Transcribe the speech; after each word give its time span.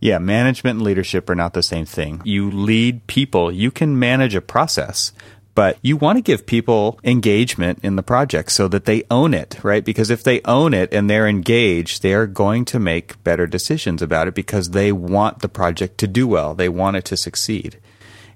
Yeah, 0.00 0.18
management 0.18 0.76
and 0.76 0.84
leadership 0.84 1.28
are 1.28 1.34
not 1.34 1.54
the 1.54 1.62
same 1.62 1.84
thing. 1.84 2.22
You 2.24 2.50
lead 2.50 3.06
people, 3.08 3.50
you 3.50 3.70
can 3.70 3.98
manage 3.98 4.34
a 4.34 4.40
process, 4.40 5.12
but 5.56 5.76
you 5.82 5.96
want 5.96 6.18
to 6.18 6.22
give 6.22 6.46
people 6.46 7.00
engagement 7.02 7.80
in 7.82 7.96
the 7.96 8.02
project 8.04 8.52
so 8.52 8.68
that 8.68 8.84
they 8.84 9.02
own 9.10 9.34
it, 9.34 9.58
right? 9.64 9.84
Because 9.84 10.08
if 10.08 10.22
they 10.22 10.40
own 10.44 10.72
it 10.72 10.94
and 10.94 11.10
they're 11.10 11.26
engaged, 11.26 12.02
they 12.02 12.14
are 12.14 12.28
going 12.28 12.64
to 12.66 12.78
make 12.78 13.22
better 13.24 13.44
decisions 13.44 14.00
about 14.00 14.28
it 14.28 14.34
because 14.34 14.70
they 14.70 14.92
want 14.92 15.40
the 15.40 15.48
project 15.48 15.98
to 15.98 16.06
do 16.06 16.28
well. 16.28 16.54
They 16.54 16.68
want 16.68 16.96
it 16.96 17.04
to 17.06 17.16
succeed. 17.16 17.80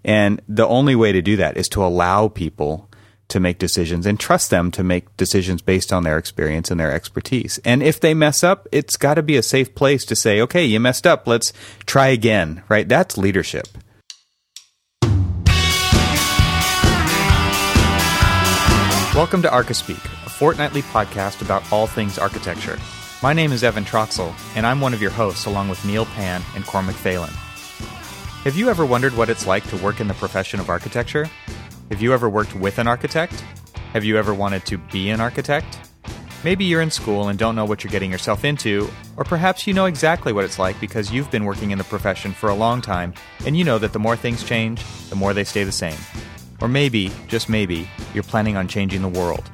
And 0.05 0.43
the 0.49 0.67
only 0.67 0.97
way 0.97 1.13
to 1.13 1.23
do 1.23 1.37
that 1.37 1.57
is 1.57 1.69
to 1.69 1.85
allow 1.85 2.27
people 2.27 2.91
to 3.29 3.41
make 3.41 3.59
decisions 3.59 4.07
and 4.07 4.19
trust 4.19 4.51
them 4.51 4.71
to 4.73 4.83
make 4.83 5.17
decisions 5.17 5.63
based 5.63 5.93
on 5.93 6.03
their 6.03 6.19
experience 6.19 6.71
and 6.71 6.79
their 6.79 6.93
expertise. 6.93 7.59
And 7.65 7.83
if 7.83 8.01
they 8.01 8.15
mess 8.15 8.45
up, 8.45 8.69
it's 8.73 8.97
got 8.97 9.15
to 9.15 9.23
be 9.23 9.37
a 9.37 9.43
safe 9.43 9.75
place 9.75 10.05
to 10.07 10.17
say, 10.17 10.41
okay, 10.43 10.65
you 10.65 10.81
messed 10.81 11.07
up. 11.07 11.27
Let's 11.27 11.53
try 11.87 12.09
again, 12.09 12.63
right? 12.69 12.89
That's 12.89 13.17
leadership. 13.17 13.69
Welcome 19.15 19.43
to 19.43 19.49
ArchiSpeak, 19.49 20.03
a 20.27 20.31
fortnightly 20.31 20.81
podcast 20.81 21.43
about 21.43 21.71
all 21.71 21.87
things 21.87 22.19
architecture. 22.19 22.79
My 23.23 23.35
name 23.35 23.53
is 23.53 23.63
Evan 23.63 23.85
Troxel, 23.85 24.35
and 24.57 24.67
I'm 24.67 24.81
one 24.81 24.95
of 24.95 25.03
your 25.03 25.11
hosts 25.11 25.45
along 25.45 25.69
with 25.69 25.85
Neil 25.85 26.07
Pan 26.07 26.43
and 26.57 26.65
Cormac 26.65 26.97
Phelan. 26.97 27.31
Have 28.45 28.57
you 28.57 28.69
ever 28.69 28.85
wondered 28.85 29.17
what 29.17 29.29
it's 29.29 29.47
like 29.47 29.69
to 29.69 29.77
work 29.77 30.01
in 30.01 30.09
the 30.09 30.15
profession 30.15 30.59
of 30.59 30.69
architecture? 30.69 31.31
Have 31.93 32.01
you 32.01 32.15
ever 32.15 32.27
worked 32.27 32.55
with 32.55 32.79
an 32.79 32.89
architect? 32.89 33.45
Have 33.93 34.03
you 34.03 34.17
ever 34.17 34.33
wanted 34.33 34.65
to 34.65 34.79
be 34.79 35.11
an 35.11 35.21
architect? 35.21 35.91
Maybe 36.43 36.65
you're 36.65 36.81
in 36.81 36.91
school 36.91 37.29
and 37.29 37.39
don't 37.39 37.55
know 37.55 37.67
what 37.67 37.85
you're 37.85 37.91
getting 37.91 38.11
yourself 38.11 38.47
into, 38.47 38.89
or 39.19 39.25
perhaps 39.25 39.67
you 39.67 39.75
know 39.75 39.85
exactly 39.85 40.33
what 40.33 40.47
it's 40.47 40.59
like 40.59 40.81
because 40.81 41.13
you've 41.13 41.31
been 41.31 41.45
working 41.45 41.71
in 41.71 41.77
the 41.77 41.85
profession 41.85 42.33
for 42.33 42.49
a 42.49 42.55
long 42.55 42.81
time 42.81 43.13
and 43.45 43.59
you 43.59 43.63
know 43.63 43.77
that 43.79 43.93
the 43.93 43.99
more 43.99 44.17
things 44.17 44.43
change, 44.43 44.83
the 45.11 45.17
more 45.17 45.35
they 45.35 45.45
stay 45.45 45.65
the 45.65 45.71
same. 45.71 45.99
Or 46.63 46.67
maybe, 46.67 47.13
just 47.29 47.51
maybe, 47.51 47.87
you're 48.15 48.23
planning 48.23 48.57
on 48.57 48.69
changing 48.69 49.03
the 49.03 49.09
world. 49.09 49.51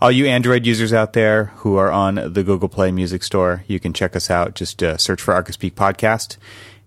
all 0.01 0.11
you 0.11 0.25
Android 0.25 0.65
users 0.65 0.91
out 0.91 1.13
there 1.13 1.45
who 1.57 1.77
are 1.77 1.91
on 1.91 2.15
the 2.15 2.43
Google 2.43 2.69
Play 2.69 2.91
Music 2.91 3.23
Store, 3.23 3.63
you 3.67 3.79
can 3.79 3.93
check 3.93 4.13
us 4.13 4.29
out. 4.29 4.55
Just 4.55 4.83
uh, 4.83 4.97
search 4.97 5.21
for 5.21 5.33
ArchiSpeak 5.33 5.71
Podcast 5.71 6.35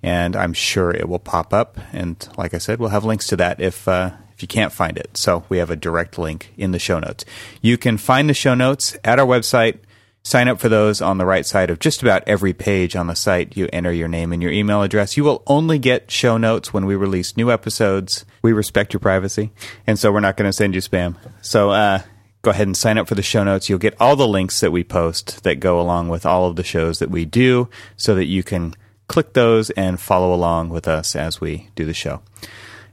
and 0.02 0.34
I'm 0.34 0.52
sure 0.52 0.90
it 0.90 1.08
will 1.08 1.18
pop 1.18 1.52
up. 1.52 1.78
And 1.92 2.26
like 2.36 2.54
I 2.54 2.58
said, 2.58 2.78
we'll 2.78 2.90
have 2.90 3.04
links 3.04 3.26
to 3.28 3.36
that 3.36 3.60
if 3.60 3.86
uh, 3.86 4.12
if 4.34 4.42
you 4.42 4.48
can't 4.48 4.72
find 4.72 4.98
it. 4.98 5.16
So 5.16 5.44
we 5.48 5.58
have 5.58 5.70
a 5.70 5.76
direct 5.76 6.18
link 6.18 6.52
in 6.56 6.72
the 6.72 6.78
show 6.78 6.98
notes. 6.98 7.24
You 7.60 7.78
can 7.78 7.98
find 7.98 8.28
the 8.28 8.34
show 8.34 8.54
notes 8.54 8.96
at 9.04 9.18
our 9.18 9.26
website. 9.26 9.78
Sign 10.24 10.46
up 10.46 10.60
for 10.60 10.68
those 10.68 11.02
on 11.02 11.18
the 11.18 11.26
right 11.26 11.44
side 11.44 11.68
of 11.68 11.80
just 11.80 12.00
about 12.00 12.22
every 12.28 12.52
page 12.52 12.94
on 12.94 13.08
the 13.08 13.16
site. 13.16 13.56
You 13.56 13.68
enter 13.72 13.92
your 13.92 14.06
name 14.06 14.32
and 14.32 14.40
your 14.40 14.52
email 14.52 14.82
address. 14.82 15.16
You 15.16 15.24
will 15.24 15.42
only 15.48 15.80
get 15.80 16.12
show 16.12 16.36
notes 16.36 16.72
when 16.72 16.86
we 16.86 16.94
release 16.94 17.36
new 17.36 17.50
episodes. 17.50 18.24
We 18.40 18.52
respect 18.52 18.92
your 18.92 19.00
privacy, 19.00 19.50
and 19.84 19.98
so 19.98 20.12
we're 20.12 20.20
not 20.20 20.36
going 20.36 20.48
to 20.48 20.52
send 20.52 20.76
you 20.76 20.80
spam. 20.80 21.16
So 21.40 21.72
uh, 21.72 22.02
go 22.42 22.52
ahead 22.52 22.68
and 22.68 22.76
sign 22.76 22.98
up 22.98 23.08
for 23.08 23.16
the 23.16 23.22
show 23.22 23.42
notes. 23.42 23.68
You'll 23.68 23.80
get 23.80 24.00
all 24.00 24.14
the 24.14 24.28
links 24.28 24.60
that 24.60 24.70
we 24.70 24.84
post 24.84 25.42
that 25.42 25.56
go 25.56 25.80
along 25.80 26.08
with 26.08 26.24
all 26.24 26.46
of 26.48 26.54
the 26.54 26.62
shows 26.62 27.00
that 27.00 27.10
we 27.10 27.24
do, 27.24 27.68
so 27.96 28.14
that 28.14 28.26
you 28.26 28.44
can 28.44 28.76
click 29.12 29.34
those 29.34 29.68
and 29.70 30.00
follow 30.00 30.32
along 30.32 30.70
with 30.70 30.88
us 30.88 31.14
as 31.14 31.38
we 31.38 31.68
do 31.74 31.84
the 31.84 31.92
show. 31.92 32.22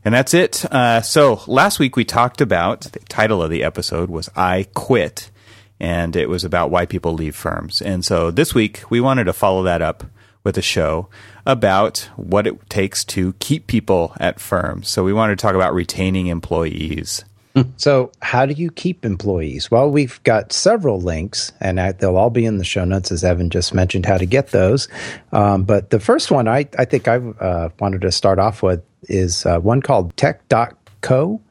And 0.03 0.13
that's 0.13 0.34
it. 0.34 0.66
Uh, 0.66 1.02
so 1.02 1.41
last 1.47 1.80
week 1.80 1.96
we 1.96 2.03
talked 2.03 2.41
about 2.41 2.81
the 2.81 3.00
title 3.07 3.41
of 3.41 3.50
the 3.50 3.63
episode 3.63 4.09
was 4.09 4.29
I 4.35 4.68
Quit, 4.74 5.31
and 5.79 6.18
it 6.18 6.28
was 6.28 6.44
about 6.44 6.72
why 6.72 6.85
people 6.85 7.13
leave 7.13 7.38
firms. 7.38 7.81
And 7.81 8.03
so 8.03 8.31
this 8.31 8.53
week 8.53 8.84
we 8.90 9.00
wanted 9.00 9.25
to 9.25 9.34
follow 9.34 9.63
that 9.63 9.81
up 9.81 10.03
with 10.44 10.58
a 10.58 10.62
show 10.62 11.08
about 11.46 12.09
what 12.18 12.46
it 12.46 12.69
takes 12.69 13.06
to 13.06 13.31
keep 13.40 13.68
people 13.68 14.13
at 14.19 14.41
firms. 14.41 14.90
So 14.90 15.06
we 15.06 15.13
wanted 15.13 15.38
to 15.38 15.41
talk 15.41 15.56
about 15.56 15.74
retaining 15.74 16.28
employees. 16.28 17.24
so, 17.78 18.12
how 18.22 18.46
do 18.46 18.54
you 18.54 18.72
keep 18.72 19.06
employees? 19.06 19.72
Well, 19.72 19.90
we've 19.90 20.22
got 20.24 20.54
several 20.54 21.00
links, 21.00 21.52
and 21.60 21.78
they'll 22.00 22.18
all 22.18 22.30
be 22.30 22.46
in 22.46 22.58
the 22.58 22.64
show 22.64 22.86
notes, 22.86 23.12
as 23.12 23.24
Evan 23.24 23.50
just 23.50 23.74
mentioned, 23.74 24.06
how 24.06 24.18
to 24.18 24.26
get 24.26 24.50
those. 24.50 24.88
Um, 25.32 25.64
but 25.64 25.90
the 25.90 26.00
first 26.00 26.32
one 26.32 26.48
I, 26.48 26.68
I 26.78 26.86
think 26.86 27.08
I 27.08 27.18
uh, 27.18 27.70
wanted 27.80 28.02
to 28.02 28.12
start 28.12 28.40
off 28.40 28.62
with 28.62 28.84
is 29.04 29.46
uh, 29.46 29.59
one 29.59 29.82
called 29.82 30.16
tech.co. 30.18 31.42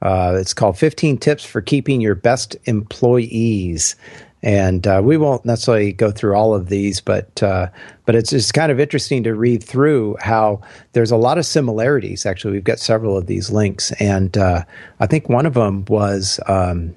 Uh, 0.00 0.36
it's 0.38 0.54
called 0.54 0.78
15 0.78 1.18
Tips 1.18 1.44
for 1.44 1.60
Keeping 1.60 2.00
Your 2.00 2.14
Best 2.14 2.56
Employees. 2.64 3.96
And 4.42 4.86
uh, 4.86 5.00
we 5.02 5.16
won't 5.16 5.44
necessarily 5.44 5.92
go 5.92 6.12
through 6.12 6.36
all 6.36 6.54
of 6.54 6.68
these, 6.68 7.00
but 7.00 7.42
uh, 7.42 7.68
but 8.06 8.14
it's 8.14 8.30
just 8.30 8.54
kind 8.54 8.70
of 8.70 8.78
interesting 8.78 9.24
to 9.24 9.34
read 9.34 9.64
through 9.64 10.16
how 10.20 10.60
there's 10.92 11.10
a 11.10 11.16
lot 11.16 11.38
of 11.38 11.46
similarities. 11.46 12.24
Actually, 12.24 12.52
we've 12.52 12.64
got 12.64 12.78
several 12.78 13.16
of 13.16 13.26
these 13.26 13.50
links, 13.50 13.90
and 13.92 14.38
uh, 14.38 14.64
I 15.00 15.06
think 15.06 15.28
one 15.28 15.44
of 15.44 15.54
them 15.54 15.84
was 15.86 16.38
um, 16.46 16.94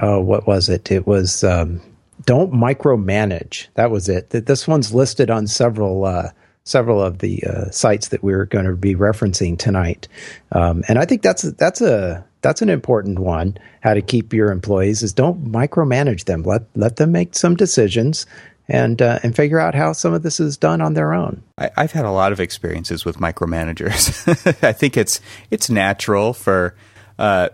oh, 0.00 0.20
what 0.20 0.46
was 0.46 0.68
it? 0.68 0.90
It 0.90 1.06
was 1.06 1.44
um, 1.44 1.80
don't 2.24 2.52
micromanage. 2.52 3.68
That 3.74 3.90
was 3.90 4.08
it. 4.08 4.30
This 4.30 4.66
one's 4.66 4.92
listed 4.92 5.30
on 5.30 5.46
several 5.46 6.04
uh, 6.04 6.30
several 6.64 7.02
of 7.02 7.18
the 7.18 7.42
uh, 7.44 7.70
sites 7.70 8.08
that 8.08 8.22
we're 8.22 8.44
going 8.44 8.66
to 8.66 8.76
be 8.76 8.94
referencing 8.94 9.58
tonight, 9.58 10.08
um, 10.52 10.82
and 10.88 10.98
I 10.98 11.04
think 11.04 11.22
that's 11.22 11.42
that's 11.42 11.80
a 11.80 12.24
that's 12.40 12.62
an 12.62 12.68
important 12.68 13.18
one. 13.18 13.58
How 13.80 13.94
to 13.94 14.02
keep 14.02 14.32
your 14.32 14.50
employees 14.50 15.02
is 15.02 15.12
don't 15.12 15.50
micromanage 15.50 16.24
them. 16.24 16.42
Let 16.42 16.62
let 16.74 16.96
them 16.96 17.12
make 17.12 17.34
some 17.34 17.56
decisions 17.56 18.26
and 18.68 19.00
uh, 19.00 19.18
and 19.22 19.34
figure 19.34 19.58
out 19.58 19.74
how 19.74 19.92
some 19.92 20.12
of 20.12 20.22
this 20.22 20.40
is 20.40 20.56
done 20.56 20.80
on 20.80 20.94
their 20.94 21.14
own. 21.14 21.42
I, 21.56 21.70
have 21.76 21.92
had 21.92 22.04
a 22.04 22.10
lot 22.10 22.32
of 22.32 22.40
experiences 22.40 23.04
with 23.04 23.16
micromanagers. 23.16 24.62
I 24.62 24.72
think 24.72 24.96
it's 24.96 25.20
it's 25.50 25.70
natural 25.70 26.32
for 26.32 26.76
uh, 27.18 27.48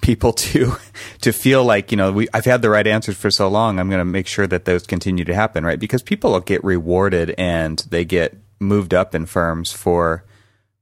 people 0.00 0.32
to 0.32 0.76
to 1.22 1.32
feel 1.32 1.64
like 1.64 1.90
you 1.90 1.96
know 1.96 2.12
we, 2.12 2.28
I've 2.32 2.44
had 2.44 2.62
the 2.62 2.70
right 2.70 2.86
answers 2.86 3.16
for 3.16 3.30
so 3.30 3.48
long. 3.48 3.78
I'm 3.78 3.88
going 3.88 4.00
to 4.00 4.04
make 4.04 4.26
sure 4.26 4.46
that 4.46 4.64
those 4.64 4.86
continue 4.86 5.24
to 5.24 5.34
happen, 5.34 5.64
right? 5.64 5.78
Because 5.78 6.02
people 6.02 6.38
get 6.40 6.62
rewarded 6.62 7.34
and 7.36 7.78
they 7.90 8.04
get 8.04 8.36
moved 8.60 8.94
up 8.94 9.14
in 9.14 9.26
firms 9.26 9.72
for 9.72 10.24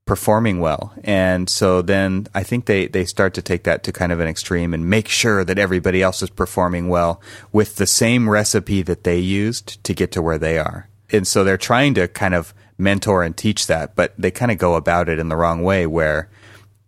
performing 0.08 0.58
well. 0.58 0.94
And 1.04 1.50
so 1.50 1.82
then 1.82 2.26
I 2.34 2.42
think 2.42 2.64
they, 2.64 2.86
they 2.86 3.04
start 3.04 3.34
to 3.34 3.42
take 3.42 3.64
that 3.64 3.82
to 3.84 3.92
kind 3.92 4.10
of 4.10 4.20
an 4.20 4.26
extreme 4.26 4.72
and 4.72 4.88
make 4.88 5.06
sure 5.06 5.44
that 5.44 5.58
everybody 5.58 6.00
else 6.00 6.22
is 6.22 6.30
performing 6.30 6.88
well 6.88 7.20
with 7.52 7.76
the 7.76 7.86
same 7.86 8.26
recipe 8.28 8.80
that 8.80 9.04
they 9.04 9.18
used 9.18 9.84
to 9.84 9.92
get 9.92 10.10
to 10.12 10.22
where 10.22 10.38
they 10.38 10.58
are. 10.58 10.88
And 11.12 11.26
so 11.26 11.44
they're 11.44 11.58
trying 11.58 11.92
to 11.94 12.08
kind 12.08 12.34
of 12.34 12.54
mentor 12.78 13.22
and 13.22 13.36
teach 13.36 13.66
that, 13.66 13.94
but 13.96 14.14
they 14.16 14.30
kind 14.30 14.50
of 14.50 14.56
go 14.56 14.76
about 14.76 15.10
it 15.10 15.18
in 15.18 15.28
the 15.28 15.36
wrong 15.36 15.62
way 15.62 15.86
where 15.86 16.30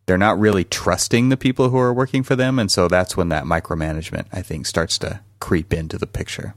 they're 0.06 0.16
not 0.16 0.38
really 0.38 0.64
trusting 0.64 1.28
the 1.28 1.36
people 1.36 1.68
who 1.68 1.78
are 1.78 1.92
working 1.92 2.22
for 2.22 2.36
them. 2.36 2.58
And 2.58 2.72
so 2.72 2.88
that's 2.88 3.18
when 3.18 3.28
that 3.28 3.44
micromanagement, 3.44 4.28
I 4.32 4.40
think, 4.40 4.64
starts 4.64 4.96
to 4.98 5.20
creep 5.40 5.74
into 5.74 5.98
the 5.98 6.06
picture. 6.06 6.54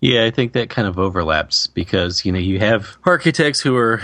Yeah, 0.00 0.24
I 0.24 0.32
think 0.32 0.52
that 0.54 0.68
kind 0.68 0.88
of 0.88 0.98
overlaps 0.98 1.68
because, 1.68 2.24
you 2.24 2.32
know, 2.32 2.40
you 2.40 2.58
have 2.58 2.96
architects 3.04 3.60
who 3.60 3.76
are 3.76 4.02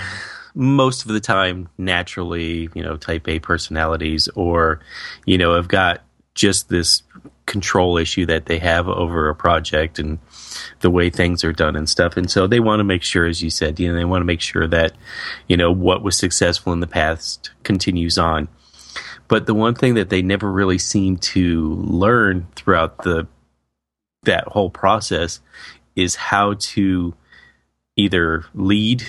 most 0.56 1.02
of 1.02 1.12
the 1.12 1.20
time 1.20 1.68
naturally, 1.76 2.70
you 2.74 2.82
know, 2.82 2.96
type 2.96 3.28
A 3.28 3.38
personalities 3.38 4.26
or, 4.34 4.80
you 5.26 5.36
know, 5.36 5.54
have 5.54 5.68
got 5.68 6.02
just 6.34 6.70
this 6.70 7.02
control 7.44 7.98
issue 7.98 8.26
that 8.26 8.46
they 8.46 8.58
have 8.58 8.88
over 8.88 9.28
a 9.28 9.34
project 9.34 9.98
and 9.98 10.18
the 10.80 10.90
way 10.90 11.10
things 11.10 11.44
are 11.44 11.52
done 11.52 11.76
and 11.76 11.88
stuff. 11.88 12.16
And 12.16 12.30
so 12.30 12.46
they 12.46 12.58
want 12.58 12.80
to 12.80 12.84
make 12.84 13.02
sure, 13.02 13.26
as 13.26 13.42
you 13.42 13.50
said, 13.50 13.78
you 13.78 13.88
know, 13.88 13.94
they 13.94 14.04
want 14.04 14.22
to 14.22 14.26
make 14.26 14.40
sure 14.40 14.66
that, 14.66 14.92
you 15.46 15.56
know, 15.56 15.70
what 15.70 16.02
was 16.02 16.16
successful 16.16 16.72
in 16.72 16.80
the 16.80 16.86
past 16.86 17.50
continues 17.62 18.18
on. 18.18 18.48
But 19.28 19.46
the 19.46 19.54
one 19.54 19.74
thing 19.74 19.94
that 19.94 20.08
they 20.08 20.22
never 20.22 20.50
really 20.50 20.78
seem 20.78 21.18
to 21.18 21.74
learn 21.74 22.46
throughout 22.56 23.02
the 23.02 23.28
that 24.22 24.44
whole 24.48 24.70
process 24.70 25.40
is 25.94 26.16
how 26.16 26.54
to 26.58 27.14
either 27.96 28.44
lead 28.54 29.04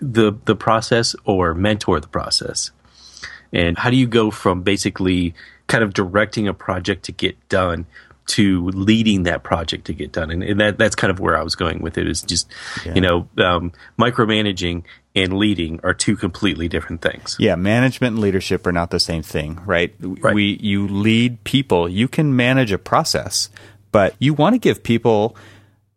the 0.00 0.32
the 0.44 0.56
process 0.56 1.14
or 1.24 1.54
mentor 1.54 2.00
the 2.00 2.08
process. 2.08 2.70
And 3.52 3.76
how 3.78 3.90
do 3.90 3.96
you 3.96 4.06
go 4.06 4.30
from 4.30 4.62
basically 4.62 5.34
kind 5.66 5.82
of 5.82 5.92
directing 5.92 6.48
a 6.48 6.54
project 6.54 7.04
to 7.06 7.12
get 7.12 7.48
done 7.48 7.86
to 8.28 8.68
leading 8.68 9.24
that 9.24 9.42
project 9.42 9.86
to 9.86 9.92
get 9.92 10.12
done? 10.12 10.30
And, 10.30 10.42
and 10.42 10.60
that 10.60 10.78
that's 10.78 10.94
kind 10.94 11.10
of 11.10 11.20
where 11.20 11.36
I 11.36 11.42
was 11.42 11.54
going 11.54 11.80
with 11.80 11.98
it 11.98 12.06
is 12.06 12.22
just 12.22 12.50
yeah. 12.84 12.94
you 12.94 13.00
know 13.00 13.28
um, 13.38 13.72
micromanaging 13.98 14.84
and 15.14 15.36
leading 15.36 15.80
are 15.82 15.94
two 15.94 16.16
completely 16.16 16.68
different 16.68 17.02
things. 17.02 17.36
Yeah, 17.38 17.56
management 17.56 18.14
and 18.14 18.22
leadership 18.22 18.66
are 18.66 18.72
not 18.72 18.90
the 18.90 19.00
same 19.00 19.22
thing, 19.22 19.60
right? 19.66 19.94
right? 20.00 20.34
We 20.34 20.58
you 20.62 20.86
lead 20.86 21.42
people, 21.44 21.88
you 21.88 22.08
can 22.08 22.36
manage 22.36 22.72
a 22.72 22.78
process, 22.78 23.50
but 23.90 24.14
you 24.18 24.34
want 24.34 24.54
to 24.54 24.58
give 24.58 24.82
people 24.82 25.36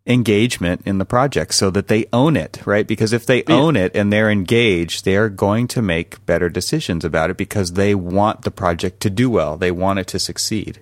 engagement 0.05 0.81
in 0.85 0.97
the 0.97 1.05
project 1.05 1.53
so 1.53 1.69
that 1.71 1.87
they 1.87 2.05
own 2.11 2.35
it, 2.35 2.59
right? 2.65 2.85
Because 2.85 3.13
if 3.13 3.25
they 3.25 3.43
yeah. 3.47 3.55
own 3.55 3.75
it 3.75 3.95
and 3.95 4.11
they're 4.11 4.29
engaged, 4.29 5.05
they're 5.05 5.29
going 5.29 5.67
to 5.69 5.81
make 5.81 6.25
better 6.25 6.49
decisions 6.49 7.05
about 7.05 7.29
it 7.29 7.37
because 7.37 7.73
they 7.73 7.95
want 7.95 8.41
the 8.41 8.51
project 8.51 8.99
to 9.01 9.09
do 9.09 9.29
well. 9.29 9.57
They 9.57 9.71
want 9.71 9.99
it 9.99 10.07
to 10.07 10.19
succeed. 10.19 10.81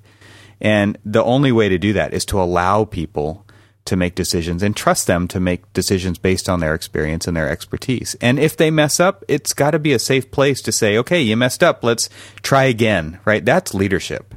And 0.60 0.98
the 1.06 1.24
only 1.24 1.52
way 1.52 1.70
to 1.70 1.78
do 1.78 1.94
that 1.94 2.14
is 2.14 2.26
to 2.26 2.42
allow 2.42 2.86
people 2.86 3.46
to 3.86 3.96
make 3.96 4.14
decisions 4.14 4.62
and 4.62 4.76
trust 4.76 5.08
them 5.08 5.28
to 5.28 5.40
make 5.40 5.72
decisions 5.74 6.20
based 6.20 6.48
on 6.48 6.60
their 6.60 6.76
experience 6.76 7.28
and 7.28 7.36
their 7.36 7.50
expertise. 7.50 8.16
And 8.22 8.40
if 8.40 8.56
they 8.56 8.70
mess 8.70 9.00
up, 9.00 9.24
it's 9.28 9.54
got 9.54 9.72
to 9.72 9.80
be 9.80 9.94
a 9.94 10.00
safe 10.00 10.30
place 10.30 10.62
to 10.64 10.72
say, 10.72 10.98
okay, 11.00 11.22
you 11.22 11.36
messed 11.36 11.64
up. 11.64 11.84
Let's 11.84 12.10
try 12.44 12.66
again, 12.66 13.20
right? 13.26 13.44
That's 13.44 13.74
leadership. 13.74 14.36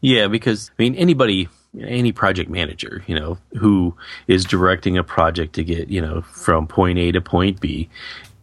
Yeah, 0.00 0.26
because 0.26 0.70
I 0.78 0.82
mean, 0.82 0.94
anybody 0.96 1.48
any 1.80 2.12
project 2.12 2.50
manager, 2.50 3.02
you 3.06 3.18
know, 3.18 3.38
who 3.58 3.94
is 4.26 4.44
directing 4.44 4.96
a 4.96 5.04
project 5.04 5.54
to 5.54 5.64
get, 5.64 5.88
you 5.88 6.00
know, 6.00 6.22
from 6.22 6.66
point 6.66 6.98
A 6.98 7.12
to 7.12 7.20
point 7.20 7.60
B, 7.60 7.88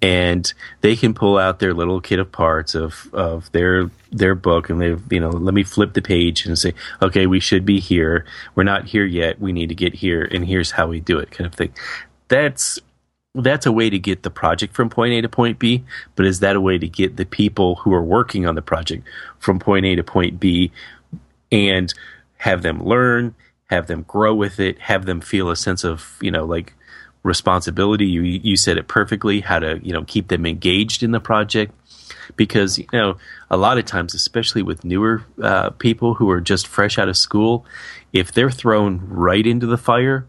and 0.03 0.53
they 0.81 0.97
can 0.97 1.13
pull 1.13 1.37
out 1.37 1.59
their 1.59 1.73
little 1.73 2.01
kit 2.01 2.19
of 2.19 2.29
parts 2.29 2.75
of, 2.75 3.09
of 3.13 3.49
their 3.53 3.89
their 4.11 4.35
book 4.35 4.69
and 4.69 4.79
they've 4.81 5.01
you 5.11 5.19
know 5.19 5.29
let 5.29 5.53
me 5.53 5.63
flip 5.63 5.93
the 5.93 6.01
page 6.01 6.45
and 6.45 6.59
say 6.59 6.73
okay 7.01 7.25
we 7.25 7.39
should 7.39 7.65
be 7.65 7.79
here. 7.79 8.25
We're 8.53 8.63
not 8.63 8.85
here 8.85 9.05
yet. 9.05 9.39
We 9.39 9.53
need 9.53 9.69
to 9.69 9.75
get 9.75 9.93
here 9.93 10.27
and 10.29 10.45
here's 10.45 10.71
how 10.71 10.87
we 10.87 10.99
do 10.99 11.17
it 11.19 11.31
kind 11.31 11.47
of 11.47 11.55
thing. 11.55 11.73
That's 12.27 12.79
that's 13.33 13.65
a 13.65 13.71
way 13.71 13.89
to 13.89 13.97
get 13.97 14.23
the 14.23 14.29
project 14.29 14.75
from 14.75 14.89
point 14.89 15.13
A 15.13 15.21
to 15.21 15.29
point 15.29 15.57
B, 15.57 15.85
but 16.15 16.25
is 16.25 16.41
that 16.41 16.57
a 16.57 16.61
way 16.61 16.77
to 16.77 16.87
get 16.87 17.15
the 17.15 17.25
people 17.25 17.75
who 17.75 17.93
are 17.93 18.03
working 18.03 18.45
on 18.45 18.55
the 18.55 18.61
project 18.61 19.07
from 19.39 19.57
point 19.57 19.85
A 19.85 19.95
to 19.95 20.03
point 20.03 20.39
B? 20.39 20.71
And 21.51 21.93
have 22.43 22.61
them 22.61 22.83
learn, 22.83 23.33
have 23.69 23.87
them 23.87 24.03
grow 24.03 24.35
with 24.35 24.59
it, 24.59 24.77
have 24.77 25.05
them 25.05 25.21
feel 25.21 25.49
a 25.49 25.55
sense 25.55 25.85
of, 25.85 26.17
you 26.21 26.29
know, 26.29 26.43
like 26.43 26.73
responsibility. 27.23 28.05
You 28.05 28.21
you 28.21 28.57
said 28.57 28.77
it 28.77 28.89
perfectly, 28.89 29.39
how 29.39 29.59
to, 29.59 29.79
you 29.81 29.93
know, 29.93 30.03
keep 30.03 30.27
them 30.27 30.45
engaged 30.45 31.03
in 31.03 31.11
the 31.11 31.21
project 31.21 31.73
because, 32.35 32.77
you 32.77 32.87
know, 32.91 33.15
a 33.49 33.55
lot 33.55 33.77
of 33.77 33.85
times 33.85 34.13
especially 34.13 34.61
with 34.61 34.83
newer 34.83 35.23
uh, 35.41 35.69
people 35.69 36.15
who 36.15 36.29
are 36.29 36.41
just 36.41 36.67
fresh 36.67 36.99
out 36.99 37.07
of 37.07 37.15
school, 37.15 37.65
if 38.11 38.33
they're 38.33 38.51
thrown 38.51 38.99
right 39.07 39.47
into 39.47 39.65
the 39.65 39.77
fire 39.77 40.27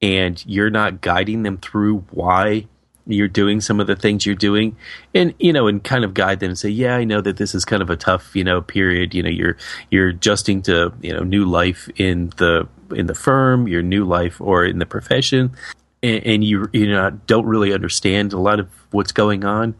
and 0.00 0.44
you're 0.46 0.70
not 0.70 1.00
guiding 1.00 1.42
them 1.42 1.58
through 1.58 2.04
why 2.12 2.68
you're 3.06 3.28
doing 3.28 3.60
some 3.60 3.80
of 3.80 3.86
the 3.86 3.96
things 3.96 4.26
you're 4.26 4.34
doing 4.34 4.76
and 5.14 5.32
you 5.38 5.52
know 5.52 5.66
and 5.66 5.84
kind 5.84 6.04
of 6.04 6.12
guide 6.12 6.40
them 6.40 6.50
and 6.50 6.58
say 6.58 6.68
yeah 6.68 6.96
i 6.96 7.04
know 7.04 7.20
that 7.20 7.36
this 7.36 7.54
is 7.54 7.64
kind 7.64 7.82
of 7.82 7.90
a 7.90 7.96
tough 7.96 8.34
you 8.34 8.44
know 8.44 8.60
period. 8.62 9.14
You 9.14 9.22
know 9.22 9.30
you're 9.30 9.56
you're 9.90 10.08
adjusting 10.08 10.62
to 10.62 10.92
you 11.00 11.12
know 11.12 11.22
new 11.22 11.44
life 11.44 11.88
in 11.96 12.30
the 12.36 12.68
in 12.94 13.06
the 13.06 13.14
firm 13.14 13.66
your 13.66 13.82
new 13.82 14.04
life 14.04 14.40
or 14.40 14.64
in 14.64 14.78
the 14.78 14.86
profession. 14.86 15.52
And, 16.02 16.26
and 16.26 16.44
you 16.44 16.68
you 16.72 16.86
know 16.86 17.10
don't 17.26 17.46
really 17.46 17.72
understand 17.72 18.32
a 18.32 18.38
lot 18.38 18.60
of 18.60 18.68
what's 18.90 19.12
going 19.12 19.44
on 19.44 19.74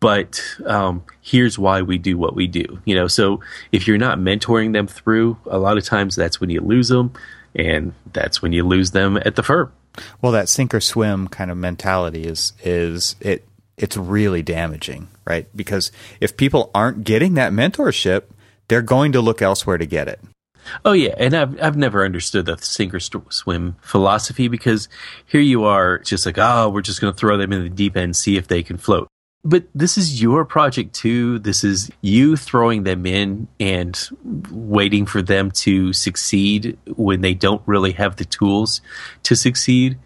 but 0.00 0.42
um, 0.66 1.04
here's 1.20 1.60
why 1.60 1.82
we 1.82 1.96
do 1.96 2.18
what 2.18 2.34
we 2.34 2.46
do 2.46 2.80
you 2.84 2.94
know? 2.94 3.06
So 3.06 3.40
if 3.70 3.86
you're 3.86 3.98
not 3.98 4.18
mentoring 4.18 4.72
them 4.72 4.86
through 4.86 5.36
a 5.46 5.58
lot 5.58 5.78
of 5.78 5.84
times 5.84 6.16
that's 6.16 6.40
when 6.40 6.50
you 6.50 6.60
lose 6.60 6.88
them 6.88 7.12
and 7.54 7.92
that's 8.12 8.40
when 8.40 8.52
you 8.52 8.66
lose 8.66 8.92
them 8.92 9.18
at 9.18 9.36
the 9.36 9.42
firm 9.42 9.72
well, 10.20 10.32
that 10.32 10.48
sink 10.48 10.74
or 10.74 10.80
swim 10.80 11.28
kind 11.28 11.50
of 11.50 11.56
mentality 11.56 12.24
is 12.24 12.52
is 12.62 13.16
it 13.20 13.44
it's 13.76 13.96
really 13.96 14.42
damaging, 14.42 15.08
right? 15.24 15.46
Because 15.54 15.90
if 16.20 16.36
people 16.36 16.70
aren't 16.74 17.04
getting 17.04 17.34
that 17.34 17.52
mentorship, 17.52 18.24
they're 18.68 18.82
going 18.82 19.12
to 19.12 19.20
look 19.20 19.42
elsewhere 19.42 19.78
to 19.78 19.86
get 19.86 20.08
it. 20.08 20.20
Oh 20.84 20.92
yeah, 20.92 21.14
and 21.18 21.34
I've 21.34 21.60
I've 21.62 21.76
never 21.76 22.04
understood 22.04 22.46
the 22.46 22.56
sink 22.58 22.94
or 22.94 23.00
swim 23.00 23.76
philosophy 23.80 24.48
because 24.48 24.88
here 25.26 25.40
you 25.40 25.64
are, 25.64 25.98
just 25.98 26.24
like 26.24 26.38
oh, 26.38 26.68
we're 26.68 26.82
just 26.82 27.00
going 27.00 27.12
to 27.12 27.18
throw 27.18 27.36
them 27.36 27.52
in 27.52 27.62
the 27.64 27.68
deep 27.68 27.96
end, 27.96 28.16
see 28.16 28.36
if 28.36 28.46
they 28.46 28.62
can 28.62 28.76
float 28.76 29.08
but 29.44 29.64
this 29.74 29.98
is 29.98 30.22
your 30.22 30.44
project 30.44 30.94
too. 30.94 31.38
This 31.40 31.64
is 31.64 31.90
you 32.00 32.36
throwing 32.36 32.84
them 32.84 33.06
in 33.06 33.48
and 33.58 33.98
waiting 34.50 35.04
for 35.04 35.20
them 35.20 35.50
to 35.50 35.92
succeed 35.92 36.78
when 36.86 37.22
they 37.22 37.34
don't 37.34 37.62
really 37.66 37.92
have 37.92 38.16
the 38.16 38.24
tools 38.24 38.80
to 39.24 39.34
succeed. 39.34 39.98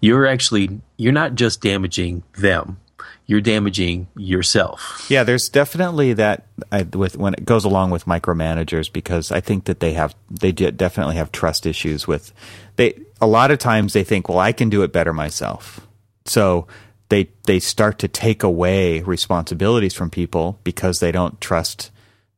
You're 0.00 0.26
actually 0.26 0.80
you're 0.96 1.12
not 1.12 1.34
just 1.34 1.60
damaging 1.60 2.22
them. 2.34 2.78
You're 3.26 3.40
damaging 3.42 4.06
yourself. 4.16 5.06
Yeah, 5.10 5.22
there's 5.22 5.50
definitely 5.50 6.14
that 6.14 6.46
I, 6.72 6.84
with 6.84 7.16
when 7.16 7.34
it 7.34 7.44
goes 7.44 7.64
along 7.64 7.90
with 7.90 8.06
micromanagers 8.06 8.90
because 8.90 9.32
I 9.32 9.40
think 9.40 9.64
that 9.64 9.80
they 9.80 9.92
have 9.94 10.14
they 10.30 10.52
definitely 10.52 11.16
have 11.16 11.32
trust 11.32 11.66
issues 11.66 12.06
with 12.06 12.32
they 12.76 12.98
a 13.20 13.26
lot 13.26 13.50
of 13.50 13.58
times 13.58 13.92
they 13.92 14.04
think, 14.04 14.28
well, 14.28 14.38
I 14.38 14.52
can 14.52 14.70
do 14.70 14.82
it 14.82 14.92
better 14.92 15.12
myself. 15.12 15.80
So 16.26 16.68
they 17.08 17.30
they 17.46 17.58
start 17.60 17.98
to 18.00 18.08
take 18.08 18.42
away 18.42 19.00
responsibilities 19.02 19.94
from 19.94 20.10
people 20.10 20.58
because 20.64 21.00
they 21.00 21.12
don't 21.12 21.40
trust 21.40 21.90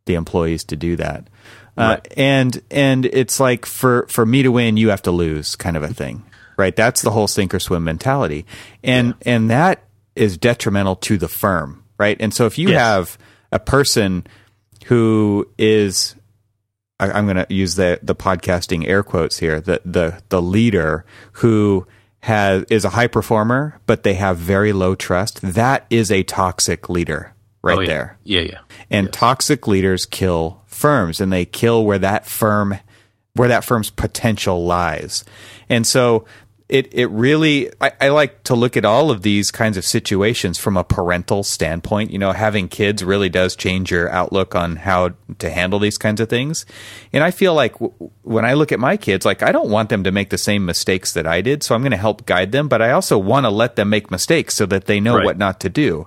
the 0.07 0.15
employees 0.15 0.65
to 0.65 0.77
do 0.77 0.97
that. 0.97 1.29
Uh, 1.77 1.97
right. 1.97 2.13
And 2.17 2.63
and 2.71 3.07
it's 3.07 3.41
like 3.41 3.67
for 3.67 4.07
for 4.09 4.27
me 4.27 4.43
to 4.43 4.53
win, 4.53 4.77
you 4.77 4.91
have 4.91 5.03
to 5.03 5.11
lose, 5.11 5.57
kind 5.57 5.77
of 5.77 5.83
a 5.83 5.93
thing, 5.93 6.25
right? 6.57 6.75
That's 6.75 7.03
the 7.03 7.11
whole 7.11 7.29
sink 7.29 7.55
or 7.55 7.61
swim 7.61 7.85
mentality, 7.85 8.47
and 8.83 9.09
yeah. 9.09 9.35
and 9.35 9.51
that 9.51 9.85
is 10.15 10.37
detrimental 10.37 10.97
to 10.97 11.17
the 11.17 11.29
firm, 11.29 11.85
right? 11.99 12.17
And 12.21 12.35
so 12.35 12.47
if 12.47 12.59
you 12.59 12.71
yes. 12.71 12.81
have 12.81 13.19
a 13.53 13.59
person 13.59 14.27
who 14.87 15.49
is 15.59 16.15
I, 17.01 17.11
I'm 17.11 17.25
going 17.25 17.37
to 17.37 17.47
use 17.53 17.75
the 17.75 17.99
the 18.03 18.15
podcasting 18.15 18.87
air 18.87 19.03
quotes 19.03 19.39
here, 19.39 19.61
the 19.61 19.81
the 19.85 20.23
the 20.29 20.43
leader 20.43 21.05
who 21.35 21.87
has 22.23 22.65
is 22.65 22.85
a 22.85 22.91
high 22.91 23.07
performer, 23.07 23.81
but 23.87 24.03
they 24.03 24.15
have 24.15 24.37
very 24.37 24.73
low 24.73 24.95
trust. 24.95 25.41
That 25.41 25.87
is 25.91 26.11
a 26.11 26.23
toxic 26.23 26.89
leader 26.89 27.35
right 27.63 27.79
oh, 27.79 27.81
yeah. 27.81 27.87
there. 27.87 28.19
Yeah, 28.25 28.41
yeah. 28.41 28.59
And 28.91 29.07
yes. 29.07 29.15
toxic 29.15 29.67
leaders 29.67 30.07
kill 30.07 30.63
firms 30.67 31.21
and 31.21 31.33
they 31.33 31.45
kill 31.45 31.85
where 31.85 31.99
that 31.99 32.27
firm 32.27 32.79
where 33.35 33.49
that 33.49 33.65
firm's 33.65 33.91
potential 33.91 34.65
lies. 34.65 35.25
And 35.69 35.87
so 35.87 36.25
it 36.71 36.89
it 36.95 37.07
really 37.07 37.69
I, 37.81 37.93
I, 38.01 38.09
like 38.11 38.45
to 38.45 38.55
look 38.55 38.77
at 38.77 38.85
all 38.85 39.11
of 39.11 39.23
these 39.23 39.51
kinds 39.51 39.77
of 39.77 39.85
situations 39.85 40.57
from 40.57 40.77
a 40.77 40.85
parental 40.85 41.43
standpoint. 41.43 42.13
You 42.13 42.19
know, 42.19 42.31
having 42.31 42.69
kids 42.69 43.03
really 43.05 43.29
does 43.29 43.57
change 43.57 43.91
your 43.91 44.09
outlook 44.11 44.55
on 44.55 44.77
how 44.77 45.11
to 45.39 45.51
handle 45.51 45.81
these 45.81 45.99
kinds 45.99 46.21
of 46.21 46.29
things. 46.29 46.65
And 47.13 47.25
I 47.25 47.33
feel 47.33 47.55
like 47.55 47.73
w- 47.75 47.93
when 48.23 48.45
I 48.45 48.55
look 48.55 48.71
at 48.71 48.79
my 48.79 48.97
kids, 48.97 49.27
like 49.27 49.43
I 49.43 49.51
don't 49.51 49.69
want 49.69 49.89
them 49.89 50.05
to 50.05 50.13
make 50.13 50.31
the 50.31 50.39
same 50.39 50.65
mistakes 50.65 51.13
that 51.15 51.27
I 51.27 51.41
did, 51.41 51.65
so 51.65 51.75
I'm 51.75 51.83
going 51.83 51.91
to 51.91 51.97
help 51.97 52.25
guide 52.25 52.53
them, 52.53 52.69
but 52.69 52.81
I 52.81 52.93
also 52.93 53.19
want 53.19 53.47
to 53.47 53.51
let 53.51 53.75
them 53.75 53.91
make 53.91 54.11
mistakes 54.11 54.55
so 54.55 54.65
that 54.67 54.87
they 54.87 55.01
know 55.01 55.17
right. 55.17 55.25
what 55.25 55.39
not 55.39 55.59
to 55.61 55.69
do. 55.69 56.07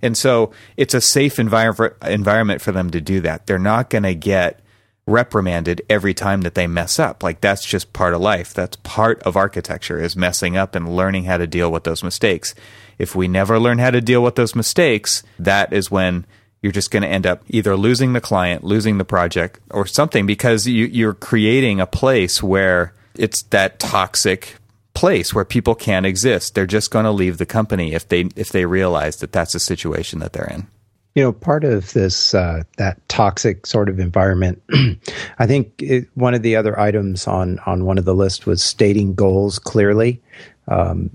And 0.00 0.16
so 0.16 0.52
it's 0.76 0.94
a 0.94 1.00
safe 1.00 1.36
envir- 1.36 2.02
environment 2.06 2.62
for 2.62 2.70
them 2.70 2.90
to 2.90 3.00
do 3.00 3.20
that. 3.22 3.46
They're 3.46 3.58
not 3.58 3.90
going 3.90 4.04
to 4.04 4.14
get 4.14 4.60
reprimanded 5.06 5.82
every 5.88 6.14
time 6.14 6.42
that 6.42 6.54
they 6.54 6.66
mess 6.66 6.98
up. 6.98 7.22
Like 7.22 7.40
that's 7.40 7.64
just 7.64 7.92
part 7.92 8.14
of 8.14 8.20
life. 8.20 8.54
That's 8.54 8.76
part 8.76 9.22
of 9.22 9.36
architecture 9.36 10.00
is 10.00 10.16
messing 10.16 10.56
up 10.56 10.74
and 10.74 10.96
learning 10.96 11.24
how 11.24 11.36
to 11.36 11.46
deal 11.46 11.70
with 11.70 11.84
those 11.84 12.02
mistakes. 12.02 12.54
if 12.96 13.16
we 13.16 13.26
never 13.26 13.58
learn 13.58 13.78
how 13.78 13.90
to 13.90 14.00
deal 14.00 14.22
with 14.22 14.36
those 14.36 14.54
mistakes, 14.54 15.24
that 15.38 15.72
is 15.72 15.90
when 15.90 16.24
you're 16.62 16.72
just 16.72 16.92
going 16.92 17.02
to 17.02 17.08
end 17.08 17.26
up 17.26 17.42
either 17.48 17.76
losing 17.76 18.12
the 18.12 18.20
client, 18.20 18.62
losing 18.62 18.98
the 18.98 19.04
project, 19.04 19.58
or 19.70 19.84
something 19.84 20.26
because 20.26 20.66
you, 20.66 20.86
you're 20.86 21.12
creating 21.12 21.80
a 21.80 21.86
place 21.86 22.42
where 22.42 22.94
it's 23.16 23.42
that 23.50 23.78
toxic 23.80 24.54
place 24.94 25.34
where 25.34 25.44
people 25.44 25.74
can't 25.74 26.06
exist. 26.06 26.54
They're 26.54 26.66
just 26.66 26.90
going 26.90 27.04
to 27.04 27.10
leave 27.10 27.38
the 27.38 27.46
company 27.46 27.92
if 27.92 28.08
they 28.08 28.28
if 28.36 28.50
they 28.50 28.64
realize 28.64 29.16
that 29.16 29.32
that's 29.32 29.52
the 29.52 29.60
situation 29.60 30.20
that 30.20 30.32
they're 30.32 30.50
in. 30.50 30.68
You 31.14 31.22
know, 31.22 31.32
part 31.32 31.64
of 31.64 31.92
this 31.92 32.34
uh, 32.34 32.64
that 32.76 33.08
toxic 33.08 33.66
sort 33.66 33.88
of 33.88 34.00
environment. 34.00 34.62
I 35.38 35.46
think 35.46 35.72
it, 35.80 36.08
one 36.14 36.34
of 36.34 36.42
the 36.42 36.56
other 36.56 36.78
items 36.78 37.26
on 37.26 37.60
on 37.66 37.84
one 37.84 37.98
of 37.98 38.04
the 38.04 38.14
list 38.14 38.46
was 38.46 38.62
stating 38.62 39.14
goals 39.14 39.58
clearly. 39.58 40.20
Um, 40.66 41.10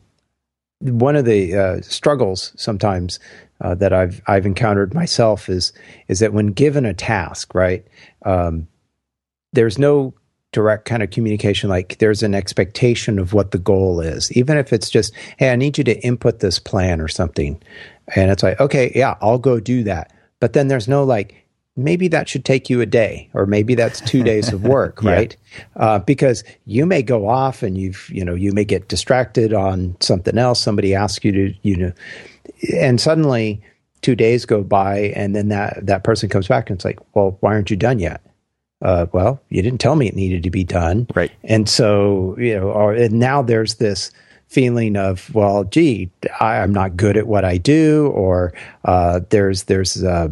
one 0.80 1.18
of 1.18 1.26
the 1.26 1.56
uh, 1.56 1.82
struggles 1.82 2.54
sometimes 2.56 3.20
uh, 3.62 3.76
that 3.76 3.92
I've 3.92 4.22
I've 4.28 4.46
encountered 4.46 4.94
myself 4.94 5.50
is 5.50 5.74
is 6.08 6.20
that 6.20 6.34
when 6.34 6.48
given 6.48 6.86
a 6.86 6.94
task, 6.94 7.54
right, 7.54 7.86
um, 8.26 8.68
there's 9.54 9.78
no 9.78 10.14
direct 10.52 10.86
kind 10.86 11.04
of 11.04 11.12
communication 11.12 11.70
like 11.70 12.00
there's 12.00 12.24
an 12.24 12.34
expectation 12.34 13.20
of 13.20 13.34
what 13.34 13.52
the 13.52 13.60
goal 13.60 14.00
is 14.02 14.32
even 14.32 14.58
if 14.58 14.74
it's 14.74 14.90
just 14.90 15.14
hey 15.38 15.52
i 15.52 15.56
need 15.56 15.78
you 15.78 15.84
to 15.84 16.04
input 16.04 16.40
this 16.40 16.58
plan 16.58 17.00
or 17.00 17.08
something 17.08 17.62
and 18.16 18.32
it's 18.32 18.44
like 18.44 18.60
okay 18.60 18.92
yeah 18.96 19.16
i'll 19.22 19.40
go 19.40 19.60
do 19.60 19.84
that 19.84 20.14
but 20.40 20.54
then 20.54 20.68
there's 20.68 20.88
no 20.88 21.04
like 21.04 21.36
maybe 21.76 22.08
that 22.08 22.28
should 22.28 22.44
take 22.44 22.70
you 22.70 22.82
a 22.82 22.86
day 22.86 23.30
or 23.34 23.46
maybe 23.46 23.76
that's 23.76 24.02
two 24.02 24.24
days 24.24 24.52
of 24.52 24.64
work 24.66 25.02
yeah. 25.02 25.12
right 25.12 25.38
uh, 25.78 26.00
because 26.00 26.44
you 26.66 26.86
may 26.86 27.02
go 27.02 27.28
off 27.28 27.64
and 27.64 27.78
you've 27.78 28.10
you 28.10 28.24
know 28.24 28.36
you 28.36 28.52
may 28.52 28.66
get 28.66 28.88
distracted 28.88 29.54
on 29.54 29.96
something 30.00 30.38
else 30.38 30.60
somebody 30.60 30.94
asks 30.94 31.24
you 31.24 31.32
to 31.32 31.54
you 31.64 31.76
know 31.76 31.92
and 32.76 33.00
suddenly 33.00 33.62
two 34.02 34.16
days 34.16 34.46
go 34.46 34.64
by 34.64 35.12
and 35.16 35.36
then 35.36 35.50
that 35.50 35.86
that 35.86 36.04
person 36.04 36.30
comes 36.30 36.48
back 36.48 36.70
and 36.70 36.78
it's 36.78 36.86
like 36.86 37.00
well 37.16 37.38
why 37.40 37.54
aren't 37.54 37.70
you 37.70 37.78
done 37.78 38.00
yet 38.00 38.22
uh, 38.82 39.08
well, 39.12 39.42
you 39.50 39.62
didn't 39.62 39.82
tell 39.82 39.96
me 39.96 40.08
it 40.08 40.16
needed 40.16 40.44
to 40.44 40.50
be 40.50 40.64
done. 40.64 41.08
Right. 41.14 41.32
And 41.44 41.68
so, 41.68 42.36
you 42.40 42.58
know, 42.58 42.70
or, 42.70 42.94
and 42.94 43.20
now 43.20 43.42
there's 43.42 43.76
this 43.76 44.12
feeling 44.50 44.98
of, 44.98 45.34
well, 45.34 45.64
gee, 45.64 46.10
I, 46.40 46.58
am 46.58 46.74
not 46.74 46.98
good 46.98 47.18
at 47.18 47.28
what 47.28 47.46
I 47.46 47.58
do, 47.58 48.08
or 48.08 48.54
uh, 48.84 49.22
there's, 49.30 49.64
there's, 49.64 50.04
uh, 50.04 50.30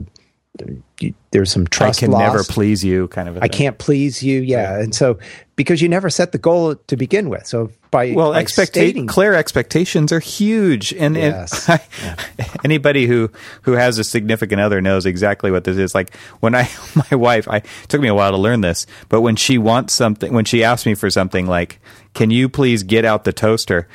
there's 1.31 1.51
some 1.51 1.67
trust. 1.67 1.99
I 1.99 2.05
can 2.05 2.11
loss. 2.11 2.21
never 2.21 2.43
please 2.43 2.83
you, 2.83 3.07
kind 3.09 3.29
of. 3.29 3.37
I 3.41 3.47
can't 3.47 3.77
please 3.77 4.23
you, 4.23 4.41
yeah. 4.41 4.73
Right. 4.73 4.83
And 4.83 4.95
so, 4.95 5.19
because 5.55 5.81
you 5.81 5.89
never 5.89 6.09
set 6.09 6.31
the 6.31 6.37
goal 6.37 6.75
to 6.75 6.97
begin 6.97 7.29
with, 7.29 7.45
so 7.45 7.71
by 7.91 8.13
well, 8.13 8.31
by 8.31 8.39
expectations, 8.39 9.11
clear 9.11 9.33
expectations 9.33 10.11
are 10.11 10.19
huge, 10.19 10.93
and, 10.93 11.15
yes. 11.15 11.69
and 11.69 11.79
I, 12.39 12.45
anybody 12.63 13.05
who 13.05 13.29
who 13.63 13.73
has 13.73 13.99
a 13.99 14.03
significant 14.03 14.61
other 14.61 14.81
knows 14.81 15.05
exactly 15.05 15.51
what 15.51 15.63
this 15.63 15.77
is. 15.77 15.93
Like 15.93 16.15
when 16.39 16.55
I, 16.55 16.69
my 17.11 17.15
wife, 17.15 17.47
I 17.47 17.59
took 17.87 18.01
me 18.01 18.07
a 18.07 18.15
while 18.15 18.31
to 18.31 18.37
learn 18.37 18.61
this, 18.61 18.87
but 19.09 19.21
when 19.21 19.35
she 19.35 19.57
wants 19.57 19.93
something, 19.93 20.33
when 20.33 20.45
she 20.45 20.63
asks 20.63 20.85
me 20.85 20.95
for 20.95 21.09
something, 21.09 21.45
like, 21.45 21.79
"Can 22.17 22.31
you 22.31 22.49
please 22.49 22.83
get 22.83 23.05
out 23.05 23.23
the 23.23 23.33
toaster?" 23.33 23.87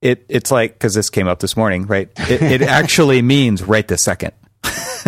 It 0.00 0.24
it's 0.28 0.50
like 0.50 0.74
because 0.74 0.94
this 0.94 1.10
came 1.10 1.28
up 1.28 1.40
this 1.40 1.56
morning, 1.56 1.86
right? 1.86 2.08
It, 2.16 2.42
it 2.42 2.62
actually 2.78 3.22
means 3.22 3.62
right 3.62 3.86
this 3.86 4.04
second. 4.04 4.32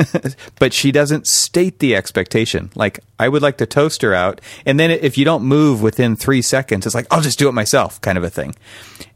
but 0.59 0.73
she 0.73 0.93
doesn't 0.93 1.27
state 1.27 1.79
the 1.79 1.95
expectation. 1.95 2.71
Like, 2.75 3.01
I 3.19 3.29
would 3.29 3.43
like 3.43 3.59
to 3.59 3.67
toast 3.67 4.03
her 4.03 4.15
out. 4.15 4.41
And 4.65 4.79
then 4.79 4.91
if 4.91 5.19
you 5.19 5.25
don't 5.25 5.45
move 5.45 5.83
within 5.83 6.17
three 6.17 6.43
seconds, 6.43 6.87
it's 6.87 6.95
like, 6.95 7.07
I'll 7.11 7.21
just 7.21 7.39
do 7.39 7.49
it 7.49 7.53
myself, 7.53 8.01
kind 8.01 8.19
of 8.19 8.25
a 8.25 8.31
thing. 8.31 8.55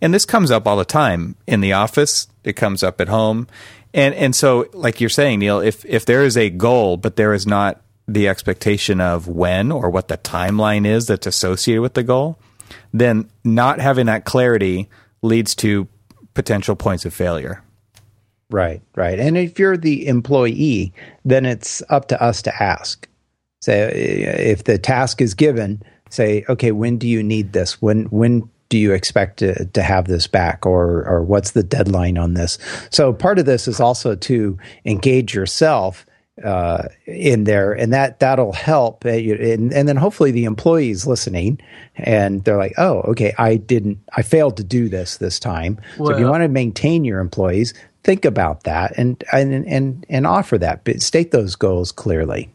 And 0.00 0.12
this 0.12 0.24
comes 0.24 0.50
up 0.50 0.66
all 0.66 0.76
the 0.76 0.84
time 0.84 1.36
in 1.46 1.60
the 1.60 1.72
office, 1.72 2.28
it 2.44 2.54
comes 2.54 2.82
up 2.82 3.00
at 3.00 3.08
home. 3.08 3.48
And, 3.94 4.14
and 4.14 4.36
so, 4.36 4.68
like 4.74 5.00
you're 5.00 5.08
saying, 5.08 5.38
Neil, 5.38 5.60
if, 5.60 5.84
if 5.86 6.04
there 6.04 6.22
is 6.22 6.36
a 6.36 6.50
goal, 6.50 6.96
but 6.96 7.16
there 7.16 7.32
is 7.32 7.46
not 7.46 7.80
the 8.06 8.28
expectation 8.28 9.00
of 9.00 9.26
when 9.26 9.72
or 9.72 9.90
what 9.90 10.08
the 10.08 10.18
timeline 10.18 10.86
is 10.86 11.06
that's 11.06 11.26
associated 11.26 11.80
with 11.80 11.94
the 11.94 12.02
goal, 12.02 12.38
then 12.92 13.28
not 13.44 13.80
having 13.80 14.06
that 14.06 14.24
clarity 14.24 14.88
leads 15.22 15.54
to 15.56 15.88
potential 16.34 16.76
points 16.76 17.04
of 17.04 17.14
failure. 17.14 17.62
Right, 18.50 18.80
right. 18.94 19.18
And 19.18 19.36
if 19.36 19.58
you're 19.58 19.76
the 19.76 20.06
employee, 20.06 20.92
then 21.24 21.44
it's 21.46 21.82
up 21.88 22.08
to 22.08 22.22
us 22.22 22.42
to 22.42 22.62
ask. 22.62 23.08
Say 23.60 23.80
eh, 23.80 24.50
if 24.50 24.64
the 24.64 24.78
task 24.78 25.20
is 25.20 25.34
given, 25.34 25.82
say, 26.10 26.44
okay, 26.48 26.70
when 26.70 26.98
do 26.98 27.08
you 27.08 27.22
need 27.22 27.52
this? 27.52 27.82
When 27.82 28.04
when 28.06 28.48
do 28.68 28.78
you 28.78 28.92
expect 28.92 29.38
to, 29.38 29.64
to 29.66 29.82
have 29.82 30.06
this 30.06 30.26
back 30.26 30.64
or 30.64 31.04
or 31.08 31.22
what's 31.22 31.52
the 31.52 31.64
deadline 31.64 32.18
on 32.18 32.34
this? 32.34 32.58
So 32.90 33.12
part 33.12 33.40
of 33.40 33.46
this 33.46 33.66
is 33.66 33.80
also 33.80 34.14
to 34.14 34.58
engage 34.84 35.34
yourself 35.34 36.05
uh, 36.44 36.88
in 37.06 37.44
there, 37.44 37.72
and 37.72 37.92
that 37.92 38.20
that'll 38.20 38.52
help. 38.52 39.04
Uh, 39.04 39.10
and, 39.10 39.72
and 39.72 39.88
then 39.88 39.96
hopefully 39.96 40.30
the 40.30 40.44
employees 40.44 41.06
listening, 41.06 41.60
and 41.96 42.44
they're 42.44 42.58
like, 42.58 42.74
"Oh, 42.78 43.00
okay, 43.02 43.34
I 43.38 43.56
didn't, 43.56 43.98
I 44.16 44.22
failed 44.22 44.56
to 44.58 44.64
do 44.64 44.88
this 44.88 45.16
this 45.16 45.38
time." 45.38 45.80
Well, 45.98 46.08
so 46.08 46.14
if 46.14 46.20
you 46.20 46.26
want 46.26 46.42
to 46.42 46.48
maintain 46.48 47.04
your 47.04 47.20
employees, 47.20 47.74
think 48.04 48.24
about 48.24 48.64
that 48.64 48.92
and 48.96 49.22
and 49.32 49.66
and, 49.66 50.06
and 50.08 50.26
offer 50.26 50.58
that, 50.58 50.84
but 50.84 51.02
state 51.02 51.30
those 51.30 51.56
goals 51.56 51.92
clearly. 51.92 52.50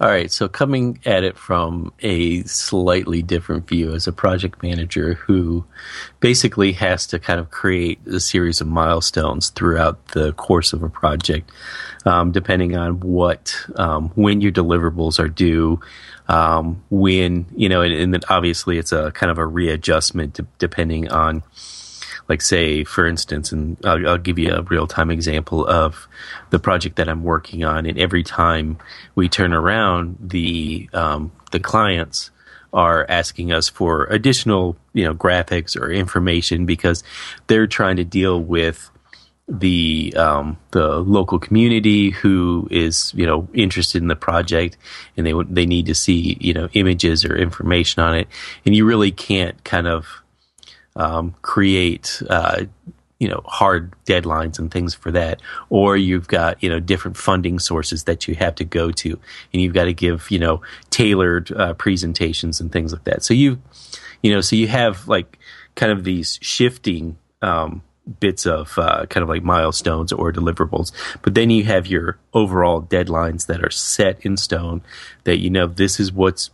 All 0.00 0.08
right, 0.08 0.28
so 0.28 0.48
coming 0.48 0.98
at 1.06 1.22
it 1.22 1.38
from 1.38 1.92
a 2.00 2.42
slightly 2.42 3.22
different 3.22 3.68
view 3.68 3.94
as 3.94 4.08
a 4.08 4.12
project 4.12 4.60
manager 4.60 5.14
who 5.14 5.64
basically 6.18 6.72
has 6.72 7.06
to 7.06 7.20
kind 7.20 7.38
of 7.38 7.52
create 7.52 8.04
a 8.08 8.18
series 8.18 8.60
of 8.60 8.66
milestones 8.66 9.50
throughout 9.50 10.08
the 10.08 10.32
course 10.32 10.72
of 10.72 10.82
a 10.82 10.88
project, 10.88 11.48
um, 12.06 12.32
depending 12.32 12.76
on 12.76 12.98
what, 12.98 13.54
um, 13.76 14.08
when 14.16 14.40
your 14.40 14.50
deliverables 14.50 15.20
are 15.20 15.28
due, 15.28 15.78
um, 16.26 16.82
when, 16.90 17.46
you 17.54 17.68
know, 17.68 17.82
and, 17.82 17.94
and, 17.94 18.14
then 18.14 18.22
obviously 18.28 18.78
it's 18.78 18.90
a 18.90 19.12
kind 19.12 19.30
of 19.30 19.38
a 19.38 19.46
readjustment 19.46 20.40
depending 20.58 21.06
on 21.12 21.44
like 22.28 22.42
say 22.42 22.84
for 22.84 23.06
instance 23.06 23.52
and 23.52 23.76
I'll, 23.84 24.08
I'll, 24.08 24.18
give 24.18 24.38
you 24.38 24.54
a 24.54 24.62
real 24.62 24.86
time 24.86 25.10
example 25.10 25.66
of 25.66 26.08
the 26.50 26.58
project 26.58 26.96
that 26.96 27.08
i'm 27.08 27.24
working 27.24 27.64
on 27.64 27.86
and 27.86 27.98
every 27.98 28.22
time 28.22 28.78
we 29.14 29.28
turn 29.28 29.52
around 29.52 30.16
the 30.20 30.88
um, 30.92 31.32
the 31.50 31.60
clients 31.60 32.30
are 32.72 33.06
asking 33.08 33.52
us 33.52 33.68
for 33.68 34.04
additional 34.06 34.76
you 34.92 35.04
know 35.04 35.14
graphics 35.14 35.80
or 35.80 35.90
information 35.90 36.66
because 36.66 37.04
they're 37.46 37.66
trying 37.66 37.96
to 37.96 38.04
deal 38.04 38.40
with 38.40 38.90
the 39.46 40.14
um, 40.16 40.56
the 40.70 40.98
local 41.00 41.38
community 41.38 42.10
who 42.10 42.66
is 42.70 43.12
you 43.14 43.26
know 43.26 43.46
interested 43.52 44.00
in 44.00 44.08
the 44.08 44.16
project 44.16 44.76
and 45.16 45.26
they 45.26 45.34
they 45.50 45.66
need 45.66 45.86
to 45.86 45.94
see 45.94 46.36
you 46.40 46.54
know 46.54 46.68
images 46.72 47.24
or 47.24 47.36
information 47.36 48.02
on 48.02 48.16
it. 48.16 48.28
And 48.64 48.74
you 48.74 48.84
really 48.86 49.12
can't 49.12 49.62
kind 49.64 49.86
of 49.86 50.22
um, 50.96 51.34
create 51.42 52.22
uh, 52.28 52.64
you 53.18 53.28
know 53.28 53.42
hard 53.46 53.94
deadlines 54.06 54.58
and 54.58 54.70
things 54.70 54.94
for 54.94 55.10
that. 55.12 55.40
Or 55.70 55.96
you've 55.96 56.28
got 56.28 56.62
you 56.62 56.68
know 56.68 56.80
different 56.80 57.16
funding 57.16 57.58
sources 57.58 58.04
that 58.04 58.28
you 58.28 58.34
have 58.34 58.54
to 58.56 58.64
go 58.64 58.90
to 58.90 59.10
and 59.52 59.62
you've 59.62 59.74
got 59.74 59.84
to 59.84 59.94
give 59.94 60.30
you 60.30 60.38
know 60.38 60.62
tailored 60.90 61.52
uh, 61.52 61.74
presentations 61.74 62.60
and 62.60 62.70
things 62.70 62.92
like 62.92 63.04
that. 63.04 63.24
So 63.24 63.34
you 63.34 63.60
you 64.22 64.32
know 64.32 64.40
so 64.40 64.56
you 64.56 64.68
have 64.68 65.08
like 65.08 65.38
kind 65.74 65.92
of 65.92 66.04
these 66.04 66.38
shifting 66.42 67.16
um, 67.42 67.82
bits 68.20 68.46
of 68.46 68.78
uh, 68.78 69.06
kind 69.06 69.22
of 69.22 69.28
like 69.28 69.42
milestones 69.42 70.12
or 70.12 70.32
deliverables. 70.32 70.92
But 71.22 71.34
then 71.34 71.50
you 71.50 71.64
have 71.64 71.86
your 71.86 72.18
overall 72.32 72.82
deadlines 72.82 73.46
that 73.46 73.64
are 73.64 73.70
set 73.70 74.24
in 74.24 74.36
stone 74.36 74.82
that 75.24 75.38
you 75.38 75.50
know 75.50 75.66
this 75.66 75.98
is 75.98 76.12
what's 76.12 76.50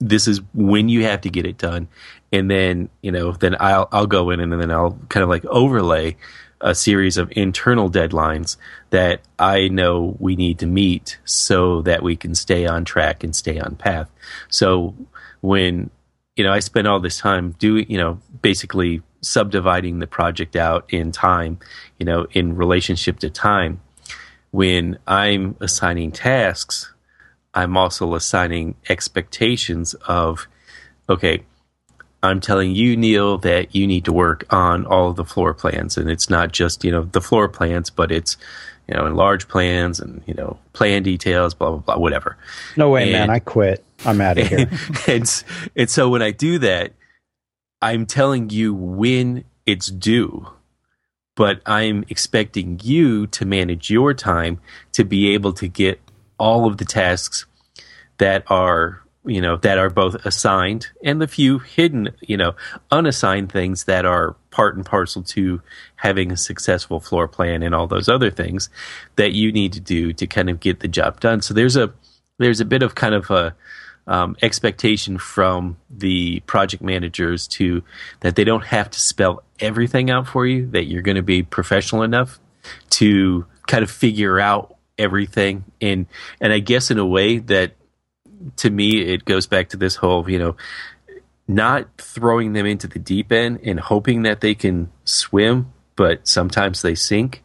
this 0.00 0.28
is 0.28 0.40
when 0.54 0.88
you 0.88 1.04
have 1.04 1.20
to 1.22 1.30
get 1.30 1.46
it 1.46 1.58
done 1.58 1.88
and 2.32 2.50
then 2.50 2.88
you 3.02 3.12
know 3.12 3.32
then 3.32 3.56
I'll 3.60 3.88
I'll 3.92 4.06
go 4.06 4.30
in 4.30 4.40
and 4.40 4.52
then 4.52 4.70
I'll 4.70 4.98
kind 5.08 5.22
of 5.22 5.28
like 5.28 5.44
overlay 5.46 6.16
a 6.60 6.74
series 6.74 7.16
of 7.16 7.32
internal 7.36 7.88
deadlines 7.88 8.56
that 8.90 9.20
I 9.38 9.68
know 9.68 10.16
we 10.18 10.34
need 10.34 10.58
to 10.58 10.66
meet 10.66 11.18
so 11.24 11.82
that 11.82 12.02
we 12.02 12.16
can 12.16 12.34
stay 12.34 12.66
on 12.66 12.84
track 12.84 13.22
and 13.22 13.34
stay 13.34 13.60
on 13.60 13.76
path. 13.76 14.10
So 14.48 14.94
when 15.40 15.90
you 16.36 16.44
know 16.44 16.52
I 16.52 16.58
spend 16.58 16.86
all 16.86 17.00
this 17.00 17.18
time 17.18 17.52
doing 17.58 17.86
you 17.88 17.98
know 17.98 18.20
basically 18.42 19.02
subdividing 19.20 19.98
the 19.98 20.06
project 20.06 20.56
out 20.56 20.92
in 20.92 21.12
time, 21.12 21.58
you 21.98 22.06
know, 22.06 22.26
in 22.32 22.56
relationship 22.56 23.18
to 23.20 23.30
time. 23.30 23.80
When 24.50 24.98
I'm 25.06 25.56
assigning 25.60 26.12
tasks, 26.12 26.92
I'm 27.52 27.76
also 27.76 28.14
assigning 28.14 28.76
expectations 28.88 29.94
of, 30.06 30.46
okay, 31.08 31.44
I'm 32.22 32.40
telling 32.40 32.74
you, 32.74 32.96
Neil, 32.96 33.38
that 33.38 33.74
you 33.74 33.86
need 33.86 34.04
to 34.06 34.12
work 34.12 34.44
on 34.50 34.86
all 34.86 35.10
of 35.10 35.16
the 35.16 35.24
floor 35.24 35.54
plans. 35.54 35.96
And 35.96 36.10
it's 36.10 36.28
not 36.28 36.52
just, 36.52 36.84
you 36.84 36.90
know, 36.90 37.04
the 37.04 37.20
floor 37.20 37.48
plans, 37.48 37.90
but 37.90 38.10
it's, 38.10 38.36
you 38.88 38.94
know, 38.94 39.06
enlarged 39.06 39.48
plans 39.48 40.00
and, 40.00 40.22
you 40.26 40.34
know, 40.34 40.58
plan 40.72 41.02
details, 41.02 41.54
blah, 41.54 41.70
blah, 41.70 41.78
blah, 41.78 41.98
whatever. 41.98 42.36
No 42.76 42.90
way, 42.90 43.04
and, 43.04 43.12
man. 43.12 43.30
I 43.30 43.38
quit. 43.38 43.84
I'm 44.04 44.20
out 44.20 44.38
of 44.38 44.48
here. 44.48 44.70
and, 45.06 45.44
and 45.76 45.90
so 45.90 46.08
when 46.08 46.22
I 46.22 46.32
do 46.32 46.58
that, 46.58 46.92
I'm 47.80 48.06
telling 48.06 48.50
you 48.50 48.74
when 48.74 49.44
it's 49.66 49.86
due 49.86 50.48
but 51.38 51.62
I'm 51.66 52.04
expecting 52.08 52.80
you 52.82 53.28
to 53.28 53.44
manage 53.46 53.92
your 53.92 54.12
time 54.12 54.60
to 54.90 55.04
be 55.04 55.34
able 55.34 55.52
to 55.52 55.68
get 55.68 56.00
all 56.36 56.66
of 56.66 56.78
the 56.78 56.84
tasks 56.84 57.46
that 58.18 58.42
are 58.48 59.04
you 59.28 59.40
know 59.40 59.56
that 59.56 59.78
are 59.78 59.90
both 59.90 60.14
assigned 60.26 60.88
and 61.04 61.20
the 61.20 61.28
few 61.28 61.58
hidden 61.58 62.08
you 62.20 62.36
know 62.36 62.54
unassigned 62.90 63.52
things 63.52 63.84
that 63.84 64.04
are 64.04 64.34
part 64.50 64.76
and 64.76 64.86
parcel 64.86 65.22
to 65.22 65.60
having 65.96 66.32
a 66.32 66.36
successful 66.36 66.98
floor 66.98 67.28
plan 67.28 67.62
and 67.62 67.74
all 67.74 67.86
those 67.86 68.08
other 68.08 68.30
things 68.30 68.70
that 69.16 69.32
you 69.32 69.52
need 69.52 69.72
to 69.72 69.80
do 69.80 70.12
to 70.12 70.26
kind 70.26 70.50
of 70.50 70.58
get 70.60 70.80
the 70.80 70.88
job 70.88 71.20
done. 71.20 71.40
So 71.40 71.54
there's 71.54 71.76
a 71.76 71.92
there's 72.38 72.60
a 72.60 72.64
bit 72.64 72.82
of 72.82 72.94
kind 72.94 73.14
of 73.14 73.30
a 73.30 73.54
um, 74.06 74.36
expectation 74.42 75.18
from 75.18 75.76
the 75.90 76.40
project 76.40 76.82
managers 76.82 77.46
to 77.48 77.82
that 78.20 78.36
they 78.36 78.44
don't 78.44 78.64
have 78.64 78.90
to 78.90 79.00
spell 79.00 79.42
everything 79.60 80.10
out 80.10 80.26
for 80.26 80.46
you 80.46 80.66
that 80.68 80.84
you're 80.84 81.02
going 81.02 81.16
to 81.16 81.22
be 81.22 81.42
professional 81.42 82.02
enough 82.02 82.40
to 82.90 83.44
kind 83.66 83.82
of 83.82 83.90
figure 83.90 84.40
out 84.40 84.76
everything. 84.98 85.64
And 85.80 86.06
and 86.40 86.52
I 86.52 86.58
guess 86.58 86.90
in 86.90 86.98
a 86.98 87.06
way 87.06 87.38
that 87.38 87.72
to 88.56 88.70
me, 88.70 89.00
it 89.00 89.24
goes 89.24 89.46
back 89.46 89.70
to 89.70 89.76
this 89.76 89.96
whole, 89.96 90.28
you 90.28 90.38
know, 90.38 90.56
not 91.46 91.88
throwing 91.96 92.52
them 92.52 92.66
into 92.66 92.86
the 92.86 92.98
deep 92.98 93.32
end 93.32 93.60
and 93.62 93.80
hoping 93.80 94.22
that 94.22 94.40
they 94.40 94.54
can 94.54 94.90
swim, 95.04 95.72
but 95.96 96.28
sometimes 96.28 96.82
they 96.82 96.94
sink. 96.94 97.42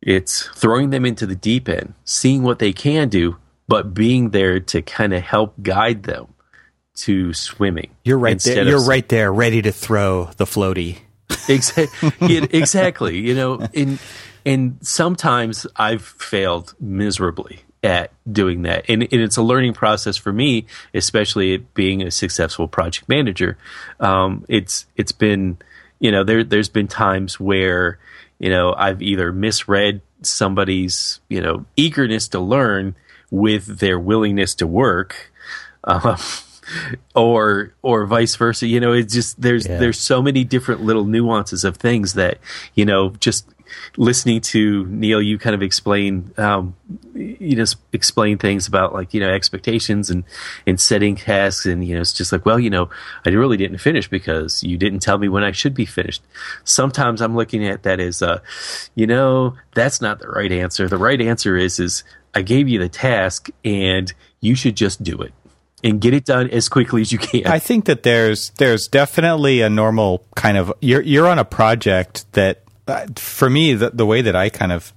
It's 0.00 0.48
throwing 0.48 0.90
them 0.90 1.06
into 1.06 1.26
the 1.26 1.36
deep 1.36 1.68
end, 1.68 1.94
seeing 2.04 2.42
what 2.42 2.58
they 2.58 2.72
can 2.72 3.08
do, 3.08 3.36
but 3.68 3.94
being 3.94 4.30
there 4.30 4.58
to 4.58 4.82
kind 4.82 5.14
of 5.14 5.22
help 5.22 5.54
guide 5.62 6.02
them 6.02 6.34
to 6.94 7.32
swimming. 7.32 7.94
You're 8.04 8.18
right 8.18 8.38
there. 8.40 8.66
You're 8.66 8.84
right 8.84 9.08
there, 9.08 9.32
ready 9.32 9.62
to 9.62 9.72
throw 9.72 10.26
the 10.36 10.44
floaty. 10.44 10.98
exactly. 11.48 12.10
exactly. 12.36 13.18
You 13.18 13.34
know, 13.34 13.66
and 13.74 13.98
and 14.44 14.78
sometimes 14.82 15.66
I've 15.76 16.02
failed 16.04 16.74
miserably 16.80 17.60
at 17.82 18.12
doing 18.30 18.62
that. 18.62 18.84
And, 18.88 19.02
and, 19.02 19.20
it's 19.20 19.36
a 19.36 19.42
learning 19.42 19.74
process 19.74 20.16
for 20.16 20.32
me, 20.32 20.66
especially 20.94 21.58
being 21.58 22.02
a 22.02 22.10
successful 22.10 22.68
project 22.68 23.08
manager. 23.08 23.58
Um, 23.98 24.44
it's 24.48 24.86
it's 24.96 25.12
been 25.12 25.58
you 25.98 26.10
know 26.10 26.24
there 26.24 26.44
there's 26.44 26.68
been 26.68 26.88
times 26.88 27.40
where 27.40 27.98
you 28.38 28.50
know 28.50 28.74
I've 28.76 29.02
either 29.02 29.32
misread 29.32 30.00
somebody's 30.22 31.20
you 31.28 31.40
know 31.40 31.64
eagerness 31.76 32.28
to 32.28 32.40
learn 32.40 32.94
with 33.30 33.78
their 33.78 33.98
willingness 33.98 34.54
to 34.56 34.66
work. 34.66 35.32
Um, 35.84 36.16
or 37.16 37.74
or 37.82 38.06
vice 38.06 38.36
versa 38.36 38.68
you 38.68 38.78
know 38.78 38.92
it's 38.92 39.12
just 39.12 39.38
there's 39.42 39.66
yeah. 39.66 39.78
there's 39.78 39.98
so 39.98 40.22
many 40.22 40.44
different 40.44 40.80
little 40.80 41.04
nuances 41.04 41.64
of 41.64 41.76
things 41.76 42.14
that 42.14 42.38
you 42.74 42.84
know 42.84 43.10
just 43.18 43.46
listening 43.96 44.40
to 44.40 44.86
Neil, 44.86 45.20
you 45.20 45.38
kind 45.38 45.54
of 45.54 45.62
explain, 45.62 46.32
um, 46.36 46.74
you 47.14 47.56
just 47.56 47.76
explain 47.92 48.38
things 48.38 48.66
about 48.66 48.92
like 48.92 49.14
you 49.14 49.20
know 49.20 49.30
expectations 49.30 50.10
and 50.10 50.24
and 50.66 50.80
setting 50.80 51.16
tasks, 51.16 51.66
and 51.66 51.84
you 51.84 51.94
know 51.94 52.00
it's 52.00 52.12
just 52.12 52.32
like, 52.32 52.46
well, 52.46 52.58
you 52.58 52.70
know, 52.70 52.90
I 53.26 53.30
really 53.30 53.56
didn't 53.56 53.78
finish 53.78 54.08
because 54.08 54.62
you 54.62 54.76
didn't 54.76 55.00
tell 55.00 55.18
me 55.18 55.28
when 55.28 55.44
I 55.44 55.52
should 55.52 55.74
be 55.74 55.86
finished. 55.86 56.22
Sometimes 56.64 57.20
I'm 57.20 57.36
looking 57.36 57.66
at 57.66 57.82
that 57.82 58.00
as, 58.00 58.22
uh, 58.22 58.40
you 58.94 59.06
know, 59.06 59.56
that's 59.74 60.00
not 60.00 60.18
the 60.18 60.28
right 60.28 60.52
answer. 60.52 60.88
The 60.88 60.98
right 60.98 61.20
answer 61.20 61.56
is 61.56 61.78
is 61.78 62.04
I 62.34 62.42
gave 62.42 62.68
you 62.68 62.78
the 62.78 62.88
task 62.88 63.50
and 63.64 64.12
you 64.40 64.54
should 64.54 64.76
just 64.76 65.02
do 65.02 65.20
it 65.20 65.32
and 65.84 66.00
get 66.00 66.14
it 66.14 66.24
done 66.24 66.48
as 66.50 66.68
quickly 66.68 67.02
as 67.02 67.12
you 67.12 67.18
can. 67.18 67.46
I 67.46 67.58
think 67.58 67.86
that 67.86 68.02
there's 68.02 68.50
there's 68.58 68.88
definitely 68.88 69.60
a 69.62 69.70
normal 69.70 70.24
kind 70.34 70.56
of 70.56 70.72
you're 70.80 71.02
you're 71.02 71.26
on 71.26 71.38
a 71.38 71.44
project 71.44 72.30
that 72.32 72.61
Uh, 72.86 73.06
for 73.16 73.48
me, 73.48 73.74
the, 73.74 73.90
the 73.90 74.06
way 74.06 74.22
that 74.22 74.34
I 74.34 74.48
kind 74.48 74.72
of, 74.72 74.92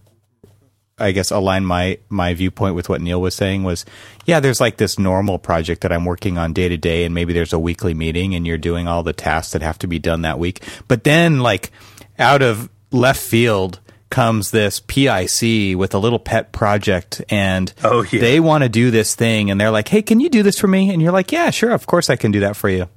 I 0.97 1.11
guess, 1.11 1.31
align 1.31 1.65
my 1.65 1.99
my 2.09 2.33
viewpoint 2.33 2.75
with 2.75 2.89
what 2.89 3.01
Neil 3.01 3.21
was 3.21 3.35
saying 3.35 3.63
was, 3.63 3.85
yeah, 4.25 4.39
there's 4.39 4.61
like 4.61 4.77
this 4.77 4.97
normal 4.97 5.37
project 5.37 5.81
that 5.81 5.91
I'm 5.91 6.05
working 6.05 6.37
on 6.37 6.53
day 6.53 6.69
to 6.69 6.77
day, 6.77 7.03
and 7.03 7.13
maybe 7.13 7.33
there's 7.33 7.53
a 7.53 7.59
weekly 7.59 7.93
meeting, 7.93 8.33
and 8.33 8.47
you're 8.47 8.57
doing 8.57 8.87
all 8.87 9.03
the 9.03 9.13
tasks 9.13 9.53
that 9.53 9.61
have 9.61 9.77
to 9.79 9.87
be 9.87 9.99
done 9.99 10.21
that 10.21 10.39
week. 10.39 10.63
But 10.87 11.03
then, 11.03 11.39
like, 11.39 11.71
out 12.17 12.41
of 12.41 12.69
left 12.91 13.21
field 13.21 13.79
comes 14.09 14.51
this 14.51 14.79
PIC 14.79 15.77
with 15.77 15.93
a 15.93 15.97
little 15.97 16.19
pet 16.19 16.51
project 16.53 17.21
and 17.29 17.73
oh, 17.83 18.03
yeah. 18.03 18.21
they 18.21 18.39
want 18.39 18.63
to 18.63 18.69
do 18.69 18.89
this 18.91 19.13
thing 19.15 19.51
and 19.51 19.59
they're 19.59 19.71
like, 19.71 19.89
"Hey, 19.89 20.01
can 20.01 20.19
you 20.19 20.29
do 20.29 20.41
this 20.41 20.57
for 20.57 20.67
me?" 20.67 20.89
And 20.91 21.01
you're 21.01 21.11
like, 21.11 21.31
"Yeah, 21.31 21.49
sure, 21.49 21.71
of 21.71 21.85
course 21.85 22.09
I 22.09 22.15
can 22.15 22.31
do 22.31 22.39
that 22.41 22.55
for 22.55 22.69
you." 22.69 22.87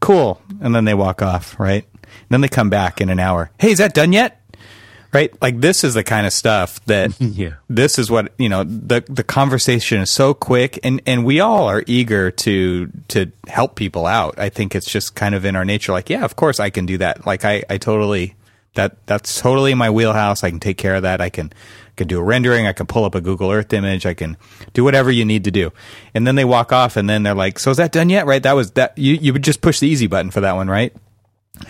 Cool. 0.00 0.40
And 0.60 0.74
then 0.74 0.84
they 0.84 0.94
walk 0.94 1.22
off, 1.22 1.58
right? 1.58 1.84
Then 2.28 2.40
they 2.40 2.48
come 2.48 2.70
back 2.70 3.00
in 3.00 3.08
an 3.08 3.18
hour. 3.18 3.50
Hey, 3.58 3.70
is 3.70 3.78
that 3.78 3.94
done 3.94 4.12
yet? 4.12 4.40
Right? 5.12 5.32
Like 5.40 5.60
this 5.60 5.84
is 5.84 5.94
the 5.94 6.04
kind 6.04 6.26
of 6.26 6.32
stuff 6.32 6.84
that 6.86 7.18
yeah. 7.20 7.54
this 7.70 7.98
is 7.98 8.10
what, 8.10 8.32
you 8.38 8.48
know, 8.48 8.64
the 8.64 9.04
the 9.08 9.24
conversation 9.24 10.00
is 10.02 10.10
so 10.10 10.34
quick 10.34 10.78
and 10.84 11.00
and 11.06 11.24
we 11.24 11.40
all 11.40 11.68
are 11.68 11.82
eager 11.86 12.30
to 12.30 12.90
to 13.08 13.32
help 13.46 13.76
people 13.76 14.06
out. 14.06 14.38
I 14.38 14.50
think 14.50 14.74
it's 14.74 14.90
just 14.90 15.14
kind 15.14 15.34
of 15.34 15.44
in 15.44 15.56
our 15.56 15.64
nature 15.64 15.92
like, 15.92 16.10
yeah, 16.10 16.24
of 16.24 16.36
course 16.36 16.60
I 16.60 16.70
can 16.70 16.84
do 16.84 16.98
that. 16.98 17.26
Like 17.26 17.44
I 17.44 17.62
I 17.70 17.78
totally 17.78 18.34
that 18.76 19.06
that's 19.06 19.40
totally 19.40 19.74
my 19.74 19.90
wheelhouse. 19.90 20.44
I 20.44 20.50
can 20.50 20.60
take 20.60 20.78
care 20.78 20.94
of 20.94 21.02
that. 21.02 21.20
I 21.20 21.28
can 21.30 21.52
can 21.96 22.06
do 22.06 22.20
a 22.20 22.22
rendering. 22.22 22.66
I 22.66 22.72
can 22.72 22.86
pull 22.86 23.04
up 23.04 23.14
a 23.14 23.20
Google 23.20 23.50
Earth 23.50 23.72
image. 23.72 24.06
I 24.06 24.14
can 24.14 24.36
do 24.74 24.84
whatever 24.84 25.10
you 25.10 25.24
need 25.24 25.44
to 25.44 25.50
do. 25.50 25.72
And 26.14 26.26
then 26.26 26.36
they 26.36 26.44
walk 26.44 26.72
off, 26.72 26.96
and 26.96 27.10
then 27.10 27.22
they're 27.24 27.34
like, 27.34 27.58
"So 27.58 27.70
is 27.70 27.78
that 27.78 27.90
done 27.90 28.10
yet?" 28.10 28.26
Right? 28.26 28.42
That 28.42 28.52
was 28.52 28.70
that. 28.72 28.96
You 28.96 29.14
you 29.14 29.32
would 29.32 29.42
just 29.42 29.60
push 29.60 29.80
the 29.80 29.88
easy 29.88 30.06
button 30.06 30.30
for 30.30 30.40
that 30.42 30.54
one, 30.54 30.68
right? 30.68 30.94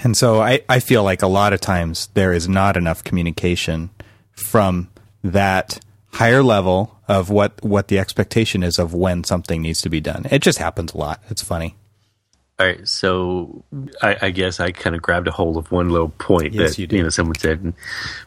And 0.02 0.16
so 0.16 0.40
I, 0.40 0.62
I 0.68 0.80
feel 0.80 1.02
like 1.02 1.22
a 1.22 1.26
lot 1.26 1.52
of 1.52 1.60
times 1.60 2.08
there 2.14 2.32
is 2.32 2.48
not 2.48 2.76
enough 2.76 3.04
communication 3.04 3.90
from 4.32 4.88
that 5.22 5.80
higher 6.12 6.42
level 6.42 6.96
of 7.08 7.30
what, 7.30 7.62
what 7.62 7.88
the 7.88 7.98
expectation 7.98 8.62
is 8.62 8.78
of 8.78 8.94
when 8.94 9.24
something 9.24 9.62
needs 9.62 9.80
to 9.82 9.88
be 9.88 10.00
done. 10.00 10.26
It 10.30 10.42
just 10.42 10.58
happens 10.58 10.92
a 10.94 10.98
lot. 10.98 11.22
It's 11.28 11.42
funny. 11.42 11.76
All 12.58 12.66
right, 12.66 12.88
so 12.88 13.64
I, 14.00 14.16
I 14.22 14.30
guess 14.30 14.60
I 14.60 14.70
kind 14.70 14.96
of 14.96 15.02
grabbed 15.02 15.28
a 15.28 15.30
hold 15.30 15.58
of 15.58 15.70
one 15.70 15.90
little 15.90 16.08
point 16.08 16.54
yes, 16.54 16.70
that 16.70 16.78
you, 16.78 16.88
you, 16.90 17.02
know 17.02 17.10
someone 17.10 17.34
said, 17.34 17.74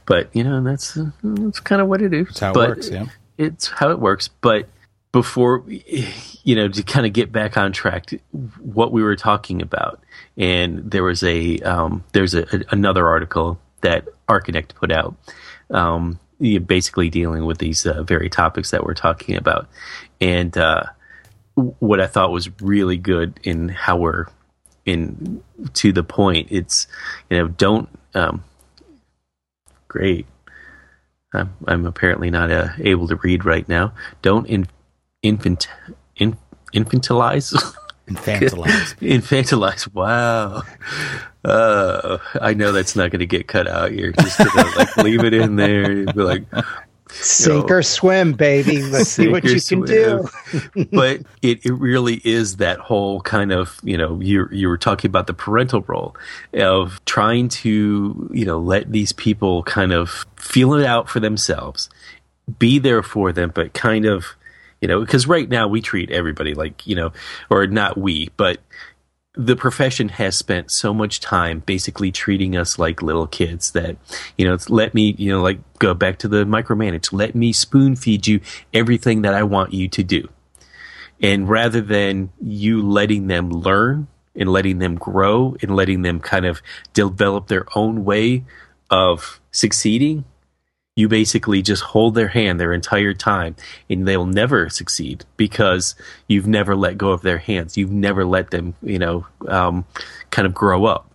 but 0.05 0.29
you 0.35 0.43
know 0.43 0.63
that's 0.63 0.99
that's 1.23 1.59
kind 1.59 1.81
of 1.81 1.87
what 1.87 2.03
it 2.03 2.13
is. 2.13 2.27
It's 2.29 2.39
how 2.39 2.53
but 2.53 2.69
it 2.69 2.75
works. 2.75 2.89
Yeah, 2.91 3.05
it's 3.39 3.67
how 3.69 3.89
it 3.89 3.99
works. 3.99 4.27
But 4.27 4.69
before 5.11 5.63
you 5.67 6.55
know 6.55 6.67
to 6.67 6.83
kind 6.83 7.07
of 7.07 7.13
get 7.13 7.31
back 7.31 7.57
on 7.57 7.71
track, 7.71 8.11
what 8.59 8.91
we 8.91 9.01
were 9.01 9.15
talking 9.15 9.63
about 9.63 9.99
and 10.37 10.89
there 10.89 11.03
was 11.03 11.23
a 11.23 11.59
um, 11.59 12.03
there's 12.13 12.33
a, 12.33 12.43
a, 12.55 12.63
another 12.71 13.07
article 13.07 13.59
that 13.81 14.07
Archinect 14.27 14.75
put 14.75 14.91
out, 14.91 15.15
um, 15.71 16.19
basically 16.39 17.09
dealing 17.09 17.45
with 17.45 17.57
these 17.57 17.85
uh, 17.85 18.03
very 18.03 18.29
topics 18.29 18.71
that 18.71 18.83
we're 18.83 18.93
talking 18.93 19.35
about, 19.35 19.67
and 20.21 20.57
uh, 20.57 20.83
what 21.55 21.99
I 21.99 22.07
thought 22.07 22.31
was 22.31 22.49
really 22.61 22.97
good 22.97 23.39
in 23.43 23.69
how 23.69 23.97
we're 23.97 24.25
in 24.85 25.43
to 25.73 25.91
the 25.91 26.03
point. 26.03 26.47
It's 26.51 26.87
you 27.29 27.37
know 27.37 27.47
don't 27.47 27.89
um, 28.13 28.43
great. 29.87 30.25
I'm, 31.33 31.53
I'm 31.67 31.85
apparently 31.85 32.31
not 32.31 32.49
uh, 32.51 32.69
able 32.79 33.07
to 33.07 33.15
read 33.17 33.45
right 33.45 33.67
now. 33.69 33.93
Don't 34.21 34.47
in, 34.47 34.67
infant 35.21 35.67
in, 36.15 36.37
infantilize. 36.73 37.53
Infantilize. 38.09 38.95
Infantilize. 39.01 39.93
Wow. 39.93 40.63
Uh, 41.43 42.17
I 42.41 42.53
know 42.53 42.71
that's 42.71 42.95
not 42.95 43.11
going 43.11 43.19
to 43.19 43.25
get 43.25 43.47
cut 43.47 43.67
out. 43.67 43.93
You're 43.93 44.11
just 44.11 44.37
going 44.37 44.49
to 44.49 44.77
like 44.77 44.97
leave 44.97 45.23
it 45.23 45.33
in 45.33 45.55
there. 45.55 45.83
And 45.83 46.13
be 46.13 46.21
like, 46.21 46.43
sink 47.11 47.69
know, 47.69 47.75
or 47.75 47.83
swim, 47.83 48.33
baby. 48.33 48.81
Let's 48.83 49.09
see 49.09 49.27
what 49.27 49.43
you 49.43 49.59
swim. 49.59 49.85
can 49.85 49.95
do. 49.95 50.29
but 50.91 51.21
it, 51.41 51.65
it 51.65 51.73
really 51.73 52.21
is 52.23 52.57
that 52.57 52.79
whole 52.79 53.21
kind 53.21 53.51
of 53.51 53.79
you 53.83 53.97
know 53.97 54.19
you 54.19 54.47
you 54.51 54.67
were 54.67 54.77
talking 54.77 55.09
about 55.09 55.27
the 55.27 55.33
parental 55.33 55.81
role 55.87 56.15
of 56.53 57.03
trying 57.05 57.49
to 57.49 58.29
you 58.33 58.45
know 58.45 58.59
let 58.59 58.91
these 58.91 59.11
people 59.11 59.63
kind 59.63 59.91
of 59.91 60.25
feel 60.35 60.73
it 60.73 60.85
out 60.85 61.09
for 61.09 61.19
themselves, 61.19 61.89
be 62.57 62.79
there 62.79 63.03
for 63.03 63.31
them, 63.31 63.51
but 63.53 63.73
kind 63.73 64.05
of 64.05 64.35
you 64.81 64.87
know 64.87 64.99
because 64.99 65.27
right 65.27 65.49
now 65.49 65.67
we 65.67 65.81
treat 65.81 66.11
everybody 66.11 66.53
like 66.53 66.85
you 66.87 66.95
know 66.95 67.11
or 67.49 67.67
not 67.67 67.97
we 67.97 68.29
but 68.37 68.59
the 69.35 69.55
profession 69.55 70.09
has 70.09 70.35
spent 70.35 70.69
so 70.71 70.93
much 70.93 71.19
time 71.19 71.59
basically 71.65 72.11
treating 72.11 72.57
us 72.57 72.79
like 72.79 73.01
little 73.01 73.27
kids 73.27 73.71
that 73.71 73.95
you 74.37 74.45
know 74.45 74.57
let 74.67 74.93
me 74.93 75.15
you 75.17 75.31
know 75.31 75.41
like 75.41 75.59
go 75.79 75.93
back 75.93 76.17
to 76.19 76.27
the 76.27 76.43
micromanage. 76.43 77.13
Let 77.13 77.35
me 77.35 77.53
spoon 77.53 77.95
feed 77.95 78.27
you 78.27 78.41
everything 78.73 79.21
that 79.21 79.33
i 79.33 79.43
want 79.43 79.73
you 79.73 79.87
to 79.87 80.03
do. 80.03 80.27
And 81.21 81.49
rather 81.49 81.81
than 81.81 82.31
you 82.41 82.81
letting 82.81 83.27
them 83.27 83.49
learn 83.49 84.07
and 84.35 84.51
letting 84.51 84.79
them 84.79 84.95
grow 84.95 85.55
and 85.61 85.75
letting 85.75 86.01
them 86.01 86.19
kind 86.19 86.45
of 86.45 86.61
develop 86.93 87.47
their 87.47 87.65
own 87.75 88.05
way 88.05 88.45
of 88.89 89.39
succeeding 89.51 90.23
you 90.99 91.07
basically 91.07 91.61
just 91.61 91.81
hold 91.81 92.13
their 92.15 92.27
hand 92.27 92.59
their 92.59 92.73
entire 92.73 93.13
time 93.13 93.55
and 93.89 94.07
they'll 94.07 94.25
never 94.25 94.69
succeed 94.69 95.23
because 95.37 95.95
you've 96.27 96.47
never 96.47 96.75
let 96.75 96.97
go 96.97 97.09
of 97.11 97.21
their 97.21 97.37
hands 97.39 97.77
you've 97.77 97.91
never 97.91 98.23
let 98.25 98.51
them 98.51 98.75
you 98.83 98.99
know 98.99 99.25
um, 99.47 99.85
kind 100.29 100.45
of 100.45 100.53
grow 100.53 100.85
up 100.85 101.05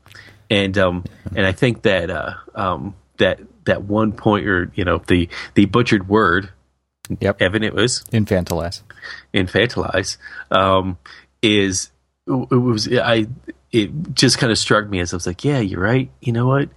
and 0.51 0.77
um, 0.79 1.05
and 1.35 1.47
I 1.47 1.53
think 1.53 1.83
that 1.83 2.11
uh, 2.11 2.35
um, 2.55 2.95
that 3.17 3.41
that 3.65 3.83
one 3.85 4.13
point 4.13 4.47
or 4.47 4.71
you 4.75 4.85
know 4.85 4.99
the 4.99 5.29
the 5.55 5.65
butchered 5.65 6.07
word, 6.09 6.51
Yep. 7.21 7.41
Evan, 7.43 7.63
it 7.63 7.75
was 7.75 8.03
Infantilize. 8.13 8.83
infantilize, 9.33 10.17
um, 10.51 10.99
is 11.43 11.91
it 12.27 12.31
was 12.57 12.89
I 12.93 13.27
it 13.73 13.91
just 14.15 14.39
kind 14.39 14.53
of 14.53 14.59
struck 14.59 14.89
me 14.89 15.01
as 15.01 15.13
I 15.13 15.17
was 15.17 15.27
like, 15.27 15.45
yeah, 15.45 15.59
you're 15.61 15.81
right. 15.81 16.11
You 16.21 16.33
know 16.33 16.47
what? 16.47 16.69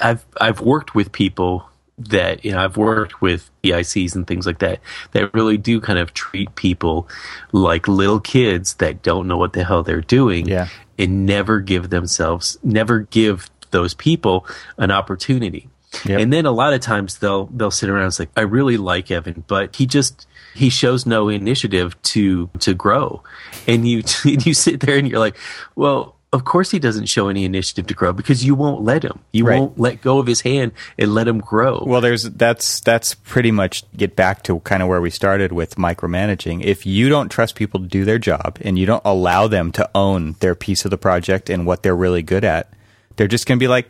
I've 0.00 0.24
I've 0.40 0.60
worked 0.60 0.94
with 0.94 1.10
people 1.12 1.68
that 1.98 2.44
you 2.44 2.52
know 2.52 2.58
I've 2.58 2.76
worked 2.76 3.20
with 3.22 3.50
EICs 3.64 4.14
and 4.14 4.26
things 4.26 4.46
like 4.46 4.58
that 4.58 4.80
that 5.12 5.32
really 5.32 5.56
do 5.56 5.80
kind 5.80 5.98
of 5.98 6.12
treat 6.12 6.54
people 6.54 7.08
like 7.52 7.88
little 7.88 8.20
kids 8.20 8.74
that 8.74 9.02
don't 9.02 9.26
know 9.26 9.38
what 9.38 9.54
the 9.54 9.64
hell 9.64 9.82
they're 9.82 10.00
doing 10.02 10.46
Yeah. 10.46 10.68
and 10.98 11.24
never 11.24 11.60
give 11.60 11.88
themselves 11.90 12.58
never 12.62 13.00
give 13.00 13.48
those 13.70 13.94
people 13.94 14.46
an 14.78 14.90
opportunity. 14.90 15.68
Yep. 16.04 16.20
And 16.20 16.32
then 16.32 16.44
a 16.44 16.50
lot 16.52 16.74
of 16.74 16.80
times 16.80 17.18
they'll 17.18 17.46
they'll 17.46 17.70
sit 17.70 17.88
around 17.88 18.04
and 18.04 18.14
say, 18.14 18.28
I 18.36 18.42
really 18.42 18.76
like 18.76 19.10
Evan, 19.10 19.44
but 19.46 19.74
he 19.76 19.86
just 19.86 20.26
he 20.54 20.68
shows 20.68 21.06
no 21.06 21.28
initiative 21.30 22.00
to 22.02 22.50
to 22.60 22.74
grow. 22.74 23.22
And 23.66 23.88
you 23.88 24.02
you 24.24 24.52
sit 24.52 24.80
there 24.80 24.98
and 24.98 25.08
you're 25.08 25.18
like, 25.20 25.36
well, 25.74 26.15
of 26.36 26.44
course 26.44 26.70
he 26.70 26.78
doesn't 26.78 27.06
show 27.06 27.28
any 27.28 27.44
initiative 27.44 27.88
to 27.88 27.94
grow 27.94 28.12
because 28.12 28.44
you 28.44 28.54
won't 28.54 28.82
let 28.82 29.02
him. 29.02 29.18
You 29.32 29.44
Right. 29.46 29.58
won't 29.58 29.78
let 29.80 30.00
go 30.00 30.18
of 30.20 30.28
his 30.28 30.42
hand 30.42 30.70
and 30.96 31.12
let 31.14 31.26
him 31.26 31.38
grow. 31.40 31.82
Well, 31.84 32.00
there's 32.00 32.22
that's 32.24 32.78
that's 32.80 33.14
pretty 33.14 33.50
much 33.50 33.82
get 33.96 34.14
back 34.14 34.44
to 34.44 34.60
kind 34.60 34.82
of 34.82 34.88
where 34.88 35.00
we 35.00 35.10
started 35.10 35.50
with 35.50 35.74
micromanaging. 35.74 36.62
If 36.62 36.86
you 36.86 37.08
don't 37.08 37.28
trust 37.30 37.56
people 37.56 37.80
to 37.80 37.86
do 37.86 38.04
their 38.04 38.18
job 38.20 38.58
and 38.60 38.78
you 38.78 38.86
don't 38.86 39.02
allow 39.04 39.48
them 39.48 39.72
to 39.72 39.90
own 39.94 40.36
their 40.38 40.54
piece 40.54 40.84
of 40.84 40.92
the 40.92 40.98
project 40.98 41.50
and 41.50 41.66
what 41.66 41.82
they're 41.82 41.96
really 41.96 42.22
good 42.22 42.44
at, 42.44 42.72
they're 43.16 43.26
just 43.26 43.46
going 43.46 43.58
to 43.58 43.62
be 43.62 43.68
like 43.68 43.88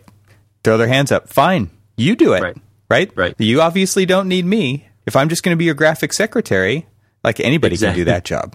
throw 0.64 0.78
their 0.78 0.88
hands 0.88 1.12
up. 1.12 1.28
Fine, 1.28 1.70
you 1.98 2.16
do 2.16 2.32
it. 2.32 2.42
Right. 2.42 2.56
Right. 2.88 3.10
Right. 3.16 3.34
You 3.38 3.60
obviously 3.60 4.06
don't 4.06 4.28
need 4.28 4.44
me. 4.46 4.88
If 5.06 5.16
I'm 5.16 5.28
just 5.28 5.42
going 5.42 5.52
to 5.54 5.58
be 5.58 5.64
your 5.64 5.74
graphic 5.74 6.12
secretary, 6.12 6.86
like 7.24 7.40
anybody 7.40 7.76
can 7.76 7.94
do 7.94 8.04
that 8.04 8.24
job. 8.24 8.54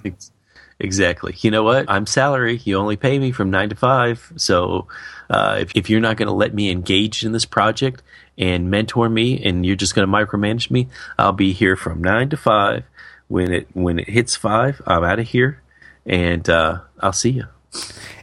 Ex- 0.82 0.92
Exactly. 0.92 1.36
You 1.40 1.52
know 1.52 1.64
what? 1.64 1.90
I'm 1.90 2.06
salary. 2.06 2.60
You 2.64 2.78
only 2.78 2.98
pay 2.98 3.18
me 3.18 3.32
from 3.32 3.50
nine 3.50 3.70
to 3.70 3.76
five. 3.76 4.34
So 4.36 4.88
uh, 5.30 5.58
if, 5.62 5.72
if 5.76 5.90
you're 5.90 6.02
not 6.02 6.18
going 6.18 6.28
to 6.28 6.34
let 6.34 6.54
me 6.54 6.70
engage 6.70 7.24
in 7.24 7.32
this 7.32 7.46
project 7.46 8.04
and 8.38 8.70
mentor 8.70 9.10
me, 9.10 9.44
and 9.44 9.66
you're 9.66 9.76
just 9.76 9.96
going 9.96 10.08
to 10.08 10.12
micromanage 10.12 10.70
me, 10.70 10.90
I'll 11.18 11.34
be 11.34 11.54
here 11.54 11.76
from 11.76 12.02
nine 12.04 12.30
to 12.30 12.38
five. 12.38 12.84
When 13.28 13.54
it 13.54 13.68
when 13.74 14.00
it 14.00 14.10
hits 14.10 14.36
five, 14.36 14.82
I'm 14.86 15.04
out 15.04 15.20
of 15.20 15.28
here, 15.28 15.62
and 16.06 16.50
uh, 16.50 16.82
I'll 17.00 17.14
see 17.14 17.30
you. 17.30 17.46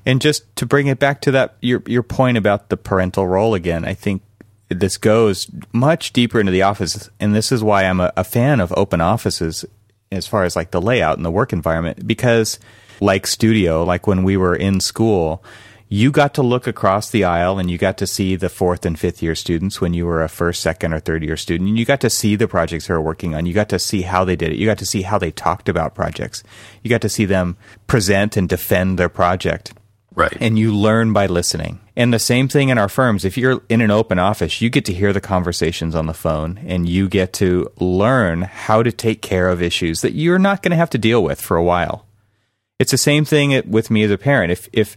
And 0.05 0.21
just 0.21 0.55
to 0.57 0.67
bring 0.67 0.87
it 0.87 0.99
back 0.99 1.23
to 1.23 1.31
that 1.31 1.57
your 1.61 1.83
your 1.87 2.03
point 2.03 2.37
about 2.37 2.69
the 2.69 2.77
parental 2.77 3.27
role 3.27 3.55
again, 3.55 3.87
I 3.87 3.95
think 3.95 4.23
this 4.69 4.99
goes 4.99 5.51
much 5.73 6.13
deeper 6.13 6.39
into 6.39 6.53
the 6.53 6.63
office, 6.63 7.09
and 7.19 7.35
this 7.35 7.51
is 7.51 7.65
why 7.65 7.85
I'm 7.85 8.01
a, 8.01 8.13
a 8.17 8.25
fan 8.25 8.61
of 8.61 8.73
open 8.77 9.01
offices 9.01 9.65
as 10.11 10.27
far 10.27 10.45
as 10.45 10.57
like 10.57 10.71
the 10.71 10.81
layout 10.81 11.17
and 11.17 11.25
the 11.25 11.31
work 11.31 11.53
environment, 11.53 12.07
because 12.07 12.59
like 13.01 13.27
studio, 13.27 13.85
like 13.85 14.07
when 14.07 14.25
we 14.25 14.37
were 14.37 14.57
in 14.57 14.81
school. 14.81 15.43
You 15.91 16.11
got 16.11 16.35
to 16.35 16.43
look 16.43 16.67
across 16.67 17.09
the 17.09 17.25
aisle 17.25 17.59
and 17.59 17.71
you 17.71 17.79
got 17.79 17.97
to 17.97 18.07
see 18.07 18.37
the 18.37 18.51
fourth 18.51 18.85
and 18.85 18.99
fifth 18.99 19.23
year 19.23 19.35
students 19.35 19.81
when 19.81 19.95
you 19.95 20.05
were 20.05 20.23
a 20.23 20.29
first, 20.29 20.61
second, 20.61 20.93
or 20.93 21.01
third 21.01 21.25
year 21.25 21.37
student. 21.39 21.71
And 21.71 21.79
you 21.79 21.87
got 21.87 22.03
to 22.03 22.11
see 22.11 22.37
the 22.37 22.47
projects 22.47 22.89
they 22.89 22.93
were 22.93 23.01
working 23.01 23.35
on. 23.35 23.47
You 23.47 23.55
got 23.55 23.71
to 23.71 23.79
see 23.79 24.03
how 24.03 24.23
they 24.23 24.37
did 24.37 24.53
it. 24.53 24.59
You 24.59 24.67
got 24.67 24.77
to 24.79 24.87
see 24.87 25.01
how 25.01 25.17
they 25.17 25.31
talked 25.31 25.67
about 25.67 25.95
projects. 25.95 26.43
You 26.83 26.91
got 26.91 27.01
to 27.01 27.09
see 27.09 27.25
them 27.25 27.57
present 27.87 28.37
and 28.37 28.47
defend 28.47 28.99
their 28.99 29.09
project 29.09 29.73
Right. 30.15 30.37
and 30.41 30.59
you 30.59 30.75
learn 30.75 31.13
by 31.13 31.27
listening. 31.27 31.81
And 31.95 32.13
the 32.13 32.19
same 32.19 32.49
thing 32.49 32.71
in 32.71 32.79
our 32.79 32.89
firms. 32.89 33.25
If 33.25 33.37
you're 33.37 33.63
in 33.69 33.81
an 33.81 33.91
open 33.91 34.19
office, 34.19 34.61
you 34.61 34.69
get 34.71 34.85
to 34.87 34.93
hear 34.93 35.13
the 35.13 35.21
conversations 35.21 35.95
on 35.95 36.07
the 36.07 36.15
phone 36.15 36.59
and 36.67 36.89
you 36.89 37.09
get 37.09 37.33
to 37.35 37.71
learn 37.79 38.43
how 38.43 38.83
to 38.83 38.91
take 38.91 39.23
care 39.23 39.49
of 39.49 39.63
issues 39.63 40.01
that 40.01 40.15
you're 40.15 40.39
not 40.39 40.63
going 40.63 40.71
to 40.71 40.77
have 40.77 40.91
to 40.91 40.99
deal 40.99 41.23
with 41.23 41.41
for 41.41 41.57
a 41.57 41.63
while. 41.63 42.07
It's 42.79 42.93
the 42.93 42.99
same 42.99 43.25
thing 43.25 43.63
with 43.69 43.91
me 43.91 44.03
as 44.03 44.11
a 44.11 44.19
parent. 44.19 44.53
If 44.53 44.69
if 44.73 44.97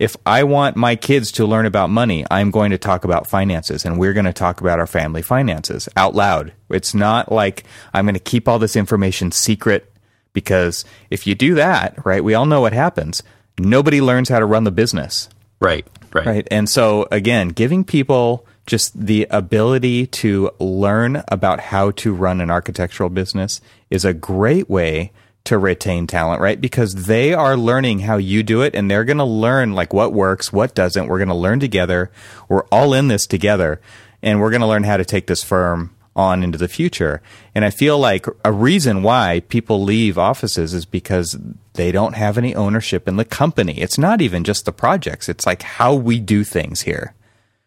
if 0.00 0.16
I 0.24 0.44
want 0.44 0.76
my 0.76 0.96
kids 0.96 1.30
to 1.32 1.46
learn 1.46 1.66
about 1.66 1.90
money, 1.90 2.24
I'm 2.30 2.50
going 2.50 2.70
to 2.70 2.78
talk 2.78 3.04
about 3.04 3.26
finances 3.28 3.84
and 3.84 3.98
we're 3.98 4.14
going 4.14 4.24
to 4.24 4.32
talk 4.32 4.60
about 4.62 4.80
our 4.80 4.86
family 4.86 5.20
finances 5.20 5.88
out 5.94 6.14
loud. 6.14 6.54
It's 6.70 6.94
not 6.94 7.30
like 7.30 7.64
I'm 7.92 8.06
going 8.06 8.14
to 8.14 8.20
keep 8.20 8.48
all 8.48 8.58
this 8.58 8.76
information 8.76 9.30
secret 9.30 9.92
because 10.32 10.84
if 11.10 11.26
you 11.26 11.34
do 11.34 11.54
that, 11.56 12.04
right, 12.04 12.24
we 12.24 12.34
all 12.34 12.46
know 12.46 12.62
what 12.62 12.72
happens. 12.72 13.22
Nobody 13.62 14.00
learns 14.00 14.28
how 14.28 14.38
to 14.38 14.46
run 14.46 14.64
the 14.64 14.70
business. 14.70 15.28
right. 15.60 15.86
Right. 16.12 16.26
Right. 16.26 16.48
And 16.50 16.68
so, 16.68 17.06
again, 17.12 17.50
giving 17.50 17.84
people 17.84 18.44
just 18.66 18.98
the 18.98 19.28
ability 19.30 20.08
to 20.08 20.50
learn 20.58 21.22
about 21.28 21.60
how 21.60 21.92
to 21.92 22.12
run 22.12 22.40
an 22.40 22.50
architectural 22.50 23.10
business 23.10 23.60
is 23.90 24.04
a 24.04 24.12
great 24.12 24.68
way 24.68 25.12
to 25.44 25.56
retain 25.56 26.06
talent, 26.06 26.40
right? 26.40 26.60
Because 26.60 27.06
they 27.06 27.32
are 27.32 27.56
learning 27.56 28.00
how 28.00 28.16
you 28.16 28.42
do 28.42 28.62
it 28.62 28.74
and 28.74 28.90
they're 28.90 29.04
going 29.04 29.18
to 29.18 29.24
learn 29.24 29.72
like 29.72 29.92
what 29.92 30.12
works, 30.12 30.52
what 30.52 30.74
doesn't. 30.74 31.06
We're 31.06 31.18
going 31.18 31.28
to 31.28 31.34
learn 31.34 31.60
together. 31.60 32.10
We're 32.48 32.64
all 32.66 32.92
in 32.92 33.08
this 33.08 33.26
together 33.26 33.80
and 34.22 34.40
we're 34.40 34.50
going 34.50 34.60
to 34.60 34.66
learn 34.66 34.84
how 34.84 34.96
to 34.96 35.04
take 35.04 35.26
this 35.26 35.42
firm 35.42 35.94
on 36.16 36.42
into 36.42 36.58
the 36.58 36.68
future. 36.68 37.22
And 37.54 37.64
I 37.64 37.70
feel 37.70 37.98
like 37.98 38.26
a 38.44 38.52
reason 38.52 39.02
why 39.02 39.40
people 39.48 39.82
leave 39.82 40.18
offices 40.18 40.74
is 40.74 40.84
because 40.84 41.38
they 41.74 41.92
don't 41.92 42.14
have 42.14 42.36
any 42.36 42.54
ownership 42.54 43.06
in 43.08 43.16
the 43.16 43.24
company. 43.24 43.78
It's 43.80 43.98
not 43.98 44.20
even 44.20 44.44
just 44.44 44.64
the 44.64 44.72
projects, 44.72 45.28
it's 45.28 45.46
like 45.46 45.62
how 45.62 45.94
we 45.94 46.20
do 46.20 46.44
things 46.44 46.82
here. 46.82 47.14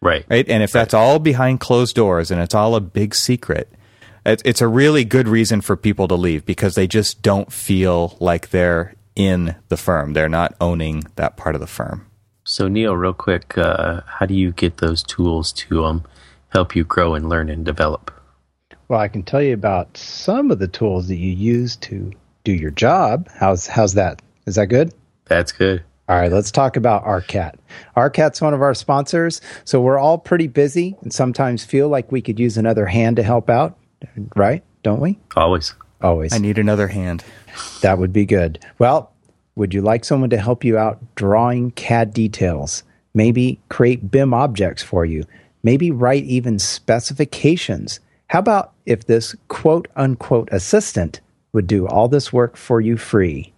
Right. 0.01 0.25
Right? 0.29 0.47
And 0.49 0.61
if 0.61 0.71
that's 0.71 0.93
all 0.93 1.19
behind 1.19 1.61
closed 1.61 1.95
doors 1.95 2.29
and 2.29 2.41
it's 2.41 2.53
all 2.53 2.75
a 2.75 2.81
big 2.81 3.15
secret, 3.15 3.71
it's, 4.25 4.43
it's 4.45 4.61
a 4.61 4.67
really 4.67 5.05
good 5.05 5.27
reason 5.27 5.61
for 5.61 5.77
people 5.77 6.07
to 6.09 6.15
leave 6.15 6.45
because 6.45 6.75
they 6.75 6.87
just 6.87 7.21
don't 7.21 7.51
feel 7.51 8.17
like 8.19 8.49
they're 8.49 8.95
in 9.15 9.55
the 9.69 9.77
firm. 9.77 10.13
They're 10.13 10.29
not 10.29 10.55
owning 10.59 11.03
that 11.15 11.37
part 11.37 11.55
of 11.55 11.61
the 11.61 11.67
firm. 11.67 12.07
So 12.43 12.67
Neil, 12.67 12.95
real 12.95 13.13
quick, 13.13 13.57
uh, 13.57 14.01
how 14.05 14.25
do 14.25 14.33
you 14.33 14.51
get 14.51 14.77
those 14.77 15.01
tools 15.03 15.53
to 15.53 15.85
um, 15.85 16.03
help 16.49 16.75
you 16.75 16.83
grow 16.83 17.15
and 17.15 17.29
learn 17.29 17.49
and 17.49 17.63
develop? 17.63 18.11
Well, 18.93 19.01
I 19.01 19.07
can 19.07 19.23
tell 19.23 19.41
you 19.41 19.55
about 19.55 19.97
some 19.97 20.51
of 20.51 20.59
the 20.59 20.67
tools 20.67 21.07
that 21.07 21.15
you 21.15 21.31
use 21.31 21.75
to 21.77 22.11
do 22.43 22.53
your 22.53 22.69
job. 22.69 23.27
How's 23.33 23.65
how's 23.65 23.95
that? 23.95 24.21
Is 24.45 24.53
that 24.53 24.67
good? 24.67 24.93
That's 25.25 25.51
good. 25.51 25.83
All 26.07 26.15
right, 26.15 26.31
let's 26.31 26.51
talk 26.51 26.77
about 26.77 27.03
ARCAT. 27.03 27.55
ARCAT's 27.97 28.39
one 28.39 28.53
of 28.53 28.61
our 28.61 28.75
sponsors, 28.75 29.41
so 29.65 29.81
we're 29.81 29.97
all 29.97 30.19
pretty 30.19 30.45
busy 30.45 30.95
and 31.01 31.11
sometimes 31.11 31.65
feel 31.65 31.89
like 31.89 32.11
we 32.11 32.21
could 32.21 32.39
use 32.39 32.55
another 32.55 32.85
hand 32.85 33.15
to 33.15 33.23
help 33.23 33.49
out, 33.49 33.79
right? 34.35 34.63
Don't 34.83 35.01
we? 35.01 35.17
Always. 35.35 35.73
Always. 36.03 36.31
I 36.31 36.37
need 36.37 36.59
another 36.59 36.87
hand. 36.87 37.25
That 37.81 37.97
would 37.97 38.13
be 38.13 38.27
good. 38.27 38.63
Well, 38.77 39.11
would 39.55 39.73
you 39.73 39.81
like 39.81 40.05
someone 40.05 40.29
to 40.29 40.37
help 40.37 40.63
you 40.63 40.77
out 40.77 40.99
drawing 41.15 41.71
CAD 41.71 42.13
details? 42.13 42.83
Maybe 43.15 43.59
create 43.69 44.11
BIM 44.11 44.35
objects 44.35 44.83
for 44.83 45.03
you? 45.03 45.23
Maybe 45.63 45.89
write 45.89 46.25
even 46.25 46.59
specifications? 46.59 47.99
How 48.33 48.39
about 48.39 48.73
if 48.87 49.05
this 49.05 49.35
quote 49.47 49.87
unquote 49.95 50.49
assistant 50.51 51.21
would 51.53 51.67
do 51.67 51.85
all 51.87 52.07
this 52.07 52.33
work 52.33 52.57
for 52.57 52.81
you 52.81 52.97
free? 52.97 53.53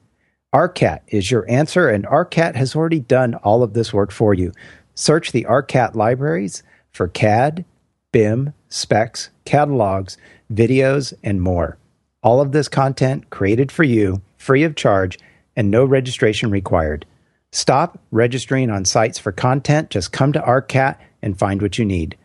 ARCAT 0.54 1.00
is 1.08 1.32
your 1.32 1.50
answer, 1.50 1.88
and 1.88 2.06
ARCAT 2.06 2.56
has 2.56 2.76
already 2.76 3.00
done 3.00 3.36
all 3.36 3.64
of 3.64 3.72
this 3.72 3.94
work 3.94 4.12
for 4.12 4.34
you. 4.34 4.52
Search 4.94 5.32
the 5.32 5.46
ARCAT 5.46 5.96
libraries 5.96 6.62
for 6.92 7.08
CAD, 7.08 7.64
BIM, 8.12 8.54
specs, 8.68 9.30
catalogs, 9.46 10.18
videos, 10.52 11.14
and 11.24 11.42
more. 11.42 11.78
All 12.22 12.42
of 12.42 12.52
this 12.52 12.68
content 12.68 13.30
created 13.30 13.72
for 13.72 13.86
you, 13.86 14.22
free 14.38 14.64
of 14.64 14.76
charge, 14.76 15.18
and 15.56 15.72
no 15.72 15.86
registration 15.86 16.52
required. 16.52 17.06
Stop 17.54 17.98
registering 18.12 18.70
on 18.70 18.84
sites 18.84 19.20
for 19.20 19.32
content. 19.32 19.90
Just 19.90 20.12
come 20.12 20.34
to 20.34 20.42
ARCAT 20.42 20.98
and 21.22 21.40
find 21.40 21.62
what 21.62 21.78
you 21.78 21.86
need. 21.86 22.18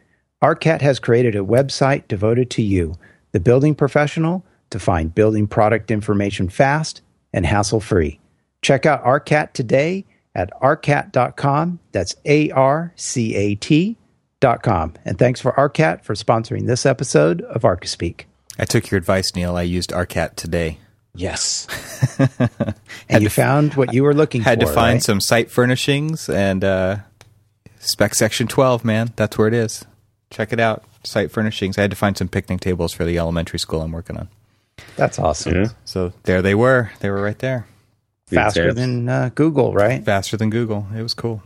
ARCAT 0.42 0.81
has 0.81 0.98
created 0.98 1.37
a 1.37 1.40
website 1.40 2.09
devoted 2.09 2.50
to 2.50 2.62
you, 2.62 2.96
the 3.33 3.40
building 3.40 3.74
professional, 3.74 4.44
to 4.70 4.79
find 4.79 5.14
building 5.14 5.46
product 5.46 5.90
information 5.90 6.48
fast 6.48 7.03
and 7.33 7.44
hassle 7.44 7.81
free. 7.81 8.18
Check 8.62 8.87
out 8.87 9.05
ARCAT 9.05 9.53
today 9.53 10.07
at 10.35 10.50
arcat.com. 10.62 11.81
That's 11.92 12.14
A 12.24 12.50
R 12.50 12.92
C 12.96 13.35
A 13.35 13.55
T.com. 13.55 14.94
And 15.05 15.18
thanks 15.18 15.40
for 15.40 15.53
ARCAT 15.53 16.05
for 16.05 16.14
sponsoring 16.14 16.66
this 16.66 16.87
episode 16.87 17.42
of 17.42 17.62
ArchiSpeak. 17.62 18.24
I 18.59 18.64
took 18.64 18.90
your 18.90 18.98
advice, 18.98 19.35
Neil. 19.35 19.57
I 19.57 19.62
used 19.62 19.90
ARCAT 19.90 20.37
today. 20.37 20.79
Yes. 21.14 21.66
and 23.09 23.22
you 23.22 23.29
found 23.29 23.74
what 23.74 23.92
you 23.92 24.05
were 24.05 24.14
looking 24.14 24.42
Had 24.42 24.61
for. 24.61 24.66
Had 24.66 24.68
to 24.68 24.74
find 24.74 24.94
right? 24.96 25.03
some 25.03 25.20
site 25.20 25.50
furnishings 25.50 26.29
and 26.29 26.62
uh, 26.62 26.98
spec 27.79 28.14
section 28.14 28.46
12, 28.46 28.85
man. 28.85 29.12
That's 29.16 29.37
where 29.37 29.48
it 29.48 29.55
is. 29.55 29.85
Check 30.30 30.52
it 30.52 30.60
out. 30.60 30.84
Site 31.04 31.30
furnishings. 31.30 31.76
I 31.76 31.82
had 31.82 31.90
to 31.90 31.96
find 31.96 32.16
some 32.16 32.28
picnic 32.28 32.60
tables 32.60 32.92
for 32.92 33.04
the 33.04 33.18
elementary 33.18 33.58
school 33.58 33.82
I'm 33.82 33.92
working 33.92 34.16
on. 34.16 34.28
That's 34.96 35.18
awesome. 35.18 35.70
So 35.84 36.12
there 36.22 36.42
they 36.42 36.54
were. 36.54 36.90
They 37.00 37.10
were 37.10 37.22
right 37.22 37.38
there. 37.38 37.66
Faster 38.26 38.68
Tabs. 38.68 38.76
than 38.76 39.08
uh, 39.08 39.30
Google, 39.34 39.74
right? 39.74 40.04
Faster 40.04 40.36
than 40.36 40.50
Google. 40.50 40.86
It 40.96 41.02
was 41.02 41.14
cool. 41.14 41.42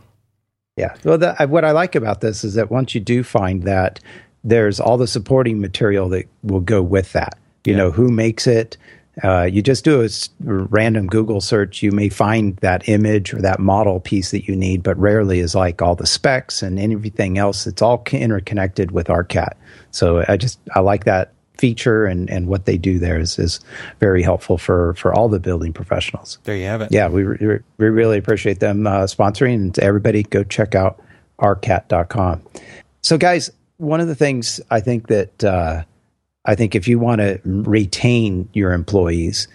Yeah. 0.77 0.95
Well, 1.03 1.17
the, 1.17 1.35
what 1.47 1.65
I 1.65 1.71
like 1.71 1.95
about 1.95 2.21
this 2.21 2.43
is 2.43 2.53
that 2.55 2.69
once 2.69 2.93
you 2.93 3.01
do 3.01 3.23
find 3.23 3.63
that, 3.63 3.99
there's 4.43 4.79
all 4.79 4.97
the 4.97 5.07
supporting 5.07 5.59
material 5.59 6.09
that 6.09 6.27
will 6.43 6.59
go 6.59 6.81
with 6.83 7.13
that. 7.13 7.37
You 7.63 7.73
yeah. 7.73 7.77
know, 7.77 7.91
who 7.91 8.11
makes 8.11 8.45
it, 8.45 8.77
uh, 9.23 9.43
you 9.43 9.61
just 9.61 9.85
do 9.85 10.01
a 10.01 10.09
random 10.45 11.07
Google 11.07 11.39
search, 11.39 11.81
you 11.81 11.91
may 11.91 12.09
find 12.09 12.57
that 12.57 12.89
image 12.89 13.33
or 13.33 13.41
that 13.41 13.59
model 13.59 13.99
piece 13.99 14.31
that 14.31 14.47
you 14.47 14.55
need, 14.55 14.83
but 14.83 14.97
rarely 14.97 15.39
is 15.39 15.55
like 15.55 15.81
all 15.81 15.95
the 15.95 16.05
specs 16.05 16.61
and 16.61 16.79
everything 16.79 17.37
else. 17.37 17.65
It's 17.65 17.81
all 17.81 18.03
interconnected 18.11 18.91
with 18.91 19.07
ARCAT. 19.07 19.53
So 19.91 20.25
I 20.27 20.35
just 20.37 20.59
I 20.75 20.81
like 20.81 21.05
that 21.05 21.31
feature 21.57 22.05
and, 22.05 22.29
and 22.29 22.47
what 22.47 22.65
they 22.65 22.77
do 22.77 22.99
there 22.99 23.17
is, 23.17 23.39
is 23.39 23.61
very 24.01 24.21
helpful 24.21 24.57
for, 24.57 24.93
for 24.95 25.13
all 25.13 25.29
the 25.29 25.39
building 25.39 25.71
professionals. 25.71 26.37
There 26.43 26.57
you 26.57 26.65
have 26.65 26.81
it. 26.81 26.91
Yeah, 26.91 27.07
we, 27.07 27.23
re- 27.23 27.59
we 27.77 27.85
really 27.85 28.17
appreciate 28.17 28.59
them 28.59 28.85
uh, 28.85 29.03
sponsoring. 29.03 29.55
And 29.55 29.79
everybody 29.79 30.23
go 30.23 30.43
check 30.43 30.75
out 30.75 31.01
arcat.com. 31.39 32.41
So, 33.01 33.17
guys, 33.17 33.49
one 33.77 34.01
of 34.01 34.07
the 34.07 34.15
things 34.15 34.59
I 34.69 34.81
think 34.81 35.07
that 35.07 35.43
uh, 35.43 35.83
I 36.45 36.55
think 36.55 36.75
if 36.75 36.87
you 36.87 36.99
want 36.99 37.21
to 37.21 37.39
retain 37.43 38.47
your 38.53 38.71
employees, 38.73 39.47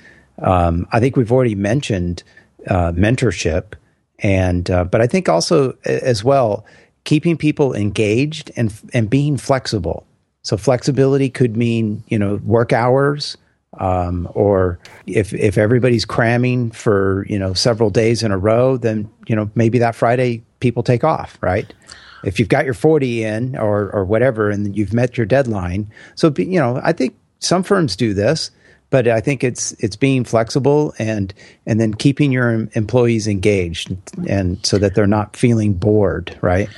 um, 0.43 0.87
I 0.93 1.01
think 1.01 1.17
we've 1.17 1.33
already 1.33 1.55
mentioned 1.55 2.23
uh, 2.67 2.93
mentorship, 2.93 3.75
and 4.19 4.71
uh, 4.71 4.85
but 4.85 5.01
I 5.01 5.07
think 5.07 5.29
also 5.29 5.77
as 5.85 6.25
well 6.25 6.65
keeping 7.05 7.37
people 7.37 7.75
engaged 7.75 8.51
and 8.57 8.73
and 8.93 9.09
being 9.09 9.37
flexible. 9.37 10.07
So 10.43 10.57
flexibility 10.57 11.31
could 11.31 11.57
mean 11.57 12.03
you 12.09 12.19
know 12.19 12.37
work 12.45 12.73
hours, 12.73 13.37
um, 13.79 14.29
or 14.35 14.79
if 15.07 15.33
if 15.35 15.59
everybody's 15.59 16.05
cramming 16.05 16.71
for 16.71 17.27
you 17.29 17.39
know 17.39 17.55
several 17.55 17.91
days 17.91 18.23
in 18.23 18.33
a 18.33 18.39
row, 18.39 18.77
then 18.77 19.11
you 19.27 19.37
know 19.37 19.51
maybe 19.55 19.79
that 19.79 19.95
Friday 19.95 20.43
people 20.61 20.83
take 20.83 21.05
off, 21.05 21.39
right? 21.41 21.73
If 22.25 22.39
you've 22.39 22.49
got 22.49 22.65
your 22.65 22.75
40 22.75 23.25
in 23.25 23.57
or, 23.57 23.91
or 23.91 24.05
whatever 24.05 24.51
and 24.51 24.77
you've 24.77 24.93
met 24.93 25.17
your 25.17 25.27
deadline. 25.27 25.91
So, 26.15 26.33
you 26.37 26.61
know, 26.61 26.81
I 26.83 26.93
think 26.93 27.17
some 27.39 27.63
firms 27.63 27.97
do 27.97 28.15
this, 28.15 28.51
but 28.91 29.09
I 29.09 29.21
think 29.21 29.45
it's 29.45 29.73
it's 29.73 29.97
being 29.97 30.25
flexible 30.25 30.95
and 30.99 31.33
and 31.67 31.81
then 31.81 31.95
keeping 31.95 32.33
your 32.33 32.69
employees 32.75 33.27
engaged 33.27 33.97
and 34.29 34.65
so 34.67 34.79
that 34.79 34.95
they're 34.95 35.07
not 35.07 35.37
feeling 35.37 35.75
bored, 35.75 36.37
right? 36.43 36.69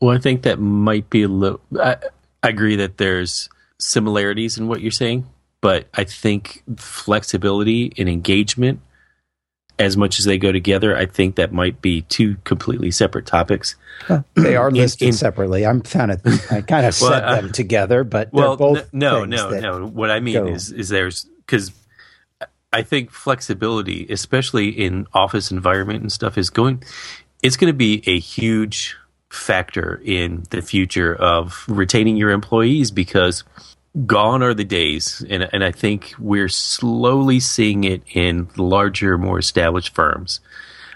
Well, 0.00 0.14
I 0.14 0.18
think 0.18 0.42
that 0.42 0.58
might 0.58 1.08
be 1.10 1.22
a 1.22 1.28
little. 1.28 1.60
I, 1.80 1.96
I 2.42 2.48
agree 2.48 2.76
that 2.76 2.98
there's 2.98 3.48
similarities 3.78 4.58
in 4.58 4.66
what 4.66 4.80
you're 4.80 4.90
saying, 4.90 5.26
but 5.60 5.86
I 5.94 6.04
think 6.04 6.62
flexibility 6.76 7.92
and 7.96 8.08
engagement 8.08 8.80
as 9.82 9.96
much 9.96 10.18
as 10.18 10.24
they 10.24 10.38
go 10.38 10.52
together, 10.52 10.96
I 10.96 11.06
think 11.06 11.36
that 11.36 11.52
might 11.52 11.80
be 11.82 12.02
two 12.02 12.36
completely 12.44 12.90
separate 12.90 13.26
topics. 13.26 13.76
they 14.34 14.56
are 14.56 14.70
listed 14.70 15.02
in, 15.02 15.08
in, 15.08 15.14
separately. 15.14 15.66
I'm 15.66 15.82
kind 15.82 16.10
of 16.10 16.20
I 16.50 16.60
kind 16.62 16.86
of 16.86 16.98
well, 17.00 17.10
set 17.10 17.24
uh, 17.24 17.40
them 17.40 17.52
together, 17.52 18.04
but 18.04 18.32
well, 18.32 18.56
both 18.56 18.92
no, 18.92 19.24
no, 19.24 19.50
no. 19.50 19.86
What 19.86 20.10
I 20.10 20.20
mean 20.20 20.34
go. 20.34 20.46
is 20.46 20.72
is 20.72 20.88
there's 20.88 21.26
because 21.46 21.72
I 22.72 22.82
think 22.82 23.10
flexibility, 23.10 24.06
especially 24.08 24.68
in 24.68 25.06
office 25.12 25.50
environment 25.50 26.00
and 26.00 26.10
stuff, 26.10 26.38
is 26.38 26.50
going. 26.50 26.82
It's 27.42 27.56
going 27.56 27.72
to 27.72 27.76
be 27.76 28.02
a 28.06 28.18
huge 28.18 28.96
factor 29.28 30.00
in 30.04 30.44
the 30.50 30.62
future 30.62 31.14
of 31.14 31.64
retaining 31.66 32.16
your 32.16 32.30
employees 32.30 32.90
because 32.90 33.44
gone 34.06 34.42
are 34.42 34.54
the 34.54 34.64
days, 34.64 35.24
and 35.28 35.48
and 35.52 35.64
I 35.64 35.72
think 35.72 36.14
we're 36.18 36.48
slowly 36.48 37.40
seeing 37.40 37.84
it 37.84 38.02
in 38.14 38.48
larger, 38.56 39.18
more 39.18 39.38
established 39.38 39.94
firms. 39.94 40.40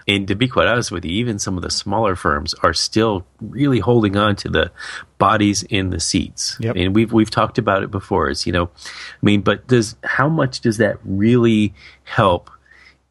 And 0.09 0.25
to 0.29 0.35
be 0.35 0.47
quite 0.47 0.67
honest 0.67 0.89
with 0.89 1.03
you, 1.03 1.11
even 1.11 1.37
some 1.37 1.57
of 1.57 1.63
the 1.63 1.69
smaller 1.69 2.15
firms 2.15 2.53
are 2.63 2.73
still 2.73 3.25
really 3.41 3.79
holding 3.79 4.15
on 4.15 4.37
to 4.37 4.49
the 4.49 4.71
bodies 5.17 5.63
in 5.63 5.89
the 5.89 5.99
seats. 5.99 6.55
Yep. 6.61 6.75
And 6.77 6.95
we've 6.95 7.11
we've 7.11 7.29
talked 7.29 7.57
about 7.57 7.83
it 7.83 7.91
before. 7.91 8.29
It's 8.29 8.47
you 8.47 8.53
know, 8.53 8.65
I 8.65 9.25
mean, 9.25 9.41
but 9.41 9.67
does 9.67 9.95
how 10.03 10.29
much 10.29 10.61
does 10.61 10.77
that 10.77 10.97
really 11.03 11.73
help 12.05 12.49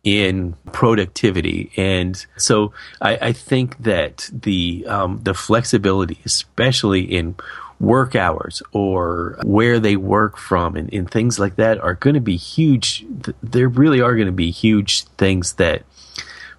in 0.07 0.55
productivity. 0.73 1.73
And 1.77 2.25
so 2.37 2.73
I, 3.03 3.17
I 3.17 3.33
think 3.33 3.77
that 3.83 4.31
the 4.33 4.87
um, 4.87 5.21
the 5.25 5.35
flexibility, 5.35 6.21
especially 6.25 7.03
in 7.03 7.35
work 7.79 8.15
hours 8.17 8.63
or 8.73 9.39
where 9.45 9.79
they 9.79 9.97
work 9.97 10.37
from 10.37 10.77
and, 10.77 10.93
and 10.93 11.11
things 11.11 11.39
like 11.39 11.57
that 11.57 11.79
are 11.81 11.95
going 11.95 12.15
to 12.15 12.21
be 12.21 12.37
huge. 12.37 13.05
There 13.43 13.69
really 13.69 14.01
are 14.01 14.15
going 14.15 14.27
to 14.27 14.33
be 14.33 14.51
huge 14.51 15.05
things 15.19 15.55
that 15.55 15.83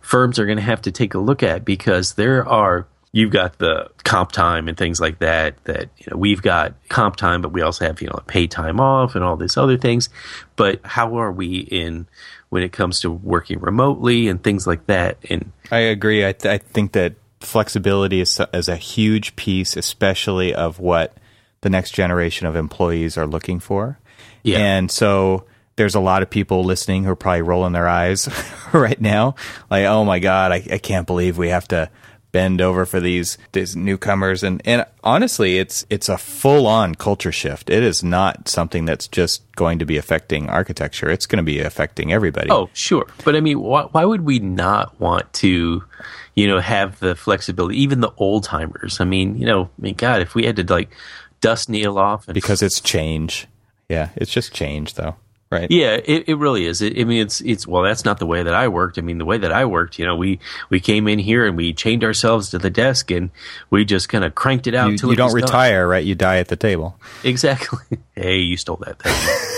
firms 0.01 0.39
are 0.39 0.45
going 0.45 0.57
to 0.57 0.63
have 0.63 0.81
to 0.83 0.91
take 0.91 1.13
a 1.13 1.19
look 1.19 1.43
at 1.43 1.65
because 1.65 2.13
there 2.13 2.47
are 2.47 2.87
you've 3.11 3.31
got 3.31 3.57
the 3.57 3.89
comp 4.03 4.31
time 4.31 4.67
and 4.67 4.77
things 4.77 4.99
like 4.99 5.19
that 5.19 5.63
that 5.63 5.89
you 5.97 6.05
know 6.11 6.17
we've 6.17 6.41
got 6.41 6.73
comp 6.87 7.15
time 7.15 7.41
but 7.41 7.51
we 7.51 7.61
also 7.61 7.85
have 7.85 8.01
you 8.01 8.07
know 8.07 8.21
pay 8.27 8.45
time 8.45 8.79
off 8.79 9.15
and 9.15 9.23
all 9.23 9.35
these 9.35 9.57
other 9.57 9.77
things. 9.77 10.09
But 10.55 10.81
how 10.85 11.17
are 11.17 11.31
we 11.31 11.57
in 11.57 12.07
when 12.49 12.63
it 12.63 12.71
comes 12.71 13.01
to 13.01 13.11
working 13.11 13.59
remotely 13.59 14.27
and 14.27 14.41
things 14.41 14.67
like 14.67 14.85
that? 14.85 15.17
And 15.29 15.51
i 15.71 15.79
agree. 15.79 16.25
I, 16.25 16.33
th- 16.33 16.53
I 16.53 16.57
think 16.63 16.93
that 16.93 17.15
flexibility 17.39 18.21
is, 18.21 18.39
is 18.53 18.67
a 18.67 18.75
huge 18.75 19.35
piece, 19.35 19.77
especially 19.77 20.53
of 20.53 20.79
what 20.79 21.17
the 21.61 21.69
next 21.69 21.91
generation 21.91 22.47
of 22.47 22.55
employees 22.55 23.17
are 23.17 23.27
looking 23.27 23.59
for. 23.59 23.99
Yeah. 24.43 24.59
And 24.59 24.91
so 24.91 25.45
there's 25.75 25.95
a 25.95 25.99
lot 25.99 26.23
of 26.23 26.29
people 26.29 26.63
listening 26.63 27.03
who 27.03 27.11
are 27.11 27.15
probably 27.15 27.41
rolling 27.43 27.73
their 27.73 27.87
eyes 27.87 28.29
right 28.73 28.99
now, 28.99 29.35
like, 29.69 29.85
"Oh 29.85 30.03
my 30.03 30.19
god, 30.19 30.51
I, 30.51 30.67
I 30.71 30.77
can't 30.77 31.07
believe 31.07 31.37
we 31.37 31.49
have 31.49 31.67
to 31.69 31.89
bend 32.31 32.61
over 32.61 32.85
for 32.85 32.99
these 32.99 33.37
these 33.51 33.75
newcomers." 33.75 34.43
And 34.43 34.61
and 34.65 34.85
honestly, 35.03 35.57
it's 35.57 35.85
it's 35.89 36.09
a 36.09 36.17
full 36.17 36.67
on 36.67 36.95
culture 36.95 37.31
shift. 37.31 37.69
It 37.69 37.83
is 37.83 38.03
not 38.03 38.47
something 38.47 38.85
that's 38.85 39.07
just 39.07 39.49
going 39.55 39.79
to 39.79 39.85
be 39.85 39.97
affecting 39.97 40.49
architecture. 40.49 41.09
It's 41.09 41.25
going 41.25 41.37
to 41.37 41.43
be 41.43 41.59
affecting 41.59 42.11
everybody. 42.13 42.49
Oh, 42.49 42.69
sure. 42.73 43.07
But 43.23 43.35
I 43.35 43.41
mean, 43.41 43.59
why, 43.59 43.83
why 43.83 44.05
would 44.05 44.21
we 44.21 44.39
not 44.39 44.99
want 44.99 45.31
to? 45.33 45.83
you 46.35 46.45
know, 46.47 46.59
have 46.59 46.99
the 46.99 47.15
flexibility. 47.15 47.81
Even 47.81 47.99
the 47.99 48.11
old 48.17 48.43
timers. 48.43 49.01
I 49.01 49.05
mean, 49.05 49.39
you 49.39 49.47
know, 49.47 49.63
I 49.63 49.81
mean, 49.81 49.95
God, 49.95 50.21
if 50.21 50.35
we 50.35 50.45
had 50.45 50.55
to 50.57 50.63
like 50.71 50.91
dust 51.41 51.67
Neil 51.67 51.97
off, 51.97 52.27
because 52.27 52.61
it's 52.61 52.79
change. 52.79 53.47
Yeah, 53.89 54.09
it's 54.15 54.31
just 54.31 54.53
change, 54.53 54.93
though 54.93 55.15
right? 55.49 55.69
Yeah, 55.69 55.99
it, 56.03 56.27
it 56.27 56.35
really 56.35 56.65
is. 56.65 56.81
It, 56.81 56.99
I 56.99 57.03
mean, 57.03 57.21
it's 57.21 57.41
it's 57.41 57.67
well, 57.67 57.83
that's 57.83 58.05
not 58.05 58.19
the 58.19 58.25
way 58.25 58.43
that 58.43 58.53
I 58.53 58.67
worked. 58.67 58.97
I 58.97 59.01
mean, 59.01 59.17
the 59.17 59.25
way 59.25 59.37
that 59.37 59.51
I 59.51 59.65
worked, 59.65 59.99
you 59.99 60.05
know, 60.05 60.15
we 60.15 60.39
we 60.69 60.79
came 60.79 61.07
in 61.07 61.19
here 61.19 61.45
and 61.45 61.55
we 61.55 61.73
chained 61.73 62.03
ourselves 62.03 62.49
to 62.51 62.57
the 62.57 62.69
desk 62.69 63.11
and 63.11 63.29
we 63.69 63.85
just 63.85 64.09
kind 64.09 64.23
of 64.23 64.35
cranked 64.35 64.67
it 64.67 64.75
out. 64.75 65.01
You, 65.01 65.09
you 65.09 65.15
don't 65.15 65.33
retire, 65.33 65.83
done. 65.83 65.89
right? 65.89 66.05
You 66.05 66.15
die 66.15 66.37
at 66.37 66.47
the 66.47 66.55
table. 66.55 66.99
Exactly. 67.23 67.97
hey, 68.15 68.39
you 68.39 68.57
stole 68.57 68.77
that. 68.77 68.99
Thing. 69.01 69.13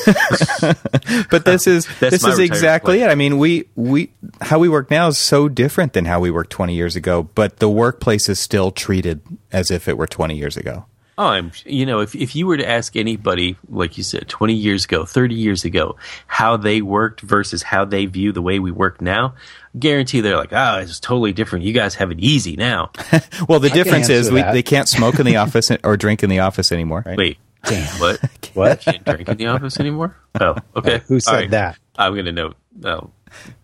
But 1.29 1.45
this 1.45 1.67
is 1.67 1.87
this 1.99 2.23
is 2.23 2.39
exactly 2.39 2.97
plan. 2.97 3.09
it. 3.09 3.11
I 3.11 3.15
mean, 3.15 3.37
we 3.37 3.65
we 3.75 4.11
how 4.41 4.59
we 4.59 4.69
work 4.69 4.89
now 4.89 5.07
is 5.07 5.17
so 5.17 5.47
different 5.49 5.93
than 5.93 6.05
how 6.05 6.19
we 6.19 6.31
worked 6.31 6.51
20 6.51 6.73
years 6.73 6.95
ago, 6.95 7.23
but 7.35 7.57
the 7.57 7.69
workplace 7.69 8.29
is 8.29 8.39
still 8.39 8.71
treated 8.71 9.21
as 9.51 9.71
if 9.71 9.87
it 9.87 9.97
were 9.97 10.07
20 10.07 10.35
years 10.35 10.57
ago. 10.57 10.85
Oh, 11.19 11.27
I'm, 11.27 11.51
you 11.65 11.85
know, 11.85 11.99
if, 11.99 12.15
if 12.15 12.33
you 12.33 12.47
were 12.47 12.55
to 12.55 12.65
ask 12.65 12.95
anybody, 12.95 13.57
like 13.67 13.97
you 13.97 14.03
said, 14.03 14.29
20 14.29 14.53
years 14.53 14.85
ago, 14.85 15.03
30 15.03 15.35
years 15.35 15.65
ago, 15.65 15.97
how 16.27 16.55
they 16.55 16.81
worked 16.81 17.19
versus 17.19 17.61
how 17.61 17.83
they 17.83 18.05
view 18.05 18.31
the 18.31 18.41
way 18.41 18.59
we 18.59 18.71
work 18.71 19.01
now, 19.01 19.35
guarantee 19.77 20.21
they're 20.21 20.37
like, 20.37 20.53
oh, 20.53 20.79
it's 20.79 20.97
totally 21.01 21.33
different. 21.33 21.65
You 21.65 21.73
guys 21.73 21.95
have 21.95 22.09
it 22.11 22.21
easy 22.21 22.55
now. 22.55 22.91
well, 23.49 23.59
the 23.59 23.69
I 23.69 23.73
difference 23.73 24.07
is 24.07 24.31
we, 24.31 24.41
they 24.41 24.63
can't 24.63 24.87
smoke 24.87 25.19
in 25.19 25.25
the 25.25 25.35
office 25.35 25.69
or 25.83 25.97
drink 25.97 26.23
in 26.23 26.29
the 26.29 26.39
office 26.39 26.71
anymore. 26.71 27.03
Right? 27.05 27.17
Wait, 27.17 27.37
Damn. 27.65 27.85
what? 27.99 28.19
what? 28.53 28.79
Can't 28.79 29.03
drink 29.03 29.27
in 29.27 29.35
the 29.35 29.47
office 29.47 29.77
anymore? 29.77 30.15
Oh, 30.39 30.55
okay. 30.77 31.01
Who 31.07 31.19
said 31.19 31.33
right. 31.33 31.49
that? 31.51 31.77
I'm 31.97 32.13
going 32.13 32.27
to 32.27 32.31
note. 32.31 32.55
Oh, 32.85 33.11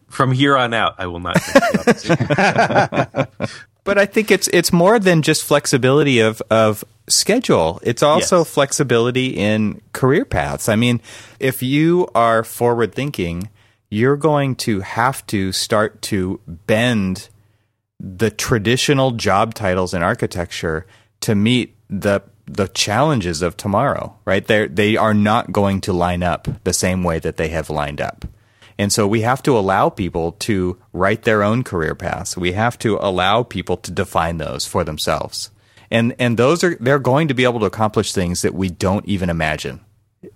from 0.10 0.34
here 0.34 0.58
on 0.58 0.74
out, 0.74 0.96
I 0.98 1.08
will 1.08 1.22
not. 1.22 1.36
but 3.86 3.98
I 3.98 4.06
think 4.06 4.30
it's 4.30 4.50
it's 4.50 4.74
more 4.74 5.00
than 5.00 5.22
just 5.22 5.46
flexibility 5.46 6.20
of 6.20 6.42
of 6.50 6.84
schedule. 7.10 7.80
It's 7.84 8.04
also 8.04 8.40
yes. 8.40 8.50
flexibility 8.50 9.30
in 9.30 9.82
career 9.94 10.26
paths. 10.26 10.70
I 10.70 10.76
mean, 10.76 11.02
if 11.40 11.62
you 11.62 12.08
are 12.16 12.44
forward 12.44 12.94
thinking, 12.94 13.50
you're 13.90 14.18
going 14.18 14.56
to 14.56 14.82
have 14.82 15.26
to 15.28 15.52
start 15.52 16.02
to 16.04 16.40
bend 16.48 17.30
the 18.00 18.30
traditional 18.30 19.12
job 19.12 19.54
titles 19.54 19.94
in 19.94 20.04
architecture 20.04 20.86
to 21.22 21.36
meet 21.36 21.76
the 21.90 22.22
the 22.48 22.68
challenges 22.68 23.42
of 23.42 23.58
tomorrow, 23.58 24.16
right? 24.26 24.46
They 24.46 24.68
they 24.68 24.98
are 24.98 25.14
not 25.14 25.52
going 25.52 25.82
to 25.82 25.94
line 25.94 26.24
up 26.24 26.48
the 26.64 26.74
same 26.74 27.04
way 27.04 27.20
that 27.20 27.38
they 27.38 27.50
have 27.50 27.70
lined 27.70 28.02
up. 28.02 28.26
And 28.78 28.92
so 28.92 29.08
we 29.08 29.22
have 29.22 29.42
to 29.44 29.58
allow 29.58 29.90
people 29.90 30.34
to 30.34 30.78
write 30.92 31.24
their 31.24 31.44
own 31.44 31.64
career 31.64 31.96
paths. 31.96 32.36
We 32.36 32.52
have 32.52 32.78
to 32.80 32.98
allow 33.00 33.44
people 33.44 33.78
to 33.78 33.92
define 33.92 34.38
those 34.38 34.66
for 34.66 34.84
themselves. 34.84 35.50
And 35.96 36.14
and 36.20 36.36
those 36.36 36.62
are 36.62 36.76
they're 36.76 37.00
going 37.00 37.30
to 37.30 37.34
be 37.34 37.46
able 37.46 37.62
to 37.62 37.66
accomplish 37.66 38.12
things 38.12 38.42
that 38.42 38.54
we 38.54 38.70
don't 38.70 39.06
even 39.06 39.30
imagine 39.30 39.80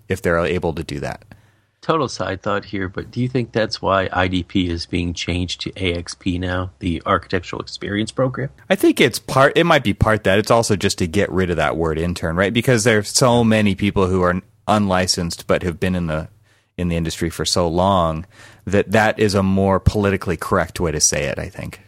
if 0.07 0.21
they're 0.21 0.39
able 0.39 0.73
to 0.73 0.85
do 0.85 1.01
that. 1.01 1.25
total 1.81 2.07
side 2.07 2.41
thought 2.41 2.63
here, 2.63 2.87
but 2.87 3.11
do 3.11 3.19
you 3.19 3.27
think 3.27 3.51
that's 3.51 3.81
why 3.81 4.07
IDP 4.07 4.69
is 4.69 4.85
being 4.85 5.13
changed 5.13 5.59
to 5.61 5.71
AXP 5.71 6.39
now, 6.39 6.71
the 6.79 7.01
Architectural 7.05 7.61
Experience 7.61 8.09
Program? 8.09 8.49
I 8.69 8.75
think 8.75 9.01
it's 9.01 9.19
part. 9.19 9.57
It 9.57 9.65
might 9.65 9.83
be 9.83 9.93
part 9.93 10.23
that. 10.23 10.39
It's 10.39 10.51
also 10.51 10.77
just 10.77 10.97
to 10.99 11.07
get 11.07 11.29
rid 11.29 11.49
of 11.49 11.57
that 11.57 11.75
word 11.75 11.99
intern, 11.99 12.37
right? 12.37 12.53
Because 12.53 12.85
there 12.85 12.99
are 12.99 13.03
so 13.03 13.43
many 13.43 13.75
people 13.75 14.07
who 14.07 14.21
are 14.21 14.41
unlicensed 14.65 15.45
but 15.45 15.63
have 15.63 15.77
been 15.77 15.95
in 15.95 16.07
the 16.07 16.29
in 16.77 16.87
the 16.87 16.95
industry 16.95 17.29
for 17.29 17.43
so 17.43 17.67
long 17.67 18.25
that 18.63 18.91
that 18.91 19.19
is 19.19 19.35
a 19.35 19.43
more 19.43 19.77
politically 19.81 20.37
correct 20.37 20.79
way 20.79 20.93
to 20.93 21.01
say 21.01 21.25
it. 21.25 21.37
I 21.37 21.49
think. 21.49 21.81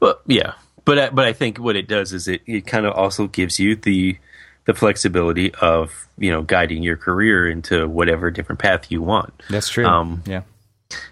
Well, 0.00 0.20
yeah, 0.26 0.52
but 0.84 1.14
but 1.14 1.24
I 1.24 1.32
think 1.32 1.58
what 1.58 1.76
it 1.76 1.88
does 1.88 2.12
is 2.12 2.28
it 2.28 2.42
it 2.46 2.66
kind 2.66 2.86
of 2.86 2.94
also 2.94 3.26
gives 3.26 3.58
you 3.58 3.76
the 3.76 4.18
the 4.66 4.74
flexibility 4.74 5.54
of 5.56 6.08
you 6.18 6.30
know 6.30 6.42
guiding 6.42 6.82
your 6.82 6.96
career 6.96 7.48
into 7.48 7.88
whatever 7.88 8.30
different 8.30 8.58
path 8.58 8.90
you 8.90 9.02
want. 9.02 9.32
That's 9.50 9.68
true. 9.68 9.86
Um, 9.86 10.22
yeah, 10.26 10.42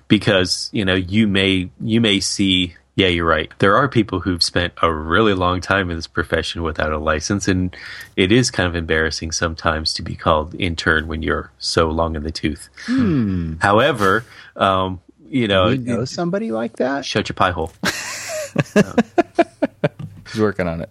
because 0.09 0.71
you 0.73 0.85
know 0.85 0.95
you 0.95 1.27
may 1.27 1.71
you 1.81 2.01
may 2.01 2.21
see. 2.21 2.75
Yeah, 2.95 3.09
you're 3.09 3.27
right. 3.27 3.51
There 3.59 3.75
are 3.75 3.89
people 3.89 4.21
who've 4.21 4.43
spent 4.43 4.75
a 4.83 4.93
really 4.93 5.33
long 5.33 5.63
time 5.63 5.89
in 5.89 5.97
this 5.97 6.07
profession 6.07 6.63
without 6.63 6.93
a 6.93 6.99
license, 6.99 7.49
and 7.49 7.75
it 8.17 8.31
is 8.31 8.51
kind 8.51 8.67
of 8.67 8.77
embarrassing 8.77 9.33
sometimes 9.33 9.95
to 9.95 10.03
be 10.03 10.15
called 10.15 10.55
intern 10.57 11.07
when 11.07 11.23
you're 11.23 11.51
so 11.59 11.89
long 11.89 12.17
in 12.17 12.23
the 12.23 12.31
tooth. 12.31 12.69
Hmm. 12.85 13.55
However, 13.63 14.27
um, 14.57 15.01
you 15.27 15.49
know, 15.49 15.69
you 15.69 15.79
know 15.79 16.05
somebody 16.05 16.53
like 16.53 16.77
that. 16.77 17.07
Shut 17.07 17.31
your 17.31 17.35
pie 17.35 17.53
hole. 17.53 17.73
He's 20.31 20.41
working 20.41 20.69
on 20.69 20.81
it. 20.81 20.91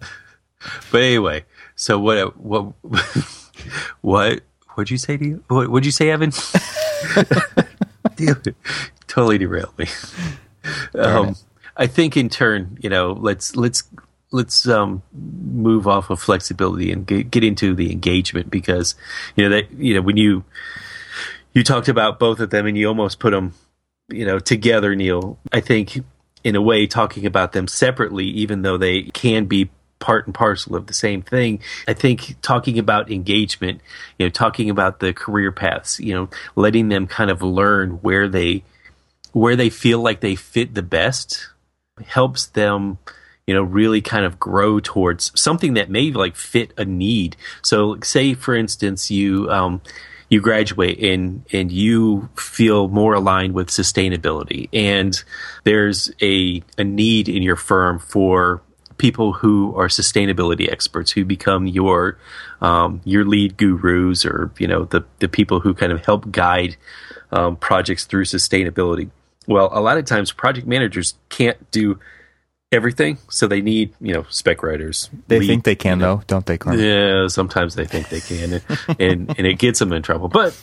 But 0.91 1.02
anyway, 1.02 1.45
so 1.76 2.00
what? 2.00 2.38
What? 2.38 2.74
What? 4.02 4.41
What'd 4.74 4.89
you 4.91 4.97
say 4.97 5.17
to 5.17 5.26
you? 5.26 5.43
What, 5.47 5.69
what'd 5.69 5.86
you 5.86 5.91
say, 5.91 6.10
Evan? 6.10 6.32
totally 9.08 9.38
derailed 9.38 9.78
me. 9.78 9.86
Um, 10.95 11.36
I 11.76 11.88
think 11.88 12.15
in 12.15 12.30
turn, 12.30 12.78
you 12.82 12.89
know, 12.89 13.13
let's 13.13 13.56
let's 13.56 13.84
let's 14.32 14.67
um, 14.67 15.04
move 15.13 15.88
off 15.88 16.10
of 16.10 16.21
flexibility 16.21 16.91
and 16.91 17.06
get, 17.06 17.30
get 17.32 17.43
into 17.43 17.76
the 17.76 17.91
engagement 17.91 18.50
because 18.50 18.95
you 19.36 19.43
know 19.43 19.56
that 19.56 19.71
you 19.74 19.93
know 19.93 20.02
when 20.02 20.17
you 20.17 20.43
you 21.54 21.63
talked 21.63 21.89
about 21.89 22.19
both 22.19 22.39
of 22.39 22.50
them 22.50 22.65
and 22.65 22.78
you 22.78 22.88
almost 22.88 23.19
put 23.19 23.32
them 23.32 23.54
you 24.10 24.26
know 24.26 24.39
together, 24.39 24.95
Neil. 24.95 25.38
I 25.52 25.60
think 25.60 26.00
in 26.43 26.56
a 26.56 26.62
way 26.62 26.88
talking 26.88 27.25
about 27.25 27.51
them 27.51 27.67
separately, 27.67 28.25
even 28.25 28.62
though 28.62 28.77
they 28.77 29.04
can 29.04 29.45
be 29.45 29.69
part 29.99 30.25
and 30.25 30.34
parcel 30.34 30.75
of 30.75 30.88
the 30.88 30.93
same 30.93 31.21
thing. 31.21 31.60
I 31.88 31.93
think 31.93 32.36
talking 32.41 32.80
about 32.80 33.12
engagement, 33.12 33.82
you 34.17 34.25
know, 34.25 34.30
talking 34.30 34.69
about 34.69 34.99
the 34.99 35.13
career 35.13 35.51
paths, 35.51 35.99
you 35.99 36.13
know, 36.13 36.30
letting 36.56 36.89
them 36.89 37.08
kind 37.08 37.30
of 37.30 37.41
learn 37.41 37.91
where 38.01 38.27
they 38.27 38.63
where 39.32 39.56
they 39.56 39.69
feel 39.69 40.01
like 40.01 40.19
they 40.19 40.36
fit 40.36 40.73
the 40.73 40.82
best 40.82 41.47
helps 42.06 42.47
them 42.47 42.97
you 43.47 43.54
know 43.54 43.62
really 43.62 44.01
kind 44.01 44.25
of 44.25 44.39
grow 44.39 44.80
towards 44.80 45.32
something 45.39 45.73
that 45.73 45.89
may 45.89 46.12
like 46.12 46.36
fit 46.36 46.73
a 46.77 46.86
need 46.86 47.36
so 47.62 47.99
say 48.01 48.34
for 48.34 48.56
instance 48.56 49.12
you 49.12 49.49
um, 49.49 49.82
you 50.31 50.39
graduate 50.41 50.97
and 50.99 51.45
and 51.51 51.71
you 51.71 52.29
feel 52.35 52.87
more 52.87 53.13
aligned 53.13 53.53
with 53.53 53.67
sustainability 53.67 54.69
and 54.73 55.23
there's 55.65 56.09
a 56.21 56.63
a 56.79 56.83
need 56.83 57.29
in 57.29 57.43
your 57.43 57.57
firm 57.57 57.99
for 57.99 58.63
people 58.97 59.33
who 59.33 59.75
are 59.75 59.87
sustainability 59.87 60.71
experts 60.71 61.11
who 61.11 61.25
become 61.25 61.67
your 61.67 62.17
um, 62.61 63.01
your 63.03 63.25
lead 63.25 63.57
gurus 63.57 64.25
or 64.25 64.51
you 64.57 64.67
know 64.67 64.85
the 64.85 65.03
the 65.19 65.27
people 65.27 65.59
who 65.59 65.73
kind 65.73 65.91
of 65.91 66.03
help 66.05 66.31
guide 66.31 66.77
um, 67.31 67.55
projects 67.57 68.05
through 68.05 68.25
sustainability. 68.25 69.09
Well, 69.47 69.69
a 69.73 69.81
lot 69.81 69.97
of 69.97 70.05
times 70.05 70.31
project 70.31 70.67
managers 70.67 71.15
can't 71.29 71.71
do 71.71 71.99
everything, 72.71 73.17
so 73.29 73.47
they 73.47 73.62
need 73.62 73.93
you 73.99 74.13
know 74.13 74.25
spec 74.29 74.63
writers. 74.63 75.10
They 75.27 75.39
lead, 75.39 75.47
think 75.47 75.63
they 75.65 75.75
can 75.75 75.99
you 75.99 76.05
know, 76.05 76.15
though, 76.27 76.41
don't 76.41 76.45
they? 76.45 76.57
Yeah, 76.77 77.27
sometimes 77.27 77.75
they 77.75 77.86
think 77.86 78.10
they 78.10 78.21
can, 78.21 78.53
and, 78.53 78.99
and, 78.99 79.36
and 79.38 79.47
it 79.47 79.60
gets 79.60 79.79
them 79.79 79.93
in 79.93 80.01
trouble. 80.01 80.27
But 80.27 80.60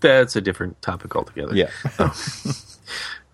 that's 0.00 0.36
a 0.36 0.40
different 0.40 0.80
topic 0.82 1.14
altogether. 1.16 1.54
Yeah. 1.54 1.70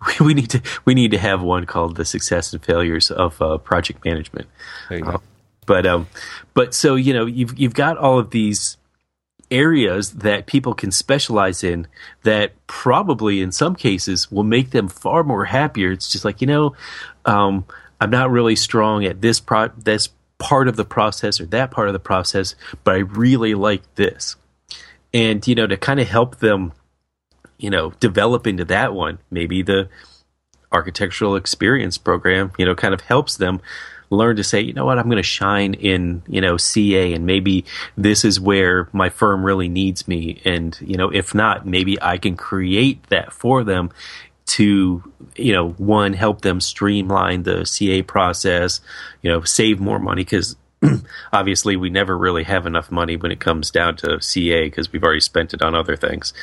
Um, 0.03 0.25
we 0.25 0.33
need 0.33 0.49
to 0.49 0.61
we 0.85 0.95
need 0.95 1.11
to 1.11 1.17
have 1.17 1.41
one 1.41 1.65
called 1.65 1.95
the 1.95 2.05
success 2.05 2.53
and 2.53 2.63
failures 2.63 3.11
of 3.11 3.39
uh, 3.41 3.57
project 3.59 4.03
management. 4.03 4.47
Uh, 4.89 5.19
but 5.65 5.85
um, 5.85 6.07
but 6.53 6.73
so 6.73 6.95
you 6.95 7.13
know 7.13 7.25
you've 7.25 7.59
you've 7.59 7.73
got 7.73 7.97
all 7.97 8.17
of 8.17 8.31
these 8.31 8.77
areas 9.51 10.13
that 10.13 10.45
people 10.45 10.73
can 10.73 10.91
specialize 10.91 11.63
in 11.63 11.85
that 12.23 12.53
probably 12.67 13.41
in 13.41 13.51
some 13.51 13.75
cases 13.75 14.31
will 14.31 14.43
make 14.43 14.71
them 14.71 14.87
far 14.87 15.23
more 15.23 15.45
happier. 15.45 15.91
It's 15.91 16.11
just 16.11 16.25
like 16.25 16.41
you 16.41 16.47
know, 16.47 16.75
um, 17.25 17.65
I'm 18.01 18.09
not 18.09 18.31
really 18.31 18.57
strong 18.57 19.05
at 19.05 19.21
this 19.21 19.39
pro 19.39 19.69
this 19.77 20.09
part 20.37 20.67
of 20.67 20.75
the 20.75 20.85
process 20.85 21.39
or 21.39 21.45
that 21.45 21.71
part 21.71 21.87
of 21.87 21.93
the 21.93 21.99
process, 21.99 22.55
but 22.83 22.95
I 22.95 22.99
really 22.99 23.53
like 23.53 23.95
this, 23.95 24.35
and 25.13 25.47
you 25.47 25.55
know 25.55 25.67
to 25.67 25.77
kind 25.77 26.01
of 26.01 26.09
help 26.09 26.39
them 26.39 26.73
you 27.61 27.69
know, 27.69 27.91
develop 27.99 28.47
into 28.47 28.65
that 28.65 28.93
one. 28.93 29.19
Maybe 29.29 29.61
the 29.61 29.87
architectural 30.71 31.35
experience 31.35 31.97
program, 31.97 32.51
you 32.57 32.65
know, 32.65 32.75
kind 32.75 32.93
of 32.93 33.01
helps 33.01 33.37
them 33.37 33.61
learn 34.09 34.35
to 34.35 34.43
say, 34.43 34.59
you 34.59 34.73
know 34.73 34.83
what, 34.83 34.97
I'm 34.97 35.05
going 35.05 35.17
to 35.17 35.23
shine 35.23 35.75
in, 35.75 36.23
you 36.27 36.41
know, 36.41 36.57
CA 36.57 37.13
and 37.13 37.25
maybe 37.25 37.63
this 37.95 38.25
is 38.25 38.39
where 38.39 38.89
my 38.91 39.09
firm 39.09 39.45
really 39.45 39.69
needs 39.69 40.07
me. 40.07 40.41
And, 40.43 40.77
you 40.81 40.97
know, 40.97 41.09
if 41.09 41.33
not, 41.33 41.65
maybe 41.65 42.01
I 42.01 42.17
can 42.17 42.35
create 42.35 43.07
that 43.07 43.31
for 43.31 43.63
them 43.63 43.91
to, 44.47 45.03
you 45.35 45.53
know, 45.53 45.69
one, 45.71 46.13
help 46.13 46.41
them 46.41 46.59
streamline 46.59 47.43
the 47.43 47.65
CA 47.65 48.01
process, 48.01 48.81
you 49.21 49.31
know, 49.31 49.41
save 49.41 49.79
more 49.79 49.99
money 49.99 50.23
because 50.23 50.55
obviously 51.33 51.75
we 51.75 51.89
never 51.89 52.17
really 52.17 52.43
have 52.43 52.65
enough 52.65 52.91
money 52.91 53.15
when 53.15 53.31
it 53.31 53.39
comes 53.39 53.69
down 53.69 53.95
to 53.95 54.19
CA 54.21 54.65
because 54.65 54.91
we've 54.91 55.03
already 55.03 55.19
spent 55.19 55.53
it 55.53 55.61
on 55.61 55.75
other 55.75 55.95
things. 55.95 56.33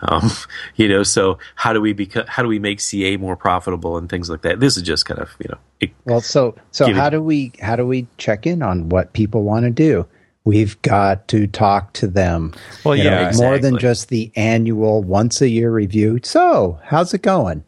Um, 0.00 0.30
you 0.76 0.88
know, 0.88 1.02
so 1.02 1.38
how 1.54 1.72
do 1.72 1.80
we 1.80 1.94
beca- 1.94 2.28
how 2.28 2.42
do 2.42 2.48
we 2.48 2.58
make 2.58 2.80
CA 2.80 3.16
more 3.16 3.36
profitable 3.36 3.98
and 3.98 4.08
things 4.08 4.30
like 4.30 4.42
that? 4.42 4.60
This 4.60 4.76
is 4.76 4.82
just 4.82 5.04
kind 5.06 5.20
of 5.20 5.30
you 5.38 5.48
know. 5.50 5.58
It, 5.80 5.90
well, 6.04 6.20
so 6.20 6.54
so 6.70 6.92
how 6.92 7.10
do 7.10 7.22
we 7.22 7.52
how 7.60 7.76
do 7.76 7.86
we 7.86 8.06
check 8.16 8.46
in 8.46 8.62
on 8.62 8.88
what 8.88 9.12
people 9.12 9.42
want 9.42 9.64
to 9.64 9.70
do? 9.70 10.06
We've 10.44 10.80
got 10.82 11.28
to 11.28 11.46
talk 11.46 11.92
to 11.94 12.08
them. 12.08 12.54
Well, 12.84 12.96
yeah, 12.96 13.10
know, 13.10 13.28
exactly. 13.28 13.46
more 13.46 13.58
than 13.58 13.78
just 13.78 14.08
the 14.08 14.32
annual 14.34 15.02
once 15.02 15.40
a 15.40 15.48
year 15.48 15.70
review. 15.70 16.18
So, 16.22 16.80
how's 16.84 17.14
it 17.14 17.22
going? 17.22 17.64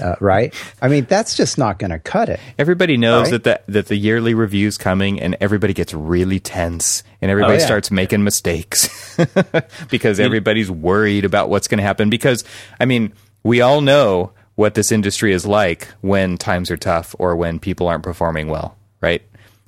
uh, 0.00 0.16
right? 0.20 0.54
I 0.80 0.88
mean, 0.88 1.04
that's 1.04 1.36
just 1.36 1.58
not 1.58 1.78
going 1.78 1.90
to 1.90 1.98
cut 1.98 2.28
it. 2.28 2.40
Everybody 2.58 2.96
knows 2.96 3.30
right? 3.30 3.42
that 3.42 3.66
the 3.66 3.72
that 3.72 3.86
the 3.86 3.96
yearly 3.96 4.34
review's 4.34 4.78
coming, 4.78 5.20
and 5.20 5.36
everybody 5.40 5.74
gets 5.74 5.94
really 5.94 6.40
tense, 6.40 7.02
and 7.20 7.30
everybody 7.30 7.54
oh, 7.54 7.58
yeah. 7.58 7.66
starts 7.66 7.90
making 7.90 8.24
mistakes 8.24 9.16
because 9.90 10.20
everybody's 10.20 10.70
worried 10.70 11.24
about 11.24 11.48
what's 11.48 11.68
going 11.68 11.78
to 11.78 11.84
happen. 11.84 12.10
Because 12.10 12.44
I 12.80 12.84
mean, 12.84 13.12
we 13.42 13.60
all 13.60 13.80
know 13.80 14.32
what 14.54 14.74
this 14.74 14.90
industry 14.90 15.32
is 15.32 15.46
like 15.46 15.88
when 16.00 16.36
times 16.36 16.70
are 16.70 16.76
tough 16.76 17.14
or 17.18 17.36
when 17.36 17.58
people 17.58 17.86
aren't 17.86 18.02
performing 18.02 18.48
well, 18.48 18.76
right? 19.00 19.22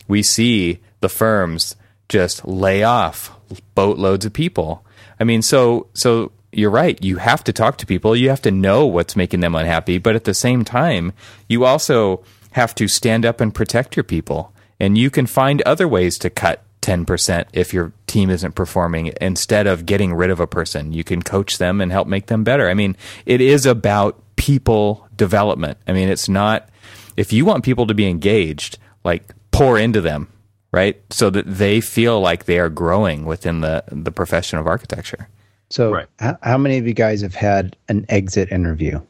We 0.09 0.23
see 0.23 0.81
the 1.01 1.09
firms 1.09 1.77
just 2.11 2.47
lay 2.47 2.83
off 2.83 3.33
boatloads 3.75 4.27
of 4.27 4.35
people. 4.35 4.85
I 5.19 5.25
mean, 5.25 5.41
so 5.41 5.87
so 5.95 6.33
you're 6.53 6.71
right. 6.71 7.03
You 7.03 7.17
have 7.17 7.43
to 7.45 7.53
talk 7.53 7.79
to 7.79 7.87
people. 7.87 8.15
You 8.15 8.29
have 8.29 8.43
to 8.43 8.51
know 8.51 8.85
what's 8.85 9.17
making 9.17 9.41
them 9.41 9.55
unhappy. 9.55 9.99
But 9.99 10.17
at 10.17 10.25
the 10.25 10.35
same 10.35 10.65
time, 10.65 11.13
you 11.49 11.65
also 11.65 12.23
have 12.53 12.75
to 12.75 12.89
stand 12.89 13.25
up 13.25 13.41
and 13.41 13.55
protect 13.55 13.97
your 13.97 14.05
people. 14.05 14.53
And 14.79 14.99
you 14.99 15.11
can 15.11 15.27
find 15.27 15.63
other 15.63 15.87
ways 15.87 16.19
to 16.19 16.31
cut 16.31 16.63
10% 16.83 17.45
if 17.53 17.73
your 17.73 17.93
team 18.07 18.31
isn't 18.31 18.55
performing 18.55 19.13
instead 19.21 19.67
of 19.67 19.87
getting 19.87 20.15
rid 20.15 20.31
of 20.31 20.41
a 20.41 20.47
person. 20.47 20.93
You 20.93 21.05
can 21.05 21.23
coach 21.23 21.59
them 21.59 21.81
and 21.81 21.93
help 21.93 22.09
make 22.09 22.27
them 22.27 22.43
better. 22.43 22.69
I 22.69 22.75
mean, 22.75 22.97
it 23.27 23.41
is 23.41 23.67
about 23.67 24.21
people 24.37 25.07
development. 25.15 25.79
I 25.87 25.93
mean, 25.93 26.09
it's 26.09 26.29
not, 26.29 26.69
if 27.17 27.33
you 27.33 27.45
want 27.45 27.65
people 27.65 27.87
to 27.87 27.95
be 27.95 28.09
engaged, 28.09 28.79
like 29.05 29.33
pour 29.53 29.79
into 29.79 30.01
them, 30.01 30.29
right? 30.73 31.01
So 31.11 31.31
that 31.31 31.47
they 31.47 31.81
feel 31.81 32.21
like 32.21 32.45
they 32.45 32.59
are 32.59 32.69
growing 32.69 33.25
within 33.25 33.61
the, 33.61 33.85
the 33.89 34.13
profession 34.13 34.59
of 34.59 34.67
architecture. 34.67 35.29
So, 35.71 35.93
right. 35.93 36.07
how, 36.19 36.37
how, 36.43 36.59
many 36.59 36.79
of 36.79 36.87
you 36.87 36.95
guys 36.95 37.21
have 37.21 37.35
had 37.35 37.77
an 37.89 38.05
exit 38.09 38.51
interview? 38.51 39.01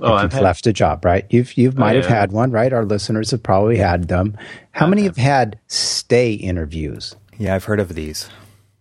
Oh, 0.00 0.06
if 0.06 0.12
I've 0.12 0.22
you've 0.24 0.32
had, 0.32 0.42
left 0.42 0.66
a 0.66 0.72
job, 0.72 1.04
right? 1.04 1.26
You've 1.30 1.56
you 1.56 1.72
oh, 1.74 1.78
might 1.78 1.92
oh, 1.92 1.96
yeah. 1.96 2.02
have 2.02 2.10
had 2.10 2.32
one, 2.32 2.50
right? 2.50 2.72
Our 2.72 2.84
listeners 2.84 3.30
have 3.30 3.42
probably 3.42 3.76
had 3.76 4.08
them. 4.08 4.36
How 4.72 4.86
many 4.86 5.02
have 5.02 5.16
had 5.16 5.58
stay 5.68 6.32
interviews? 6.32 7.14
Yeah, 7.38 7.54
I've 7.54 7.64
heard 7.64 7.80
of 7.80 7.94
these. 7.94 8.28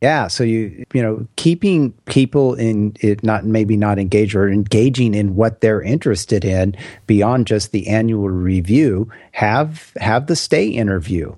Yeah, 0.01 0.27
so 0.27 0.43
you 0.43 0.85
you 0.93 1.01
know 1.01 1.25
keeping 1.35 1.93
people 2.05 2.53
in 2.55 2.95
it 2.99 3.23
not 3.23 3.45
maybe 3.45 3.77
not 3.77 3.97
engaged 3.97 4.35
or 4.35 4.49
engaging 4.49 5.13
in 5.13 5.35
what 5.35 5.61
they're 5.61 5.81
interested 5.81 6.43
in 6.43 6.75
beyond 7.07 7.47
just 7.47 7.71
the 7.71 7.87
annual 7.87 8.29
review. 8.29 9.09
Have 9.31 9.93
have 9.97 10.27
the 10.27 10.35
stay 10.35 10.67
interview 10.67 11.33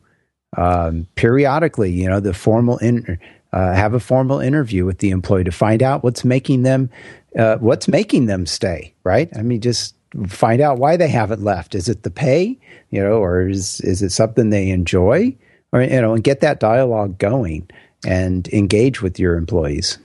um, 0.55 1.07
periodically. 1.15 1.91
You 1.91 2.09
know 2.09 2.19
the 2.19 2.33
formal 2.33 2.77
in, 2.77 3.19
uh, 3.53 3.73
have 3.73 3.93
a 3.93 3.99
formal 3.99 4.39
interview 4.39 4.85
with 4.85 4.99
the 4.99 5.09
employee 5.09 5.43
to 5.43 5.51
find 5.51 5.81
out 5.81 6.03
what's 6.03 6.23
making 6.23 6.63
them 6.63 6.89
uh, 7.37 7.57
what's 7.57 7.87
making 7.87 8.25
them 8.25 8.45
stay, 8.45 8.93
right? 9.03 9.29
I 9.35 9.41
mean, 9.41 9.61
just 9.61 9.95
find 10.27 10.61
out 10.61 10.79
why 10.79 10.97
they 10.97 11.09
haven't 11.09 11.43
left. 11.43 11.75
Is 11.75 11.89
it 11.89 12.03
the 12.03 12.11
pay, 12.11 12.57
you 12.89 13.01
know, 13.01 13.17
or 13.17 13.49
is 13.49 13.81
is 13.81 14.01
it 14.01 14.11
something 14.11 14.49
they 14.49 14.69
enjoy, 14.69 15.35
or 15.71 15.81
you 15.81 16.01
know, 16.01 16.13
and 16.13 16.23
get 16.23 16.41
that 16.41 16.59
dialogue 16.59 17.17
going 17.17 17.69
and 18.05 18.47
engage 18.49 19.01
with 19.01 19.19
your 19.19 19.35
employees. 19.35 19.97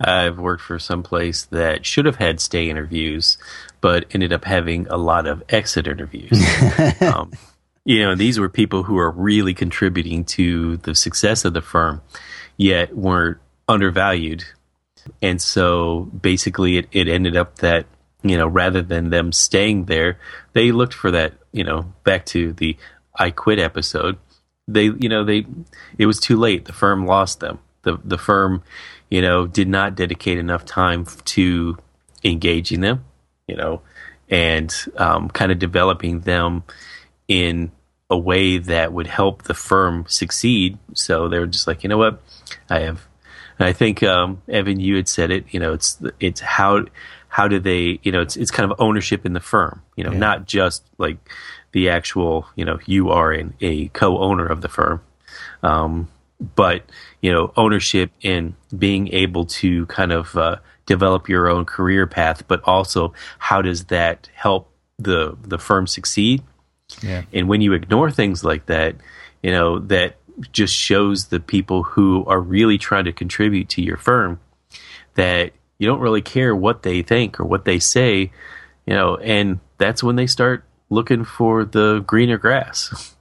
I've 0.00 0.38
worked 0.38 0.62
for 0.62 0.78
some 0.78 1.02
place 1.02 1.44
that 1.46 1.84
should 1.84 2.06
have 2.06 2.16
had 2.16 2.40
stay 2.40 2.70
interviews, 2.70 3.36
but 3.82 4.06
ended 4.12 4.32
up 4.32 4.44
having 4.44 4.86
a 4.88 4.96
lot 4.96 5.26
of 5.26 5.42
exit 5.50 5.86
interviews. 5.86 6.42
um, 7.02 7.32
you 7.84 8.02
know, 8.02 8.14
these 8.14 8.38
were 8.38 8.48
people 8.48 8.82
who 8.82 8.98
are 8.98 9.10
really 9.10 9.54
contributing 9.54 10.24
to 10.24 10.76
the 10.78 10.94
success 10.94 11.44
of 11.44 11.54
the 11.54 11.62
firm, 11.62 12.02
yet 12.56 12.96
weren't 12.96 13.38
undervalued. 13.68 14.44
And 15.22 15.40
so 15.40 16.10
basically, 16.20 16.76
it, 16.76 16.88
it 16.92 17.08
ended 17.08 17.36
up 17.36 17.56
that, 17.56 17.86
you 18.22 18.36
know, 18.36 18.46
rather 18.46 18.82
than 18.82 19.10
them 19.10 19.32
staying 19.32 19.86
there, 19.86 20.18
they 20.52 20.72
looked 20.72 20.92
for 20.92 21.10
that, 21.10 21.34
you 21.52 21.64
know, 21.64 21.92
back 22.04 22.26
to 22.26 22.52
the 22.52 22.76
I 23.14 23.30
quit 23.30 23.58
episode. 23.58 24.18
They, 24.68 24.84
you 24.84 25.08
know, 25.08 25.24
they, 25.24 25.46
it 25.98 26.06
was 26.06 26.20
too 26.20 26.36
late. 26.36 26.66
The 26.66 26.72
firm 26.72 27.06
lost 27.06 27.40
them. 27.40 27.60
The, 27.82 27.98
the 28.04 28.18
firm, 28.18 28.62
you 29.08 29.22
know, 29.22 29.46
did 29.46 29.68
not 29.68 29.94
dedicate 29.94 30.38
enough 30.38 30.66
time 30.66 31.06
to 31.24 31.78
engaging 32.22 32.82
them, 32.82 33.04
you 33.48 33.56
know, 33.56 33.80
and 34.28 34.72
um, 34.96 35.30
kind 35.30 35.50
of 35.50 35.58
developing 35.58 36.20
them 36.20 36.62
in 37.30 37.70
a 38.10 38.18
way 38.18 38.58
that 38.58 38.92
would 38.92 39.06
help 39.06 39.44
the 39.44 39.54
firm 39.54 40.04
succeed. 40.08 40.76
So 40.94 41.28
they 41.28 41.38
were 41.38 41.46
just 41.46 41.68
like, 41.68 41.84
you 41.84 41.88
know 41.88 41.96
what, 41.96 42.20
I 42.68 42.80
have. 42.80 43.06
And 43.58 43.68
I 43.68 43.72
think 43.72 44.02
um, 44.02 44.42
Evan, 44.48 44.80
you 44.80 44.96
had 44.96 45.08
said 45.08 45.30
it. 45.30 45.44
You 45.50 45.60
know, 45.60 45.72
it's 45.72 46.02
it's 46.18 46.40
how 46.40 46.86
how 47.28 47.46
do 47.46 47.60
they? 47.60 48.00
You 48.02 48.10
know, 48.10 48.20
it's 48.20 48.36
it's 48.36 48.50
kind 48.50 48.70
of 48.70 48.80
ownership 48.80 49.24
in 49.24 49.32
the 49.32 49.40
firm. 49.40 49.82
You 49.96 50.04
know, 50.04 50.12
yeah. 50.12 50.18
not 50.18 50.46
just 50.46 50.84
like 50.98 51.18
the 51.72 51.88
actual. 51.90 52.46
You 52.56 52.64
know, 52.64 52.80
you 52.84 53.10
are 53.10 53.32
in 53.32 53.54
a 53.60 53.88
co-owner 53.88 54.46
of 54.46 54.60
the 54.60 54.68
firm, 54.68 55.02
um, 55.62 56.08
but 56.56 56.82
you 57.20 57.30
know, 57.30 57.52
ownership 57.56 58.10
in 58.22 58.56
being 58.76 59.08
able 59.08 59.44
to 59.44 59.86
kind 59.86 60.10
of 60.10 60.36
uh, 60.36 60.56
develop 60.86 61.28
your 61.28 61.48
own 61.48 61.64
career 61.64 62.06
path, 62.06 62.48
but 62.48 62.60
also 62.64 63.12
how 63.38 63.62
does 63.62 63.84
that 63.84 64.30
help 64.34 64.72
the 64.98 65.36
the 65.42 65.58
firm 65.58 65.86
succeed? 65.86 66.42
Yeah. 67.02 67.22
And 67.32 67.48
when 67.48 67.60
you 67.60 67.72
ignore 67.72 68.10
things 68.10 68.44
like 68.44 68.66
that, 68.66 68.96
you 69.42 69.50
know, 69.50 69.78
that 69.78 70.16
just 70.52 70.74
shows 70.74 71.26
the 71.26 71.40
people 71.40 71.82
who 71.82 72.24
are 72.26 72.40
really 72.40 72.78
trying 72.78 73.04
to 73.04 73.12
contribute 73.12 73.68
to 73.70 73.82
your 73.82 73.96
firm 73.96 74.40
that 75.14 75.52
you 75.78 75.86
don't 75.86 76.00
really 76.00 76.22
care 76.22 76.54
what 76.54 76.82
they 76.82 77.02
think 77.02 77.40
or 77.40 77.44
what 77.44 77.64
they 77.64 77.78
say, 77.78 78.30
you 78.86 78.94
know, 78.94 79.16
and 79.16 79.60
that's 79.78 80.02
when 80.02 80.16
they 80.16 80.26
start 80.26 80.64
looking 80.88 81.24
for 81.24 81.64
the 81.64 82.00
greener 82.06 82.38
grass. 82.38 83.14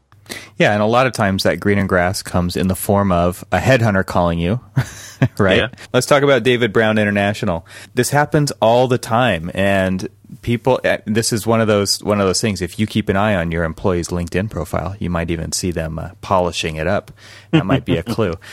Yeah, 0.57 0.73
and 0.73 0.81
a 0.81 0.85
lot 0.85 1.07
of 1.07 1.13
times 1.13 1.43
that 1.43 1.59
greener 1.59 1.87
grass 1.87 2.21
comes 2.21 2.55
in 2.55 2.67
the 2.67 2.75
form 2.75 3.11
of 3.11 3.43
a 3.51 3.57
headhunter 3.57 4.05
calling 4.05 4.39
you, 4.39 4.59
right? 5.37 5.57
Yeah. 5.57 5.67
Let's 5.93 6.05
talk 6.05 6.21
about 6.21 6.43
David 6.43 6.71
Brown 6.73 6.97
International. 6.97 7.65
This 7.95 8.11
happens 8.11 8.51
all 8.61 8.87
the 8.87 8.97
time, 8.97 9.49
and 9.53 10.07
people 10.41 10.79
uh, 10.83 10.97
this 11.05 11.33
is 11.33 11.45
one 11.45 11.61
of 11.61 11.67
those 11.67 12.03
one 12.03 12.19
of 12.19 12.27
those 12.27 12.41
things. 12.41 12.61
If 12.61 12.79
you 12.79 12.87
keep 12.87 13.09
an 13.09 13.15
eye 13.15 13.35
on 13.35 13.51
your 13.51 13.63
employee's 13.63 14.09
linkedin 14.09 14.49
profile 14.49 14.95
you 14.99 15.09
might 15.09 15.31
even 15.31 15.51
see 15.51 15.71
them 15.71 15.99
uh, 15.99 16.11
polishing 16.21 16.75
it 16.75 16.87
up. 16.87 17.11
That 17.51 17.65
might 17.65 17.85
be 17.85 17.97
a 17.97 18.03
clue. 18.03 18.33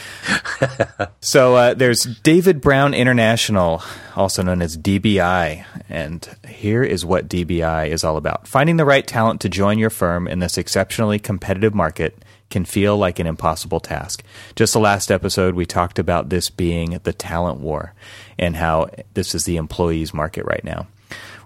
So 1.20 1.56
uh, 1.56 1.74
there's 1.74 2.04
david 2.22 2.60
brown 2.60 2.94
international 2.94 3.82
also 4.14 4.42
known 4.42 4.62
as 4.62 4.76
dbi 4.76 5.64
and 5.88 6.36
here 6.48 6.84
is 6.84 7.04
what 7.04 7.28
dbi 7.28 7.88
is 7.88 8.04
all 8.04 8.16
about. 8.16 8.46
Finding 8.46 8.76
the 8.76 8.84
right 8.84 9.06
talent 9.06 9.40
to 9.42 9.48
join 9.48 9.78
your 9.78 9.90
firm 9.90 10.28
in 10.28 10.38
this 10.38 10.56
exceptionally 10.56 11.18
competitive 11.18 11.74
market 11.74 12.16
can 12.50 12.64
feel 12.64 12.96
like 12.96 13.18
an 13.18 13.26
impossible 13.26 13.80
task. 13.80 14.22
Just 14.54 14.72
the 14.72 14.80
last 14.80 15.10
episode, 15.10 15.54
we 15.54 15.66
talked 15.66 15.98
about 15.98 16.28
this 16.28 16.48
being 16.48 17.00
the 17.02 17.12
talent 17.12 17.60
war 17.60 17.92
and 18.38 18.56
how 18.56 18.88
this 19.14 19.34
is 19.34 19.44
the 19.44 19.56
employees 19.56 20.14
market 20.14 20.44
right 20.44 20.64
now. 20.64 20.86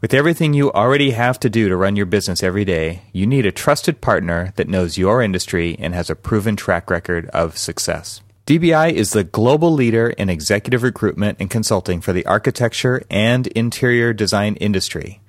With 0.00 0.14
everything 0.14 0.54
you 0.54 0.72
already 0.72 1.10
have 1.10 1.38
to 1.40 1.50
do 1.50 1.68
to 1.68 1.76
run 1.76 1.94
your 1.94 2.06
business 2.06 2.42
every 2.42 2.64
day, 2.64 3.02
you 3.12 3.26
need 3.26 3.44
a 3.44 3.52
trusted 3.52 4.00
partner 4.00 4.54
that 4.56 4.66
knows 4.66 4.96
your 4.96 5.20
industry 5.20 5.76
and 5.78 5.92
has 5.94 6.08
a 6.08 6.14
proven 6.14 6.56
track 6.56 6.88
record 6.88 7.26
of 7.34 7.58
success. 7.58 8.22
DBI 8.46 8.94
is 8.94 9.10
the 9.10 9.24
global 9.24 9.70
leader 9.70 10.08
in 10.08 10.30
executive 10.30 10.82
recruitment 10.82 11.36
and 11.38 11.50
consulting 11.50 12.00
for 12.00 12.14
the 12.14 12.24
architecture 12.24 13.02
and 13.10 13.46
interior 13.48 14.14
design 14.14 14.56
industry. 14.56 15.20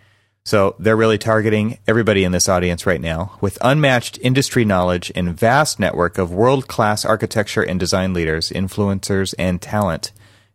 So 0.46 0.78
they're 0.80 0.96
really 0.96 1.18
targeting 1.18 1.78
everybody 1.86 2.24
in 2.24 2.32
this 2.32 2.48
audience 2.48 2.86
right 2.86 3.02
now 3.02 3.38
with 3.42 3.58
unmatched 3.62 4.20
industry 4.22 4.64
knowledge 4.64 5.12
and 5.14 5.38
vast 5.38 5.82
network 5.82 6.18
of 6.18 6.32
world 6.32 6.70
class 6.70 7.04
architecture 7.04 7.62
and 7.62 7.78
design 7.78 8.14
leaders, 8.14 8.50
influencers, 8.52 9.36
and 9.38 9.62
talent. 9.62 10.14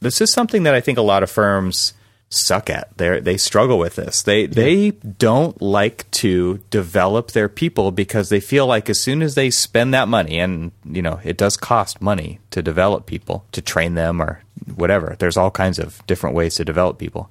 this 0.00 0.20
is 0.20 0.32
something 0.32 0.64
that 0.64 0.74
I 0.74 0.80
think 0.80 0.98
a 0.98 1.02
lot 1.02 1.22
of 1.22 1.30
firms 1.30 1.92
suck 2.30 2.70
at. 2.70 2.96
They 2.96 3.20
they 3.20 3.36
struggle 3.36 3.78
with 3.78 3.96
this. 3.96 4.22
They 4.22 4.42
yeah. 4.42 4.48
they 4.48 4.90
don't 4.90 5.60
like 5.60 6.10
to 6.12 6.58
develop 6.70 7.32
their 7.32 7.48
people 7.48 7.90
because 7.90 8.28
they 8.28 8.40
feel 8.40 8.66
like 8.66 8.88
as 8.88 9.00
soon 9.00 9.20
as 9.20 9.34
they 9.34 9.50
spend 9.50 9.92
that 9.92 10.08
money 10.08 10.38
and 10.38 10.72
you 10.84 11.02
know, 11.02 11.20
it 11.24 11.36
does 11.36 11.56
cost 11.56 12.00
money 12.00 12.38
to 12.50 12.62
develop 12.62 13.06
people, 13.06 13.44
to 13.52 13.60
train 13.60 13.94
them 13.94 14.22
or 14.22 14.42
whatever. 14.74 15.16
There's 15.18 15.36
all 15.36 15.50
kinds 15.50 15.78
of 15.78 16.04
different 16.06 16.36
ways 16.36 16.54
to 16.56 16.64
develop 16.64 16.98
people. 16.98 17.30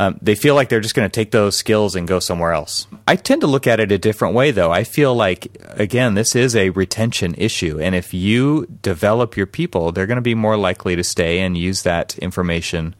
Um, 0.00 0.16
they 0.22 0.36
feel 0.36 0.54
like 0.54 0.68
they're 0.68 0.78
just 0.78 0.94
going 0.94 1.10
to 1.10 1.12
take 1.12 1.32
those 1.32 1.56
skills 1.56 1.96
and 1.96 2.06
go 2.06 2.20
somewhere 2.20 2.52
else. 2.52 2.86
I 3.08 3.16
tend 3.16 3.40
to 3.40 3.48
look 3.48 3.66
at 3.66 3.80
it 3.80 3.90
a 3.90 3.98
different 3.98 4.32
way, 4.32 4.52
though. 4.52 4.70
I 4.70 4.84
feel 4.84 5.12
like, 5.12 5.48
again, 5.70 6.14
this 6.14 6.36
is 6.36 6.54
a 6.54 6.70
retention 6.70 7.34
issue. 7.34 7.80
And 7.80 7.96
if 7.96 8.14
you 8.14 8.66
develop 8.80 9.36
your 9.36 9.46
people, 9.46 9.90
they're 9.90 10.06
going 10.06 10.14
to 10.14 10.22
be 10.22 10.36
more 10.36 10.56
likely 10.56 10.94
to 10.94 11.02
stay 11.02 11.40
and 11.40 11.58
use 11.58 11.82
that 11.82 12.16
information 12.18 12.94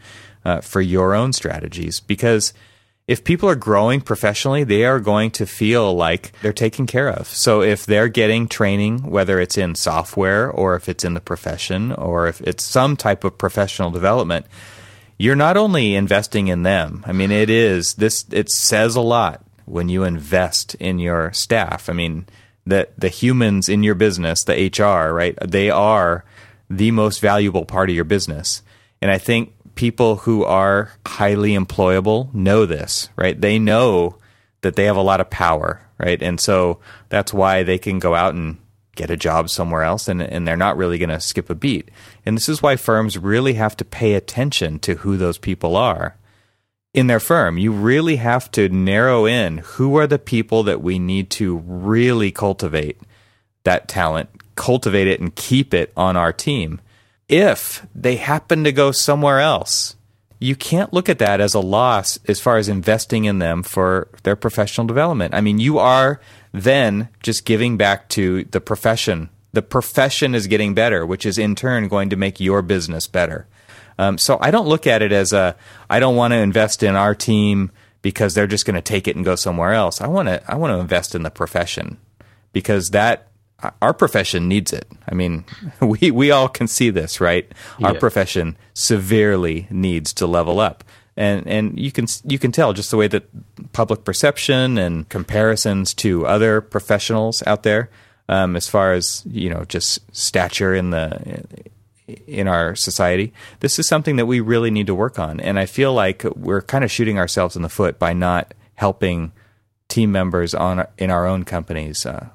uh, 0.49 0.61
for 0.61 0.80
your 0.80 1.14
own 1.14 1.32
strategies 1.32 2.01
because 2.01 2.53
if 3.07 3.24
people 3.24 3.49
are 3.49 3.55
growing 3.55 4.03
professionally, 4.03 4.64
they 4.64 4.84
are 4.84 5.01
going 5.01 5.30
to 5.32 5.46
feel 5.46 5.94
like 5.94 6.32
they're 6.42 6.53
taken 6.53 6.86
care 6.86 7.09
of. 7.09 7.26
So 7.26 7.62
if 7.62 7.86
they're 7.86 8.09
getting 8.09 8.49
training, 8.49 9.11
whether 9.11 9.40
it's 9.40 9.57
in 9.57 9.74
software 9.74 10.51
or 10.51 10.76
if 10.76 10.90
it's 10.90 11.05
in 11.05 11.14
the 11.14 11.20
profession 11.20 11.92
or 11.92 12.28
if 12.28 12.42
it's 12.42 12.62
some 12.62 12.96
type 12.96 13.24
of 13.24 13.38
professional 13.38 13.90
development, 13.90 14.44
you're 15.18 15.34
not 15.34 15.57
only 15.57 15.94
investing 15.94 16.49
in 16.49 16.64
them. 16.64 17.03
I 17.07 17.12
mean, 17.12 17.30
it 17.30 17.49
is 17.49 17.94
this, 17.94 18.26
it 18.30 18.51
says 18.51 18.94
a 18.94 19.01
lot 19.01 19.42
when 19.64 19.88
you 19.88 20.05
invest 20.05 20.74
in 20.74 20.99
your 20.99 21.32
staff. 21.32 21.88
I 21.88 21.94
mean, 21.94 22.26
the, 22.66 22.88
the 22.99 23.09
humans 23.09 23.70
in 23.70 23.82
your 23.82 23.94
business, 23.94 24.44
the 24.44 24.70
HR, 24.70 25.14
right? 25.14 25.36
They 25.42 25.70
are 25.70 26.26
the 26.68 26.90
most 26.90 27.20
valuable 27.20 27.64
part 27.64 27.88
of 27.88 27.96
your 27.96 28.05
business. 28.05 28.62
And 29.01 29.11
I 29.11 29.16
think 29.16 29.55
people 29.79 30.16
who 30.16 30.43
are 30.43 30.91
highly 31.07 31.53
employable 31.53 32.35
know 32.35 32.66
this, 32.66 33.11
right? 33.14 33.41
They 33.41 33.61
know 33.61 34.16
that 34.62 34.74
they 34.74 34.87
have 34.87 34.97
a 34.97 35.01
lot 35.01 35.20
of 35.20 35.31
power, 35.31 35.81
right? 35.99 36.20
And 36.20 36.41
so 36.41 36.81
that's 37.11 37.33
why 37.33 37.62
they 37.62 37.79
can 37.79 38.01
go 38.01 38.12
out 38.12 38.35
and 38.35 38.59
get 38.97 39.09
a 39.09 39.16
job 39.16 39.49
somewhere 39.49 39.85
else 39.85 40.09
and, 40.09 40.20
and 40.20 40.49
they're 40.49 40.57
not 40.57 40.76
really 40.76 40.99
going 40.99 41.11
to 41.11 41.20
skip 41.20 41.49
a 41.49 41.55
beat. 41.55 41.93
And 42.26 42.37
this 42.37 42.49
is 42.49 42.61
why 42.61 42.74
firms 42.74 43.16
really 43.16 43.53
have 43.55 43.76
to 43.76 43.85
pay 43.85 44.14
attention 44.14 44.81
to 44.81 44.97
who 44.97 45.16
those 45.16 45.39
people 45.39 45.76
are 45.76 46.16
in 46.93 47.07
their 47.07 47.20
firm. 47.20 47.57
You 47.57 47.70
really 47.70 48.16
have 48.16 48.51
to 48.53 48.68
narrow 48.68 49.26
in 49.26 49.59
who 49.59 49.97
are 49.97 50.09
the 50.09 50.18
people 50.18 50.64
that 50.64 50.83
we 50.83 50.99
need 50.99 51.31
to 51.31 51.59
really 51.64 52.33
cultivate 52.33 53.01
that 53.62 53.87
talent, 53.87 54.29
cultivate 54.57 55.07
it 55.07 55.20
and 55.20 55.33
keep 55.37 55.72
it 55.72 55.93
on 55.97 56.16
our 56.16 56.33
team. 56.33 56.81
If 57.29 57.87
they 57.95 58.16
happen 58.16 58.64
to 58.64 58.72
go 58.72 58.91
somewhere 58.91 59.41
else, 59.41 59.97
you 60.41 60.55
can't 60.57 60.93
look 60.93 61.09
at 61.09 61.18
that 61.18 61.41
as 61.41 61.55
a 61.55 61.61
loss 61.61 62.18
as 62.26 62.41
far 62.41 62.59
as 62.59 62.68
investing 62.68 63.24
in 63.24 63.39
them 63.39 63.62
for 63.62 64.09
their 64.22 64.37
professional 64.37 64.87
development. 64.87 65.35
I 65.35 65.41
mean, 65.41 65.59
you 65.59 65.79
are 65.79 66.20
then 66.53 67.09
just 67.22 67.45
giving 67.45 67.76
back 67.76 68.09
to 68.11 68.45
the 68.45 68.61
profession. 68.61 69.31
The 69.53 69.62
profession 69.62 70.35
is 70.35 70.47
getting 70.47 70.74
better, 70.74 71.05
which 71.05 71.26
is 71.26 71.39
in 71.39 71.55
turn 71.55 71.89
going 71.89 72.11
to 72.11 72.16
make 72.16 72.41
your 72.41 72.62
business 72.62 73.07
better. 73.07 73.47
Um, 73.99 74.16
so 74.16 74.39
I 74.41 74.51
don't 74.51 74.68
look 74.68 74.87
at 74.87 75.03
it 75.03 75.11
as 75.11 75.33
a 75.33 75.57
I 75.91 75.99
don't 75.99 76.16
want 76.16 76.33
to 76.33 76.39
invest 76.39 76.83
in 76.83 76.95
our 76.95 77.14
team 77.14 77.72
because 78.01 78.35
they're 78.35 78.47
just 78.47 78.64
going 78.64 78.76
to 78.76 78.83
take 78.83 79.09
it 79.09 79.16
and 79.16 79.24
go 79.24 79.35
somewhere 79.35 79.72
else. 79.72 80.01
I 80.01 80.07
want 80.07 80.29
to 80.29 80.51
I 80.51 80.55
want 80.55 80.72
to 80.72 80.79
invest 80.79 81.14
in 81.14 81.24
the 81.24 81.31
profession 81.31 81.99
because 82.53 82.91
that 82.91 83.28
our 83.83 83.93
profession 83.93 84.49
needs 84.49 84.73
it. 84.73 84.87
I 85.09 85.15
mean, 85.15 85.45
we 85.81 86.11
we 86.11 86.31
all 86.31 86.49
can 86.49 86.69
see 86.69 86.91
this, 86.91 87.21
right? 87.21 87.51
Our 87.83 87.95
profession 87.95 88.57
severely 88.75 89.67
needs 89.71 90.13
to 90.15 90.27
level 90.27 90.61
up. 90.61 90.85
And 91.17 91.47
and 91.49 91.79
you 91.79 91.91
can 91.91 92.07
you 92.25 92.39
can 92.39 92.53
tell 92.53 92.73
just 92.73 92.91
the 92.91 92.97
way 92.97 93.09
that 93.09 93.29
public 93.73 94.05
perception 94.05 94.79
and 94.79 95.09
comparisons 95.09 95.93
to 95.95 96.27
other 96.27 96.61
professionals 96.61 97.43
out 97.47 97.65
there 97.65 97.91
um, 98.29 98.57
as 98.57 98.69
far 98.69 98.93
as, 98.93 99.23
you 99.27 99.51
know, 99.51 99.65
just 99.65 100.01
stature 100.15 100.75
in 100.75 100.91
the 100.91 101.45
in 102.27 102.49
our 102.49 102.75
society. 102.75 103.33
This 103.61 103.79
is 103.79 103.89
something 103.89 104.17
that 104.17 104.27
we 104.27 104.41
really 104.41 104.71
need 104.71 104.87
to 104.87 104.95
work 104.95 105.19
on. 105.19 105.41
And 105.41 105.59
I 105.59 105.67
feel 105.67 105.93
like 105.93 106.25
we're 106.37 106.63
kind 106.63 106.85
of 106.85 106.91
shooting 106.91 107.19
ourselves 107.19 107.57
in 107.57 107.63
the 107.63 107.69
foot 107.69 107.99
by 107.99 108.13
not 108.13 108.55
helping 108.75 109.33
team 109.89 110.13
members 110.13 110.55
on 110.55 110.87
in 110.99 111.11
our 111.11 111.27
own 111.27 111.45
companies 111.45 112.07
uh, 112.07 112.29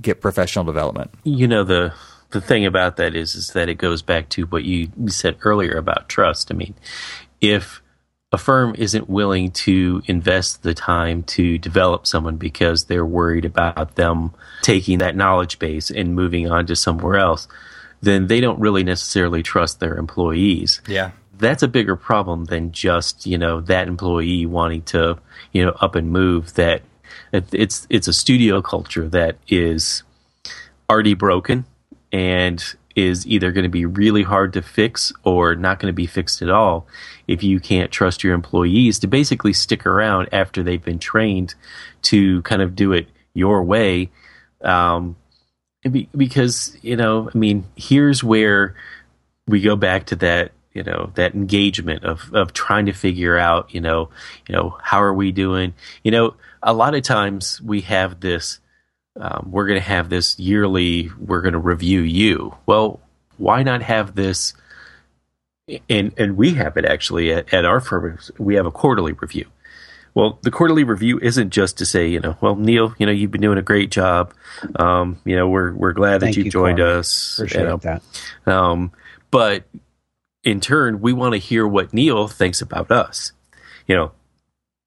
get 0.00 0.20
professional 0.20 0.64
development. 0.64 1.10
You 1.24 1.48
know 1.48 1.64
the 1.64 1.94
the 2.30 2.40
thing 2.40 2.66
about 2.66 2.96
that 2.96 3.14
is 3.14 3.34
is 3.34 3.48
that 3.52 3.68
it 3.68 3.74
goes 3.74 4.02
back 4.02 4.28
to 4.30 4.44
what 4.46 4.64
you 4.64 4.90
said 5.08 5.36
earlier 5.42 5.76
about 5.76 6.08
trust. 6.08 6.50
I 6.50 6.54
mean, 6.54 6.74
if 7.40 7.82
a 8.32 8.38
firm 8.38 8.74
isn't 8.76 9.08
willing 9.08 9.50
to 9.52 10.02
invest 10.06 10.62
the 10.62 10.74
time 10.74 11.22
to 11.22 11.58
develop 11.58 12.06
someone 12.06 12.36
because 12.36 12.84
they're 12.84 13.06
worried 13.06 13.44
about 13.44 13.94
them 13.94 14.32
taking 14.62 14.98
that 14.98 15.16
knowledge 15.16 15.58
base 15.58 15.90
and 15.90 16.14
moving 16.14 16.50
on 16.50 16.66
to 16.66 16.74
somewhere 16.74 17.16
else, 17.16 17.46
then 18.00 18.26
they 18.26 18.40
don't 18.40 18.58
really 18.58 18.82
necessarily 18.82 19.42
trust 19.42 19.78
their 19.80 19.96
employees. 19.96 20.80
Yeah. 20.88 21.12
That's 21.38 21.62
a 21.62 21.68
bigger 21.68 21.96
problem 21.96 22.46
than 22.46 22.72
just, 22.72 23.26
you 23.26 23.38
know, 23.38 23.60
that 23.62 23.88
employee 23.88 24.46
wanting 24.46 24.82
to, 24.82 25.18
you 25.52 25.64
know, 25.64 25.76
up 25.80 25.94
and 25.94 26.10
move 26.10 26.54
that 26.54 26.82
it's 27.32 27.86
it's 27.90 28.08
a 28.08 28.12
studio 28.12 28.62
culture 28.62 29.08
that 29.08 29.36
is 29.48 30.02
already 30.90 31.14
broken 31.14 31.64
and 32.12 32.76
is 32.94 33.26
either 33.26 33.52
going 33.52 33.64
to 33.64 33.68
be 33.70 33.84
really 33.84 34.22
hard 34.22 34.54
to 34.54 34.62
fix 34.62 35.12
or 35.22 35.54
not 35.54 35.78
going 35.78 35.92
to 35.92 35.96
be 35.96 36.06
fixed 36.06 36.40
at 36.40 36.48
all 36.48 36.86
if 37.28 37.42
you 37.42 37.60
can't 37.60 37.92
trust 37.92 38.24
your 38.24 38.32
employees 38.32 38.98
to 38.98 39.06
basically 39.06 39.52
stick 39.52 39.84
around 39.84 40.28
after 40.32 40.62
they've 40.62 40.84
been 40.84 40.98
trained 40.98 41.54
to 42.00 42.40
kind 42.42 42.62
of 42.62 42.74
do 42.74 42.92
it 42.92 43.06
your 43.34 43.62
way. 43.62 44.10
Um, 44.62 45.16
because 46.16 46.76
you 46.82 46.96
know, 46.96 47.30
I 47.32 47.38
mean, 47.38 47.66
here's 47.76 48.24
where 48.24 48.74
we 49.46 49.60
go 49.60 49.76
back 49.76 50.06
to 50.06 50.16
that 50.16 50.52
you 50.72 50.82
know 50.82 51.12
that 51.14 51.34
engagement 51.34 52.04
of 52.04 52.32
of 52.34 52.52
trying 52.52 52.86
to 52.86 52.92
figure 52.92 53.38
out 53.38 53.72
you 53.74 53.80
know 53.80 54.10
you 54.48 54.54
know 54.54 54.76
how 54.82 55.02
are 55.02 55.14
we 55.14 55.32
doing? 55.32 55.74
You 56.02 56.10
know 56.10 56.34
a 56.66 56.74
lot 56.74 56.94
of 56.94 57.02
times 57.02 57.62
we 57.62 57.80
have 57.82 58.20
this 58.20 58.60
um, 59.18 59.48
we're 59.50 59.66
going 59.66 59.80
to 59.80 59.86
have 59.86 60.10
this 60.10 60.38
yearly 60.38 61.10
we're 61.18 61.40
going 61.40 61.54
to 61.54 61.58
review 61.58 62.00
you 62.00 62.54
well 62.66 63.00
why 63.38 63.62
not 63.62 63.80
have 63.80 64.14
this 64.14 64.52
and 65.88 66.12
and 66.18 66.36
we 66.36 66.54
have 66.54 66.76
it 66.76 66.84
actually 66.84 67.32
at, 67.32 67.54
at 67.54 67.64
our 67.64 67.80
firm 67.80 68.18
we 68.38 68.56
have 68.56 68.66
a 68.66 68.70
quarterly 68.70 69.12
review 69.12 69.46
well, 70.16 70.38
the 70.40 70.50
quarterly 70.50 70.82
review 70.82 71.18
isn't 71.20 71.50
just 71.50 71.76
to 71.76 71.84
say, 71.84 72.08
you 72.08 72.20
know, 72.20 72.38
well, 72.40 72.56
Neil, 72.56 72.94
you 72.96 73.04
know, 73.04 73.12
you've 73.12 73.30
been 73.30 73.42
doing 73.42 73.58
a 73.58 73.62
great 73.62 73.90
job. 73.90 74.32
Um, 74.76 75.20
you 75.26 75.36
know, 75.36 75.46
we're 75.46 75.74
we're 75.74 75.92
glad 75.92 76.22
Thank 76.22 76.36
that 76.36 76.38
you've 76.38 76.46
you, 76.46 76.52
joined 76.52 76.80
us. 76.80 77.36
Appreciate 77.36 77.60
you 77.60 77.68
know. 77.68 77.76
that. 77.76 78.02
Um, 78.46 78.92
but 79.30 79.64
in 80.42 80.62
turn, 80.62 81.02
we 81.02 81.12
want 81.12 81.34
to 81.34 81.38
hear 81.38 81.68
what 81.68 81.92
Neil 81.92 82.28
thinks 82.28 82.62
about 82.62 82.90
us. 82.90 83.32
You 83.86 83.96
know, 83.96 84.12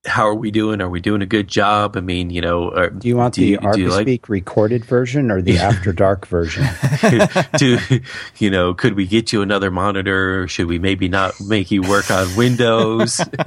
how 0.05 0.25
are 0.25 0.35
we 0.35 0.49
doing? 0.49 0.81
Are 0.81 0.89
we 0.89 1.01
doing 1.01 1.21
a 1.21 1.25
good 1.25 1.49
job? 1.49 1.97
I 1.97 1.99
mean, 1.99 2.29
you 2.29 2.39
know, 2.39 2.71
are, 2.71 2.89
do 2.89 3.07
you 3.07 3.17
want 3.17 3.33
do 3.33 3.41
the 3.41 3.57
ArchiSpeak 3.57 4.05
like, 4.05 4.29
recorded 4.29 4.85
version 4.85 5.29
or 5.29 5.41
the 5.41 5.57
After 5.57 5.91
Dark 5.91 6.25
version? 6.25 6.65
do 7.57 7.77
you 8.37 8.49
know? 8.49 8.73
Could 8.73 8.93
we 8.93 9.05
get 9.05 9.33
you 9.33 9.41
another 9.41 9.69
monitor? 9.69 10.47
Should 10.47 10.67
we 10.67 10.79
maybe 10.79 11.09
not 11.09 11.33
make 11.41 11.69
you 11.69 11.81
work 11.81 12.09
on 12.11 12.33
Windows? 12.37 13.19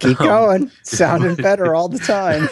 Keep 0.00 0.20
um, 0.22 0.26
going, 0.26 0.70
sounding 0.82 1.34
better 1.42 1.74
all 1.74 1.88
the 1.88 1.98
time. 1.98 2.48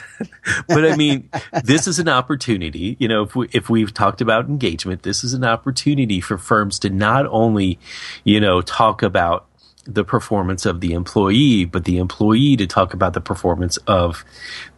but 0.68 0.84
I 0.84 0.96
mean, 0.96 1.30
this 1.62 1.86
is 1.86 1.98
an 1.98 2.10
opportunity. 2.10 2.98
You 3.00 3.08
know, 3.08 3.22
if 3.22 3.34
we 3.34 3.48
if 3.52 3.70
we've 3.70 3.94
talked 3.94 4.20
about 4.20 4.50
engagement, 4.50 5.02
this 5.02 5.24
is 5.24 5.32
an 5.32 5.44
opportunity 5.44 6.20
for 6.20 6.36
firms 6.36 6.78
to 6.80 6.90
not 6.90 7.26
only, 7.26 7.78
you 8.24 8.38
know, 8.38 8.60
talk 8.60 9.02
about 9.02 9.46
the 9.84 10.04
performance 10.04 10.66
of 10.66 10.80
the 10.80 10.92
employee, 10.92 11.64
but 11.64 11.84
the 11.84 11.98
employee 11.98 12.56
to 12.56 12.66
talk 12.66 12.94
about 12.94 13.12
the 13.12 13.20
performance 13.20 13.76
of 13.86 14.24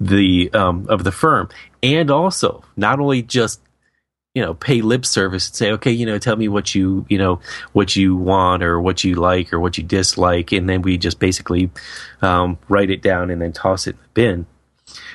the 0.00 0.50
um, 0.52 0.86
of 0.88 1.04
the 1.04 1.12
firm, 1.12 1.48
and 1.82 2.10
also 2.10 2.62
not 2.76 3.00
only 3.00 3.22
just 3.22 3.60
you 4.34 4.42
know 4.42 4.54
pay 4.54 4.82
lip 4.82 5.06
service 5.06 5.48
and 5.48 5.56
say, 5.56 5.72
okay, 5.72 5.90
you 5.90 6.06
know, 6.06 6.18
tell 6.18 6.36
me 6.36 6.48
what 6.48 6.74
you 6.74 7.06
you 7.08 7.18
know 7.18 7.40
what 7.72 7.96
you 7.96 8.16
want 8.16 8.62
or 8.62 8.80
what 8.80 9.04
you 9.04 9.14
like 9.14 9.52
or 9.52 9.60
what 9.60 9.78
you 9.78 9.84
dislike, 9.84 10.52
and 10.52 10.68
then 10.68 10.82
we 10.82 10.98
just 10.98 11.18
basically 11.18 11.70
um, 12.22 12.58
write 12.68 12.90
it 12.90 13.02
down 13.02 13.30
and 13.30 13.40
then 13.40 13.52
toss 13.52 13.86
it 13.86 13.96
in 13.96 14.02
the 14.02 14.08
bin. 14.14 14.46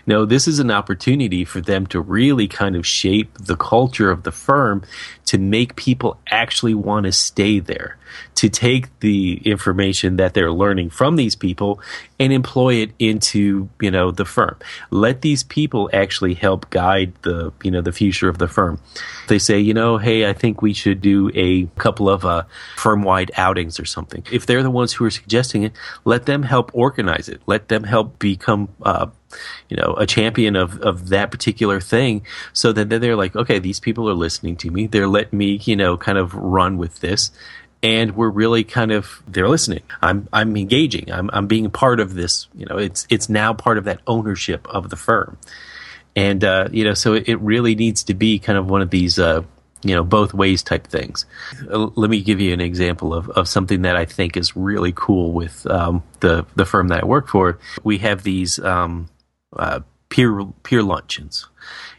No, 0.05 0.25
this 0.25 0.47
is 0.47 0.59
an 0.59 0.71
opportunity 0.71 1.45
for 1.45 1.61
them 1.61 1.85
to 1.87 1.99
really 2.01 2.47
kind 2.47 2.75
of 2.75 2.85
shape 2.85 3.37
the 3.37 3.55
culture 3.55 4.11
of 4.11 4.23
the 4.23 4.31
firm 4.31 4.83
to 5.25 5.37
make 5.37 5.75
people 5.75 6.19
actually 6.29 6.73
want 6.73 7.05
to 7.05 7.11
stay 7.11 7.59
there, 7.59 7.97
to 8.35 8.49
take 8.49 8.99
the 8.99 9.41
information 9.45 10.17
that 10.17 10.33
they're 10.33 10.51
learning 10.51 10.89
from 10.89 11.15
these 11.15 11.35
people 11.35 11.79
and 12.19 12.33
employ 12.33 12.75
it 12.75 12.91
into, 12.99 13.69
you 13.79 13.89
know, 13.89 14.11
the 14.11 14.25
firm. 14.25 14.57
Let 14.89 15.21
these 15.21 15.43
people 15.43 15.89
actually 15.93 16.33
help 16.33 16.69
guide 16.69 17.13
the, 17.21 17.53
you 17.63 17.71
know, 17.71 17.81
the 17.81 17.93
future 17.93 18.27
of 18.27 18.39
the 18.39 18.47
firm. 18.47 18.79
They 19.27 19.39
say, 19.39 19.59
you 19.59 19.73
know, 19.73 19.97
hey, 19.97 20.27
I 20.27 20.33
think 20.33 20.61
we 20.61 20.73
should 20.73 21.01
do 21.01 21.31
a 21.33 21.67
couple 21.79 22.09
of 22.09 22.25
uh, 22.25 22.43
firm-wide 22.75 23.31
outings 23.37 23.79
or 23.79 23.85
something. 23.85 24.25
If 24.31 24.45
they're 24.45 24.63
the 24.63 24.69
ones 24.69 24.93
who 24.93 25.05
are 25.05 25.11
suggesting 25.11 25.63
it, 25.63 25.73
let 26.03 26.25
them 26.25 26.43
help 26.43 26.71
organize 26.73 27.29
it. 27.29 27.41
Let 27.45 27.69
them 27.69 27.83
help 27.83 28.19
become 28.19 28.69
uh, 28.81 29.07
you 29.69 29.77
know, 29.77 29.95
a 29.97 30.05
champion 30.05 30.55
of, 30.55 30.79
of 30.81 31.09
that 31.09 31.31
particular 31.31 31.79
thing 31.79 32.25
so 32.53 32.71
that 32.71 32.89
they're 32.89 33.15
like, 33.15 33.35
okay, 33.35 33.59
these 33.59 33.79
people 33.79 34.09
are 34.09 34.13
listening 34.13 34.55
to 34.57 34.71
me. 34.71 34.87
They're 34.87 35.07
letting 35.07 35.37
me, 35.37 35.59
you 35.63 35.75
know, 35.75 35.97
kind 35.97 36.17
of 36.17 36.33
run 36.33 36.77
with 36.77 36.99
this. 36.99 37.31
And 37.83 38.15
we're 38.15 38.29
really 38.29 38.63
kind 38.63 38.91
of 38.91 39.23
they're 39.27 39.49
listening. 39.49 39.81
I'm 40.03 40.27
I'm 40.31 40.55
engaging. 40.55 41.11
I'm 41.11 41.31
I'm 41.33 41.47
being 41.47 41.71
part 41.71 41.99
of 41.99 42.13
this. 42.13 42.47
You 42.53 42.67
know, 42.67 42.77
it's 42.77 43.07
it's 43.09 43.27
now 43.27 43.53
part 43.53 43.79
of 43.79 43.85
that 43.85 44.01
ownership 44.05 44.67
of 44.67 44.91
the 44.91 44.95
firm, 44.95 45.39
and 46.15 46.43
uh, 46.43 46.69
you 46.71 46.83
know, 46.83 46.93
so 46.93 47.15
it, 47.15 47.41
really 47.41 47.73
needs 47.73 48.03
to 48.03 48.13
be 48.13 48.37
kind 48.37 48.59
of 48.59 48.69
one 48.69 48.83
of 48.83 48.91
these 48.91 49.17
uh, 49.17 49.41
you 49.83 49.95
know 49.95 50.03
both 50.03 50.33
ways 50.33 50.63
type 50.63 50.87
things 50.87 51.25
uh, 51.71 51.89
let 51.95 52.09
me 52.09 52.21
give 52.21 52.39
you 52.39 52.53
an 52.53 52.61
example 52.61 53.13
of, 53.13 53.29
of 53.31 53.47
something 53.47 53.81
that 53.81 53.95
i 53.95 54.05
think 54.05 54.37
is 54.37 54.55
really 54.55 54.93
cool 54.95 55.31
with 55.31 55.65
um, 55.67 56.03
the 56.19 56.45
the 56.55 56.65
firm 56.65 56.89
that 56.89 57.01
i 57.01 57.05
work 57.05 57.27
for 57.27 57.57
we 57.83 57.97
have 57.97 58.23
these 58.23 58.59
um, 58.59 59.09
uh, 59.55 59.81
peer 60.09 60.45
peer 60.63 60.83
luncheons, 60.83 61.47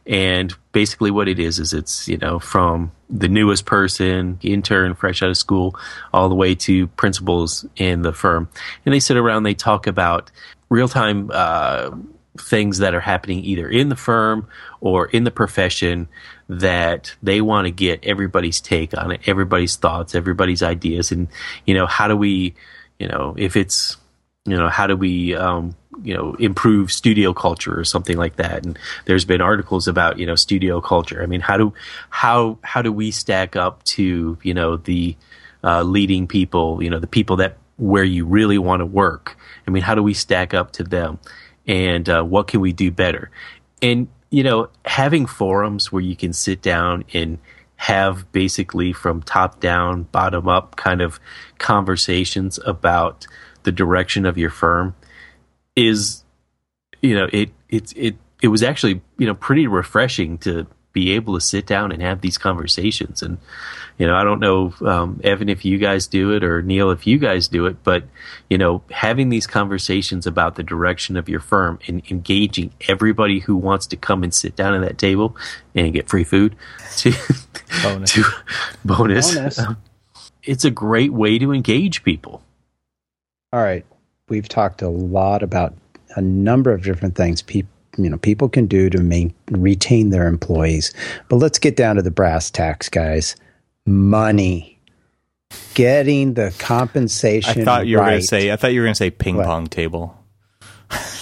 and 0.07 0.55
basically 0.73 1.11
what 1.11 1.29
it 1.29 1.39
is 1.39 1.59
is 1.59 1.73
it's 1.73 2.09
you 2.09 2.19
know 2.19 2.39
from 2.39 2.93
the 3.11 3.29
newest 3.29 3.67
person, 3.67 4.39
intern, 4.43 4.95
fresh 4.95 5.23
out 5.23 5.31
of 5.31 5.37
school, 5.37 5.77
all 6.13 6.29
the 6.29 6.35
way 6.35 6.55
to 6.55 6.87
principals 6.89 7.67
in 7.77 8.03
the 8.03 8.13
firm, 8.13 8.49
and 8.85 8.95
they 8.95 9.01
sit 9.01 9.17
around, 9.17 9.43
they 9.43 9.55
talk 9.55 9.87
about 9.87 10.31
real 10.69 10.89
time. 10.89 11.31
Uh, 11.33 11.91
things 12.39 12.79
that 12.79 12.95
are 12.95 13.01
happening 13.01 13.45
either 13.45 13.69
in 13.69 13.91
the 13.91 13.97
firm 13.97 14.49
or 14.81 15.07
in 15.09 15.25
the 15.25 15.31
profession 15.31 16.09
that 16.49 17.15
they 17.23 17.41
want 17.41 17.67
to 17.67 17.71
get 17.71 18.03
everybody's 18.05 18.61
take 18.61 18.97
on 18.97 19.11
it, 19.11 19.21
everybody's 19.27 19.77
thoughts, 19.77 20.15
everybody's 20.15 20.63
ideas, 20.63 21.13
and 21.13 21.29
you 21.67 21.75
know 21.75 21.87
how 21.87 22.09
do 22.09 22.17
we, 22.17 22.55
you 22.99 23.07
know, 23.07 23.35
if 23.37 23.57
it's 23.57 23.97
you 24.45 24.57
know 24.57 24.69
how 24.69 24.87
do 24.87 24.97
we 24.97 25.35
um, 25.35 25.77
you 26.03 26.15
know 26.15 26.35
improve 26.35 26.93
studio 26.93 27.33
culture 27.33 27.79
or 27.79 27.85
something 27.85 28.17
like 28.17 28.37
that. 28.37 28.65
And 28.65 28.79
there's 29.05 29.25
been 29.25 29.41
articles 29.41 29.89
about 29.89 30.19
you 30.19 30.27
know 30.27 30.35
studio 30.35 30.81
culture. 30.81 31.23
I 31.23 31.27
mean 31.27 31.41
how 31.41 31.57
do 31.57 31.75
how 32.11 32.59
how 32.63 32.83
do 32.83 32.93
we 32.93 33.11
stack 33.11 33.57
up 33.57 33.83
to 33.85 34.39
you 34.43 34.55
know 34.55 34.77
the 34.77 35.17
uh, 35.65 35.83
leading 35.83 36.27
people 36.27 36.83
you 36.83 36.91
know 36.91 36.99
the 36.99 37.07
people 37.07 37.37
that 37.37 37.59
where 37.77 38.05
you 38.05 38.25
really 38.25 38.59
want 38.59 38.81
to 38.81 38.87
work? 38.87 39.37
I 39.67 39.71
mean 39.71 39.83
how 39.83 39.95
do 39.95 40.03
we 40.03 40.15
stack 40.15 40.55
up 40.55 40.73
to 40.73 40.85
them? 40.85 41.19
And 41.67 42.09
uh, 42.09 42.23
what 42.23 42.49
can 42.49 42.61
we 42.61 42.73
do 42.73 42.91
better? 42.91 43.31
And 43.81 44.09
you 44.31 44.43
know 44.43 44.69
having 44.85 45.27
forums 45.27 45.93
where 45.93 46.03
you 46.03 46.17
can 46.17 46.33
sit 46.33 46.63
down 46.63 47.05
and 47.13 47.39
have 47.77 48.31
basically 48.31 48.93
from 48.93 49.21
top 49.23 49.59
down 49.59 50.05
bottom 50.05 50.47
up 50.49 50.77
kind 50.77 51.01
of 51.01 51.19
conversations 51.59 52.59
about 52.65 53.27
the 53.65 53.73
direction 53.73 54.25
of 54.25 54.39
your 54.39 54.51
firm 54.51 54.95
is 55.77 56.25
you 57.01 57.15
know 57.15 57.29
it 57.33 57.51
it 57.69 57.97
it 57.97 58.17
it 58.43 58.49
was 58.49 58.63
actually 58.63 59.01
you 59.19 59.27
know 59.27 59.35
pretty 59.35 59.67
refreshing 59.67 60.39
to 60.39 60.67
be 60.93 61.13
able 61.13 61.35
to 61.35 61.41
sit 61.41 61.67
down 61.67 61.91
and 61.91 62.03
have 62.03 62.21
these 62.21 62.37
conversations 62.37 63.23
and 63.23 63.39
you 63.97 64.07
know 64.07 64.15
i 64.15 64.23
don't 64.23 64.41
know 64.41 64.75
um, 64.83 65.21
evan 65.25 65.49
if 65.49 65.65
you 65.65 65.79
guys 65.79 66.07
do 66.07 66.33
it 66.33 66.45
or 66.45 66.61
neil 66.61 66.91
if 66.91 67.07
you 67.07 67.19
guys 67.19 67.49
do 67.49 67.65
it 67.67 67.83
but 67.83 68.05
you 68.51 68.59
know 68.59 68.83
having 68.91 69.31
these 69.31 69.47
conversations 69.47 70.27
about 70.27 70.57
the 70.57 70.63
direction 70.63 71.17
of 71.17 71.29
your 71.29 71.41
firm 71.41 71.79
and 71.87 72.03
engaging 72.11 72.73
everybody 72.89 73.41
who 73.41 73.57
wants 73.57 73.87
to 73.87 73.97
come 73.97 74.23
and 74.23 74.35
sit 74.35 74.55
down 74.55 74.75
at 74.75 74.87
that 74.87 74.99
table 74.99 75.35
and 75.75 75.93
get 75.95 76.09
free 76.09 76.25
food 76.25 76.55
to 76.97 77.13
bonus, 77.83 78.13
to 78.13 78.25
bonus. 78.85 79.35
bonus. 79.35 79.59
Um, 79.59 79.77
it's 80.43 80.65
a 80.65 80.71
great 80.71 81.13
way 81.13 81.39
to 81.39 81.53
engage 81.53 82.05
people 82.05 82.43
all 83.51 83.63
right 83.63 83.87
we've 84.33 84.49
talked 84.49 84.81
a 84.81 84.89
lot 84.89 85.43
about 85.43 85.75
a 86.17 86.23
number 86.23 86.73
of 86.73 86.83
different 86.83 87.15
things 87.15 87.43
people 87.43 87.71
you 87.99 88.09
know 88.09 88.17
people 88.17 88.49
can 88.49 88.67
do 88.67 88.89
to 88.89 89.03
main, 89.03 89.35
retain 89.51 90.09
their 90.09 90.27
employees. 90.27 90.95
But 91.29 91.37
let's 91.37 91.59
get 91.59 91.77
down 91.77 91.97
to 91.97 92.03
the 92.03 92.11
brass 92.11 92.51
tacks, 92.51 92.89
guys. 92.89 93.37
Money, 93.85 94.79
getting 95.75 96.33
the 96.33 96.55
compensation. 96.59 97.61
I 97.61 97.65
thought 97.65 97.87
you 97.87 97.99
were 97.99 98.03
right. 98.03 98.11
going 98.13 98.21
to 98.23 98.27
say. 98.27 98.51
I 98.51 98.57
thought 98.57 98.73
you 98.73 98.81
were 98.81 98.87
going 98.87 98.95
to 98.95 98.99
say 98.99 99.11
ping 99.11 99.37
what? 99.37 99.45
pong 99.45 99.67
table. 99.67 100.19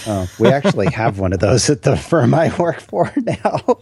Oh, 0.07 0.29
we 0.39 0.47
actually 0.47 0.89
have 0.93 1.19
one 1.19 1.33
of 1.33 1.39
those 1.39 1.69
at 1.69 1.81
the 1.81 1.97
firm 1.97 2.33
I 2.33 2.55
work 2.57 2.79
for 2.79 3.11
now. 3.17 3.79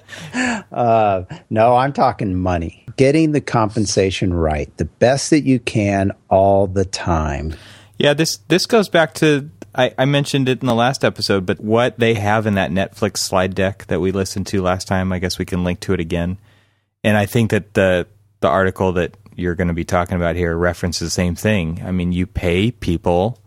Uh, 0.72 1.24
no, 1.50 1.76
I'm 1.76 1.94
talking 1.94 2.36
money. 2.36 2.86
Getting 2.96 3.32
the 3.32 3.42
compensation 3.42 4.34
right, 4.34 4.76
the 4.78 4.86
best 4.86 5.30
that 5.30 5.42
you 5.42 5.60
can 5.60 6.12
all 6.30 6.66
the 6.66 6.86
time. 6.86 7.56
Yeah, 8.00 8.14
this 8.14 8.38
this 8.48 8.66
goes 8.66 8.90
back 8.90 9.14
to 9.16 9.50
I, 9.76 9.94
I, 9.98 10.06
mentioned 10.06 10.50
it 10.50 10.62
in 10.62 10.68
the 10.68 10.74
last 10.74 11.06
episode, 11.06 11.46
but 11.46 11.60
what 11.60 12.00
they 12.00 12.16
have 12.16 12.48
in 12.48 12.56
that 12.56 12.72
Netflix 12.72 13.18
slide 13.18 13.54
deck 13.54 13.86
that 13.88 14.00
we 14.00 14.12
listened 14.12 14.48
to 14.48 14.62
last 14.64 14.88
time, 14.88 15.12
I 15.12 15.20
guess 15.20 15.38
we 15.38 15.46
can 15.46 15.64
link 15.64 15.80
to 15.82 15.94
it 15.94 16.00
again. 16.00 16.40
And 17.04 17.16
I 17.16 17.26
think 17.26 17.52
that 17.52 17.76
the 17.76 18.08
the 18.40 18.48
article 18.48 18.94
that 18.94 19.16
you're 19.36 19.56
going 19.56 19.68
to 19.68 19.74
be 19.74 19.86
talking 19.86 20.16
about 20.16 20.36
here 20.36 20.56
references 20.56 21.08
the 21.08 21.12
same 21.12 21.36
thing. 21.36 21.82
I 21.86 21.92
mean, 21.92 22.12
you 22.12 22.26
pay 22.26 22.72
people 22.72 23.40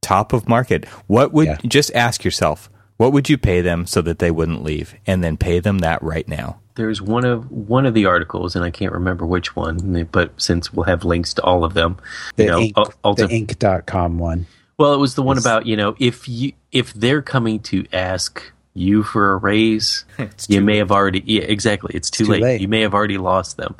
top 0.00 0.32
of 0.32 0.48
market. 0.48 0.86
What 1.06 1.32
would 1.32 1.46
yeah. 1.46 1.58
just 1.66 1.92
ask 1.94 2.24
yourself, 2.24 2.70
what 2.96 3.12
would 3.12 3.28
you 3.28 3.38
pay 3.38 3.60
them 3.60 3.86
so 3.86 4.00
that 4.02 4.18
they 4.18 4.30
wouldn't 4.30 4.62
leave, 4.62 4.94
and 5.06 5.22
then 5.22 5.36
pay 5.36 5.60
them 5.60 5.80
that 5.80 6.02
right 6.02 6.26
now? 6.28 6.60
there's 6.74 7.00
one 7.00 7.24
of 7.24 7.50
one 7.50 7.86
of 7.86 7.94
the 7.94 8.06
articles, 8.06 8.56
and 8.56 8.64
I 8.64 8.70
can't 8.70 8.92
remember 8.92 9.24
which 9.24 9.54
one, 9.54 10.08
but 10.10 10.32
since 10.40 10.72
we'll 10.72 10.84
have 10.84 11.04
links 11.04 11.34
to 11.34 11.42
all 11.42 11.64
of 11.64 11.74
them, 11.74 11.98
the, 12.36 12.44
you 12.44 12.50
know, 12.50 12.60
Inc, 12.60 12.94
ulti- 13.04 13.16
the 13.16 13.54
Inc.com 13.54 14.18
one. 14.18 14.46
Well, 14.76 14.92
it 14.92 14.98
was 14.98 15.14
the 15.14 15.22
one 15.22 15.36
it's, 15.36 15.46
about 15.46 15.66
you 15.66 15.76
know 15.76 15.94
if 15.98 16.28
you 16.28 16.52
if 16.72 16.92
they're 16.94 17.22
coming 17.22 17.60
to 17.60 17.86
ask 17.92 18.42
you 18.74 19.02
for 19.04 19.32
a 19.32 19.36
raise, 19.36 20.04
you 20.48 20.60
may 20.60 20.74
late. 20.74 20.78
have 20.78 20.92
already 20.92 21.22
yeah 21.24 21.42
exactly 21.42 21.94
it's 21.94 22.10
too, 22.10 22.24
too 22.24 22.32
late. 22.32 22.42
late. 22.42 22.60
You 22.60 22.68
may 22.68 22.80
have 22.80 22.94
already 22.94 23.18
lost 23.18 23.56
them, 23.56 23.76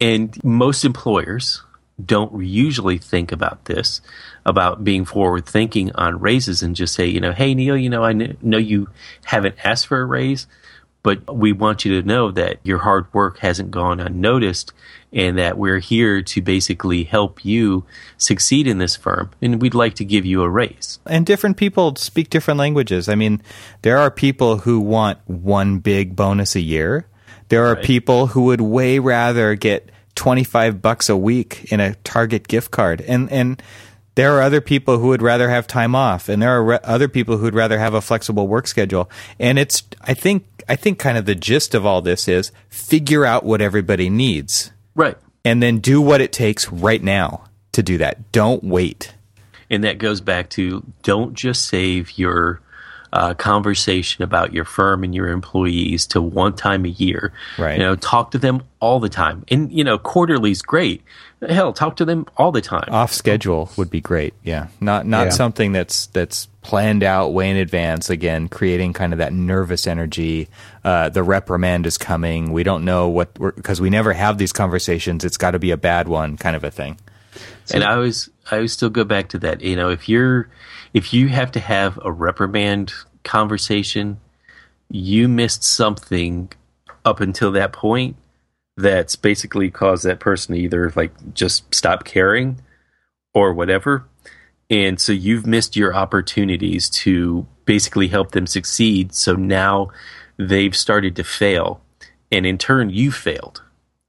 and 0.00 0.42
most 0.42 0.84
employers 0.84 1.62
don't 2.04 2.44
usually 2.44 2.98
think 2.98 3.30
about 3.30 3.66
this 3.66 4.00
about 4.44 4.82
being 4.82 5.04
forward 5.04 5.46
thinking 5.46 5.92
on 5.94 6.18
raises 6.18 6.62
and 6.62 6.74
just 6.74 6.94
say 6.94 7.06
you 7.06 7.20
know 7.20 7.32
hey 7.32 7.54
Neil 7.54 7.76
you 7.76 7.88
know 7.88 8.04
I 8.04 8.12
know 8.12 8.58
you 8.58 8.88
haven't 9.24 9.56
asked 9.64 9.86
for 9.86 10.00
a 10.00 10.04
raise 10.04 10.46
but 11.04 11.36
we 11.36 11.52
want 11.52 11.84
you 11.84 12.00
to 12.00 12.08
know 12.08 12.30
that 12.30 12.58
your 12.64 12.78
hard 12.78 13.12
work 13.12 13.38
hasn't 13.38 13.70
gone 13.70 14.00
unnoticed 14.00 14.72
and 15.12 15.38
that 15.38 15.58
we're 15.58 15.78
here 15.78 16.22
to 16.22 16.40
basically 16.40 17.04
help 17.04 17.44
you 17.44 17.84
succeed 18.16 18.66
in 18.66 18.78
this 18.78 18.96
firm 18.96 19.30
and 19.42 19.60
we'd 19.60 19.74
like 19.74 19.94
to 19.94 20.04
give 20.04 20.24
you 20.24 20.42
a 20.42 20.48
raise. 20.48 20.98
And 21.06 21.26
different 21.26 21.58
people 21.58 21.94
speak 21.96 22.30
different 22.30 22.58
languages. 22.58 23.08
I 23.08 23.16
mean, 23.16 23.42
there 23.82 23.98
are 23.98 24.10
people 24.10 24.58
who 24.58 24.80
want 24.80 25.18
one 25.26 25.78
big 25.78 26.16
bonus 26.16 26.56
a 26.56 26.60
year. 26.60 27.06
There 27.50 27.66
are 27.66 27.74
right. 27.74 27.84
people 27.84 28.28
who 28.28 28.44
would 28.44 28.62
way 28.62 28.98
rather 28.98 29.54
get 29.54 29.90
25 30.14 30.80
bucks 30.80 31.08
a 31.08 31.16
week 31.16 31.72
in 31.72 31.80
a 31.80 31.94
Target 31.96 32.48
gift 32.48 32.70
card. 32.70 33.00
And 33.02 33.30
and 33.30 33.62
there 34.14 34.36
are 34.36 34.42
other 34.42 34.60
people 34.60 34.98
who 34.98 35.08
would 35.08 35.22
rather 35.22 35.48
have 35.50 35.66
time 35.66 35.94
off 35.94 36.28
and 36.28 36.40
there 36.40 36.50
are 36.50 36.64
re- 36.64 36.78
other 36.84 37.08
people 37.08 37.36
who 37.36 37.44
would 37.44 37.54
rather 37.54 37.78
have 37.78 37.94
a 37.94 38.00
flexible 38.00 38.46
work 38.46 38.66
schedule. 38.66 39.10
And 39.38 39.58
it's 39.58 39.82
I 40.02 40.14
think 40.14 40.46
I 40.68 40.76
think 40.76 40.98
kind 40.98 41.18
of 41.18 41.26
the 41.26 41.34
gist 41.34 41.74
of 41.74 41.84
all 41.84 42.00
this 42.00 42.28
is 42.28 42.52
figure 42.68 43.24
out 43.24 43.44
what 43.44 43.60
everybody 43.60 44.08
needs. 44.08 44.70
Right. 44.94 45.16
And 45.44 45.62
then 45.62 45.78
do 45.78 46.00
what 46.00 46.20
it 46.20 46.32
takes 46.32 46.70
right 46.70 47.02
now 47.02 47.44
to 47.72 47.82
do 47.82 47.98
that. 47.98 48.32
Don't 48.32 48.64
wait. 48.64 49.14
And 49.68 49.84
that 49.84 49.98
goes 49.98 50.20
back 50.20 50.50
to 50.50 50.84
don't 51.02 51.34
just 51.34 51.66
save 51.66 52.16
your 52.18 52.60
uh, 53.14 53.32
conversation 53.32 54.24
about 54.24 54.52
your 54.52 54.64
firm 54.64 55.04
and 55.04 55.14
your 55.14 55.28
employees 55.28 56.04
to 56.08 56.20
one 56.20 56.52
time 56.52 56.84
a 56.84 56.88
year. 56.88 57.32
Right. 57.56 57.78
You 57.78 57.78
know, 57.78 57.94
talk 57.94 58.32
to 58.32 58.38
them 58.38 58.64
all 58.80 58.98
the 58.98 59.08
time. 59.08 59.44
And, 59.48 59.72
you 59.72 59.84
know, 59.84 59.98
quarterly 59.98 60.50
is 60.50 60.62
great. 60.62 61.00
Hell, 61.48 61.72
talk 61.72 61.96
to 61.96 62.04
them 62.04 62.26
all 62.36 62.50
the 62.50 62.60
time. 62.60 62.88
Off 62.88 63.12
schedule 63.12 63.70
would 63.76 63.88
be 63.88 64.00
great. 64.00 64.34
Yeah. 64.42 64.66
Not, 64.80 65.06
not 65.06 65.26
yeah. 65.26 65.30
something 65.30 65.70
that's, 65.70 66.06
that's 66.06 66.46
planned 66.62 67.04
out 67.04 67.32
way 67.32 67.50
in 67.50 67.56
advance. 67.56 68.10
Again, 68.10 68.48
creating 68.48 68.94
kind 68.94 69.12
of 69.12 69.20
that 69.20 69.32
nervous 69.32 69.86
energy. 69.86 70.48
Uh, 70.82 71.08
the 71.08 71.22
reprimand 71.22 71.86
is 71.86 71.96
coming. 71.96 72.52
We 72.52 72.64
don't 72.64 72.84
know 72.84 73.08
what 73.08 73.32
because 73.34 73.80
we 73.80 73.90
never 73.90 74.12
have 74.12 74.38
these 74.38 74.52
conversations. 74.52 75.24
It's 75.24 75.36
got 75.36 75.52
to 75.52 75.60
be 75.60 75.70
a 75.70 75.76
bad 75.76 76.08
one, 76.08 76.36
kind 76.36 76.56
of 76.56 76.64
a 76.64 76.70
thing. 76.70 76.98
So, 77.66 77.76
and 77.76 77.84
I 77.84 77.94
always, 77.94 78.28
I 78.50 78.56
always 78.56 78.72
still 78.72 78.90
go 78.90 79.04
back 79.04 79.28
to 79.28 79.38
that. 79.40 79.60
You 79.60 79.76
know, 79.76 79.90
if 79.90 80.08
you're, 80.08 80.48
if 80.94 81.12
you 81.12 81.28
have 81.28 81.52
to 81.52 81.60
have 81.60 81.98
a 82.02 82.10
reprimand 82.10 82.94
conversation, 83.24 84.18
you 84.88 85.28
missed 85.28 85.62
something 85.62 86.50
up 87.04 87.20
until 87.20 87.52
that 87.52 87.72
point 87.72 88.16
that's 88.76 89.16
basically 89.16 89.70
caused 89.70 90.04
that 90.04 90.20
person 90.20 90.54
to 90.54 90.60
either 90.60 90.92
like 90.96 91.12
just 91.34 91.74
stop 91.74 92.04
caring 92.04 92.60
or 93.34 93.52
whatever 93.52 94.06
and 94.70 95.00
so 95.00 95.12
you've 95.12 95.46
missed 95.46 95.76
your 95.76 95.94
opportunities 95.94 96.88
to 96.90 97.46
basically 97.64 98.08
help 98.08 98.32
them 98.32 98.46
succeed. 98.46 99.14
So 99.14 99.34
now 99.34 99.90
they've 100.38 100.74
started 100.74 101.16
to 101.16 101.24
fail. 101.24 101.80
And 102.32 102.46
in 102.46 102.58
turn, 102.58 102.90
you 102.90 103.12
failed. 103.12 103.62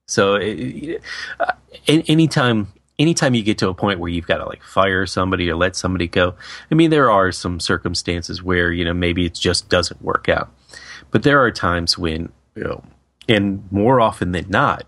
So 0.06 0.36
uh, 0.36 1.52
anytime 1.86 2.72
anytime 2.98 3.34
you 3.34 3.42
get 3.42 3.58
to 3.58 3.68
a 3.68 3.74
point 3.74 4.00
where 4.00 4.10
you've 4.10 4.26
got 4.26 4.38
to 4.38 4.46
like 4.46 4.62
fire 4.62 5.06
somebody 5.06 5.50
or 5.50 5.56
let 5.56 5.76
somebody 5.76 6.06
go, 6.06 6.34
I 6.70 6.74
mean, 6.74 6.90
there 6.90 7.10
are 7.10 7.32
some 7.32 7.60
circumstances 7.60 8.42
where, 8.42 8.72
you 8.72 8.84
know, 8.84 8.94
maybe 8.94 9.26
it 9.26 9.34
just 9.34 9.68
doesn't 9.68 10.02
work 10.02 10.28
out. 10.28 10.50
But 11.10 11.22
there 11.22 11.42
are 11.42 11.50
times 11.50 11.98
when, 11.98 12.32
you 12.54 12.64
know, 12.64 12.84
and 13.28 13.70
more 13.70 14.00
often 14.00 14.32
than 14.32 14.46
not, 14.48 14.84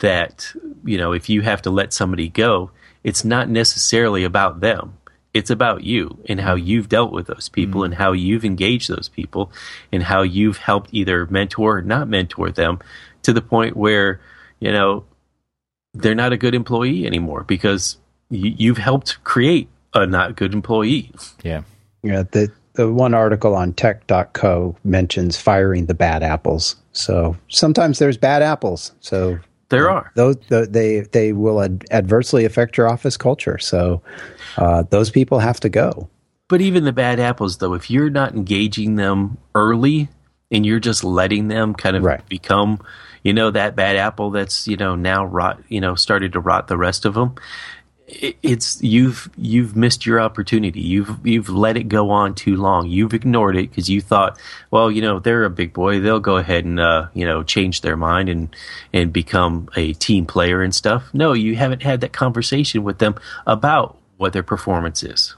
that, 0.00 0.52
you 0.84 0.98
know, 0.98 1.12
if 1.12 1.28
you 1.28 1.42
have 1.42 1.62
to 1.62 1.70
let 1.70 1.92
somebody 1.92 2.28
go, 2.28 2.70
it's 3.02 3.24
not 3.24 3.48
necessarily 3.48 4.24
about 4.24 4.60
them. 4.60 4.98
It's 5.32 5.50
about 5.50 5.84
you 5.84 6.18
and 6.28 6.40
how 6.40 6.54
you've 6.54 6.88
dealt 6.88 7.12
with 7.12 7.26
those 7.26 7.48
people 7.48 7.82
mm 7.82 7.86
and 7.86 7.94
how 7.94 8.12
you've 8.12 8.44
engaged 8.44 8.88
those 8.88 9.08
people 9.08 9.52
and 9.92 10.02
how 10.02 10.22
you've 10.22 10.56
helped 10.56 10.90
either 10.92 11.26
mentor 11.26 11.78
or 11.78 11.82
not 11.82 12.08
mentor 12.08 12.50
them 12.50 12.78
to 13.22 13.32
the 13.32 13.42
point 13.42 13.76
where, 13.76 14.20
you 14.60 14.72
know, 14.72 15.04
they're 16.00 16.14
not 16.14 16.32
a 16.32 16.36
good 16.36 16.54
employee 16.54 17.06
anymore 17.06 17.44
because 17.44 17.96
you've 18.30 18.78
helped 18.78 19.22
create 19.24 19.68
a 19.94 20.06
not 20.06 20.36
good 20.36 20.52
employee. 20.52 21.10
Yeah. 21.42 21.62
Yeah. 22.02 22.24
The, 22.30 22.50
the 22.74 22.92
one 22.92 23.14
article 23.14 23.54
on 23.54 23.72
tech.co 23.72 24.76
mentions 24.84 25.36
firing 25.36 25.86
the 25.86 25.94
bad 25.94 26.22
apples. 26.22 26.76
So 26.92 27.36
sometimes 27.48 27.98
there's 27.98 28.16
bad 28.18 28.42
apples. 28.42 28.92
So 29.00 29.38
there 29.68 29.88
are 29.90 30.12
those 30.14 30.36
the, 30.48 30.66
they 30.66 31.00
they 31.00 31.32
will 31.32 31.62
ad- 31.62 31.84
adversely 31.90 32.44
affect 32.44 32.76
your 32.76 32.88
office 32.88 33.16
culture. 33.16 33.58
So 33.58 34.02
uh, 34.58 34.82
those 34.90 35.10
people 35.10 35.38
have 35.38 35.58
to 35.60 35.68
go. 35.68 36.08
But 36.48 36.60
even 36.60 36.84
the 36.84 36.92
bad 36.92 37.18
apples, 37.18 37.58
though, 37.58 37.74
if 37.74 37.90
you're 37.90 38.10
not 38.10 38.34
engaging 38.34 38.94
them 38.94 39.36
early 39.54 40.08
and 40.52 40.64
you're 40.64 40.78
just 40.78 41.02
letting 41.02 41.48
them 41.48 41.74
kind 41.74 41.96
of 41.96 42.04
Right. 42.04 42.24
become, 42.28 42.78
you 43.26 43.32
know, 43.32 43.50
that 43.50 43.74
bad 43.74 43.96
apple 43.96 44.30
that's 44.30 44.68
you 44.68 44.76
know 44.76 44.94
now 44.94 45.24
rot, 45.24 45.60
you 45.68 45.80
know, 45.80 45.96
started 45.96 46.34
to 46.34 46.40
rot 46.40 46.68
the 46.68 46.76
rest 46.76 47.04
of 47.04 47.14
them. 47.14 47.34
It's 48.06 48.80
you've 48.80 49.28
you've 49.36 49.74
missed 49.74 50.06
your 50.06 50.20
opportunity. 50.20 50.80
You've 50.80 51.26
you've 51.26 51.48
let 51.48 51.76
it 51.76 51.88
go 51.88 52.10
on 52.10 52.36
too 52.36 52.54
long. 52.54 52.86
You've 52.86 53.14
ignored 53.14 53.56
it 53.56 53.68
because 53.68 53.90
you 53.90 54.00
thought, 54.00 54.38
well, 54.70 54.92
you 54.92 55.02
know, 55.02 55.18
they're 55.18 55.42
a 55.42 55.50
big 55.50 55.72
boy. 55.72 55.98
They'll 55.98 56.20
go 56.20 56.36
ahead 56.36 56.64
and 56.64 56.78
uh, 56.78 57.08
you 57.14 57.26
know 57.26 57.42
change 57.42 57.80
their 57.80 57.96
mind 57.96 58.28
and 58.28 58.54
and 58.92 59.12
become 59.12 59.70
a 59.74 59.92
team 59.94 60.24
player 60.24 60.62
and 60.62 60.72
stuff. 60.72 61.12
No, 61.12 61.32
you 61.32 61.56
haven't 61.56 61.82
had 61.82 62.02
that 62.02 62.12
conversation 62.12 62.84
with 62.84 62.98
them 62.98 63.16
about 63.44 63.98
what 64.18 64.34
their 64.34 64.44
performance 64.44 65.02
is. 65.02 65.34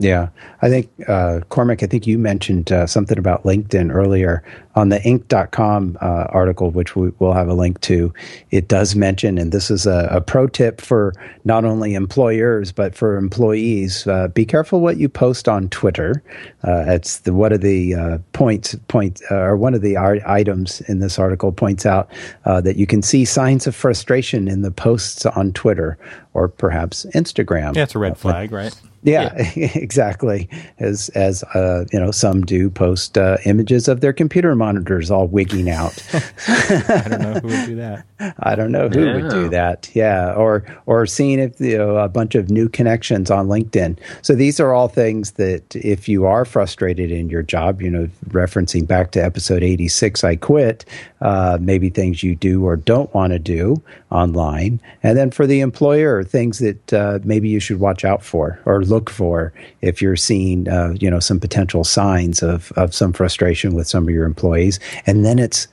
Yeah, 0.00 0.28
I 0.62 0.68
think 0.68 0.90
uh, 1.08 1.40
Cormac. 1.48 1.82
I 1.82 1.86
think 1.86 2.06
you 2.06 2.18
mentioned 2.18 2.70
uh, 2.70 2.86
something 2.86 3.18
about 3.18 3.42
LinkedIn 3.42 3.92
earlier 3.92 4.44
on 4.78 4.90
the 4.90 5.00
Inc.com 5.00 5.98
uh, 6.00 6.26
article, 6.28 6.70
which 6.70 6.94
we 6.94 7.10
will 7.18 7.32
have 7.32 7.48
a 7.48 7.52
link 7.52 7.80
to. 7.80 8.14
It 8.52 8.68
does 8.68 8.94
mention, 8.94 9.36
and 9.36 9.50
this 9.50 9.72
is 9.72 9.86
a, 9.86 10.08
a 10.08 10.20
pro 10.20 10.46
tip 10.46 10.80
for 10.80 11.12
not 11.44 11.64
only 11.64 11.94
employers 11.94 12.70
but 12.70 12.94
for 12.94 13.16
employees: 13.16 14.06
uh, 14.06 14.28
be 14.28 14.46
careful 14.46 14.80
what 14.80 14.96
you 14.96 15.08
post 15.08 15.48
on 15.48 15.68
Twitter. 15.70 16.22
Uh, 16.62 16.84
it's 16.86 17.18
the 17.18 17.34
one 17.34 17.52
of 17.52 17.60
the 17.60 17.94
uh, 17.96 18.18
points 18.32 18.76
point 18.86 19.20
uh, 19.32 19.34
or 19.34 19.56
one 19.56 19.74
of 19.74 19.82
the 19.82 19.96
items 19.98 20.80
in 20.82 21.00
this 21.00 21.18
article 21.18 21.50
points 21.50 21.84
out 21.84 22.08
uh, 22.44 22.60
that 22.60 22.76
you 22.76 22.86
can 22.86 23.02
see 23.02 23.24
signs 23.24 23.66
of 23.66 23.74
frustration 23.74 24.46
in 24.46 24.62
the 24.62 24.70
posts 24.70 25.26
on 25.26 25.52
Twitter 25.54 25.98
or 26.34 26.46
perhaps 26.46 27.04
Instagram. 27.14 27.74
Yeah, 27.74 27.82
it's 27.82 27.96
a 27.96 27.98
red 27.98 28.16
flag, 28.16 28.52
right? 28.52 28.72
Yeah, 29.02 29.32
exactly. 29.56 30.48
As 30.78 31.08
as 31.10 31.42
uh, 31.54 31.84
you 31.92 32.00
know, 32.00 32.10
some 32.10 32.44
do 32.44 32.70
post 32.70 33.16
uh, 33.16 33.38
images 33.44 33.88
of 33.88 34.00
their 34.00 34.12
computer 34.12 34.54
monitors 34.68 35.10
all 35.10 35.26
wigging 35.26 35.70
out. 35.70 36.02
I 36.48 37.06
don't 37.08 37.22
know 37.22 37.34
who 37.40 37.48
would 37.48 37.66
do 37.66 37.76
that. 37.76 38.04
I 38.40 38.54
don't 38.54 38.72
know 38.72 38.88
who 38.88 39.00
would 39.14 39.30
do 39.30 39.42
Yeah. 39.44 39.48
that. 39.48 39.90
Yeah, 39.94 40.32
or 40.34 40.64
or 40.86 41.06
seeing 41.06 41.38
if 41.38 41.58
you 41.60 41.78
know 41.78 41.96
a 41.96 42.08
bunch 42.08 42.34
of 42.34 42.50
new 42.50 42.68
connections 42.68 43.30
on 43.30 43.48
LinkedIn. 43.48 43.96
So 44.22 44.34
these 44.34 44.60
are 44.60 44.72
all 44.74 44.88
things 44.88 45.32
that 45.32 45.74
if 45.76 46.08
you 46.08 46.26
are 46.26 46.44
frustrated 46.44 47.10
in 47.10 47.28
your 47.30 47.42
job, 47.42 47.80
you 47.80 47.90
know, 47.90 48.08
referencing 48.30 48.86
back 48.86 49.12
to 49.12 49.24
episode 49.24 49.62
eighty 49.62 49.88
six, 49.88 50.24
I 50.24 50.36
quit. 50.36 50.84
Uh, 51.20 51.58
maybe 51.60 51.90
things 51.90 52.22
you 52.22 52.36
do 52.36 52.64
or 52.64 52.76
don't 52.76 53.12
want 53.12 53.32
to 53.32 53.40
do 53.40 53.82
online, 54.12 54.80
and 55.02 55.18
then 55.18 55.30
for 55.32 55.48
the 55.48 55.58
employer, 55.60 56.22
things 56.22 56.60
that 56.60 56.92
uh, 56.92 57.18
maybe 57.24 57.48
you 57.48 57.58
should 57.58 57.80
watch 57.80 58.04
out 58.04 58.22
for 58.22 58.60
or 58.66 58.84
look 58.84 59.10
for 59.10 59.52
if 59.82 60.00
you're 60.00 60.14
seeing 60.14 60.68
uh, 60.68 60.94
you 61.00 61.10
know 61.10 61.18
some 61.20 61.40
potential 61.40 61.82
signs 61.82 62.40
of 62.42 62.70
of 62.76 62.94
some 62.94 63.12
frustration 63.12 63.74
with 63.74 63.88
some 63.88 64.04
of 64.04 64.10
your 64.10 64.26
employees, 64.26 64.57
and 65.06 65.24
then 65.24 65.38
it's 65.38 65.68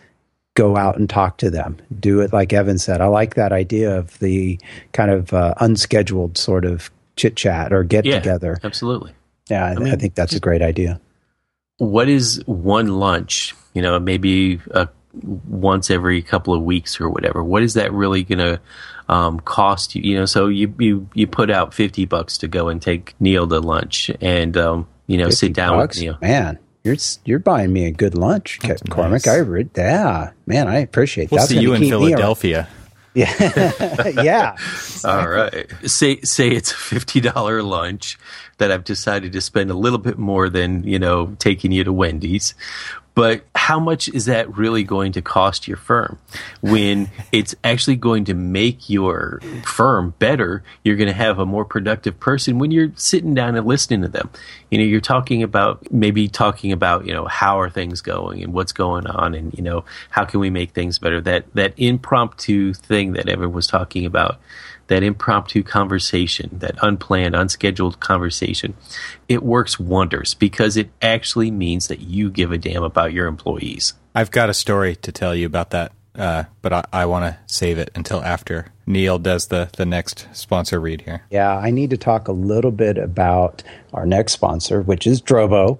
go 0.55 0.77
out 0.77 0.97
and 0.97 1.09
talk 1.09 1.37
to 1.39 1.49
them. 1.49 1.77
Do 1.99 2.21
it 2.21 2.31
like 2.31 2.53
Evan 2.53 2.77
said. 2.77 3.01
I 3.01 3.07
like 3.07 3.35
that 3.35 3.51
idea 3.51 3.97
of 3.97 4.17
the 4.19 4.57
kind 4.93 5.11
of 5.11 5.33
uh, 5.33 5.53
unscheduled 5.59 6.37
sort 6.37 6.63
of 6.65 6.89
chit 7.17 7.35
chat 7.35 7.73
or 7.73 7.83
get 7.83 8.05
Yeah, 8.05 8.19
together. 8.19 8.57
absolutely. 8.63 9.11
Yeah, 9.49 9.65
I, 9.65 9.71
I 9.71 9.75
mean, 9.75 9.99
think 9.99 10.15
that's 10.15 10.33
a 10.33 10.39
great 10.39 10.61
idea. 10.61 10.99
what 11.77 12.07
is 12.09 12.41
one 12.45 12.87
lunch 12.87 13.53
you 13.73 13.81
know 13.81 13.99
maybe 13.99 14.59
uh, 14.73 14.85
once 15.45 15.91
every 15.91 16.21
couple 16.21 16.53
of 16.53 16.63
weeks 16.63 16.99
or 17.01 17.09
whatever 17.09 17.43
what 17.43 17.61
is 17.63 17.73
that 17.73 17.91
really 17.93 18.23
going 18.23 18.39
to 18.39 18.59
um, 19.09 19.39
cost 19.41 19.93
you 19.93 20.01
you 20.01 20.17
know 20.17 20.25
so 20.25 20.47
you, 20.47 20.73
you 20.79 21.07
you 21.13 21.27
put 21.27 21.51
out 21.51 21.73
50 21.73 22.05
bucks 22.05 22.37
to 22.39 22.47
go 22.47 22.69
and 22.69 22.81
take 22.81 23.13
neil 23.19 23.45
to 23.47 23.59
lunch 23.59 24.09
and 24.21 24.55
um, 24.57 24.87
you 25.07 25.17
know 25.17 25.29
sit 25.29 25.53
down 25.53 25.77
bucks? 25.77 25.97
with 25.97 26.03
neil 26.03 26.17
Man, 26.21 26.57
you're 26.85 26.95
you're 27.25 27.39
buying 27.39 27.73
me 27.73 27.85
a 27.85 27.91
good 27.91 28.15
lunch, 28.15 28.59
That's 28.61 28.81
Cormac. 28.83 29.25
nice. 29.25 29.27
I 29.27 29.37
re- 29.37 29.67
yeah, 29.75 30.31
man, 30.45 30.67
I 30.69 30.77
appreciate 30.77 31.31
We'll 31.31 31.41
that. 31.41 31.47
see 31.49 31.59
you 31.59 31.73
in 31.73 31.81
Philadelphia. 31.81 32.67
Yeah, 33.17 33.31
yeah. 34.21 34.57
all 35.05 35.25
right 35.29 35.67
say 35.85 36.19
say 36.19 36.49
it's 36.49 36.71
a 36.71 36.75
$50 36.75 37.63
lunch 37.63 38.19
that 38.57 38.71
i've 38.71 38.83
decided 38.83 39.31
to 39.31 39.39
spend 39.39 39.71
a 39.71 39.73
little 39.73 39.99
bit 39.99 40.17
more 40.17 40.49
than 40.49 40.83
you 40.83 40.99
know 40.99 41.33
taking 41.39 41.71
you 41.71 41.85
to 41.85 41.93
wendy's 41.93 42.55
but 43.15 43.43
how 43.55 43.79
much 43.79 44.07
is 44.09 44.25
that 44.25 44.55
really 44.55 44.83
going 44.83 45.13
to 45.13 45.21
cost 45.21 45.67
your 45.67 45.77
firm? 45.77 46.19
When 46.61 47.09
it's 47.31 47.55
actually 47.63 47.95
going 47.95 48.25
to 48.25 48.33
make 48.33 48.89
your 48.89 49.41
firm 49.63 50.13
better 50.19 50.63
you're 50.83 50.95
going 50.95 51.07
to 51.07 51.13
have 51.13 51.39
a 51.39 51.45
more 51.45 51.65
productive 51.65 52.19
person 52.19 52.59
when 52.59 52.71
you're 52.71 52.91
sitting 52.95 53.33
down 53.33 53.55
and 53.55 53.65
listening 53.65 54.01
to 54.01 54.07
them. 54.07 54.29
You 54.69 54.77
know 54.77 54.83
you're 54.83 55.01
talking 55.01 55.43
about 55.43 55.91
maybe 55.91 56.27
talking 56.27 56.71
about 56.71 57.05
you 57.05 57.13
know 57.13 57.25
how 57.25 57.59
are 57.59 57.69
things 57.69 58.01
going 58.01 58.43
and 58.43 58.53
what's 58.53 58.71
going 58.71 59.07
on 59.07 59.33
and 59.33 59.53
you 59.53 59.63
know 59.63 59.85
how 60.09 60.25
can 60.25 60.39
we 60.39 60.49
make 60.49 60.71
things 60.71 60.99
better? 60.99 61.21
That 61.21 61.45
that 61.53 61.73
impromptu 61.77 62.73
thing 62.73 63.13
that 63.13 63.29
evan 63.29 63.51
was 63.51 63.67
talking 63.67 64.05
about 64.05 64.39
that 64.87 65.03
impromptu 65.03 65.63
conversation, 65.63 66.49
that 66.53 66.75
unplanned, 66.81 67.35
unscheduled 67.35 67.99
conversation, 67.99 68.75
it 69.27 69.43
works 69.43 69.79
wonders 69.79 70.33
because 70.33 70.77
it 70.77 70.89
actually 71.01 71.51
means 71.51 71.87
that 71.87 72.01
you 72.01 72.29
give 72.29 72.51
a 72.51 72.57
damn 72.57 72.83
about 72.83 73.13
your 73.13 73.27
employees. 73.27 73.93
I've 74.13 74.31
got 74.31 74.49
a 74.49 74.53
story 74.53 74.95
to 74.97 75.11
tell 75.11 75.35
you 75.35 75.45
about 75.45 75.71
that, 75.71 75.91
uh, 76.15 76.45
but 76.61 76.71
I, 76.71 76.85
I 76.93 77.05
want 77.05 77.25
to 77.25 77.53
save 77.53 77.77
it 77.77 77.89
until 77.95 78.23
after 78.23 78.71
Neil 78.87 79.17
does 79.17 79.47
the, 79.47 79.69
the 79.75 79.85
next 79.85 80.27
sponsor 80.33 80.79
read 80.79 81.01
here. 81.01 81.23
Yeah, 81.31 81.57
I 81.57 81.71
need 81.71 81.89
to 81.89 81.97
talk 81.97 82.27
a 82.27 82.31
little 82.31 82.71
bit 82.71 82.97
about 82.97 83.63
our 83.93 84.05
next 84.05 84.33
sponsor, 84.33 84.81
which 84.81 85.07
is 85.07 85.21
Drobo. 85.21 85.79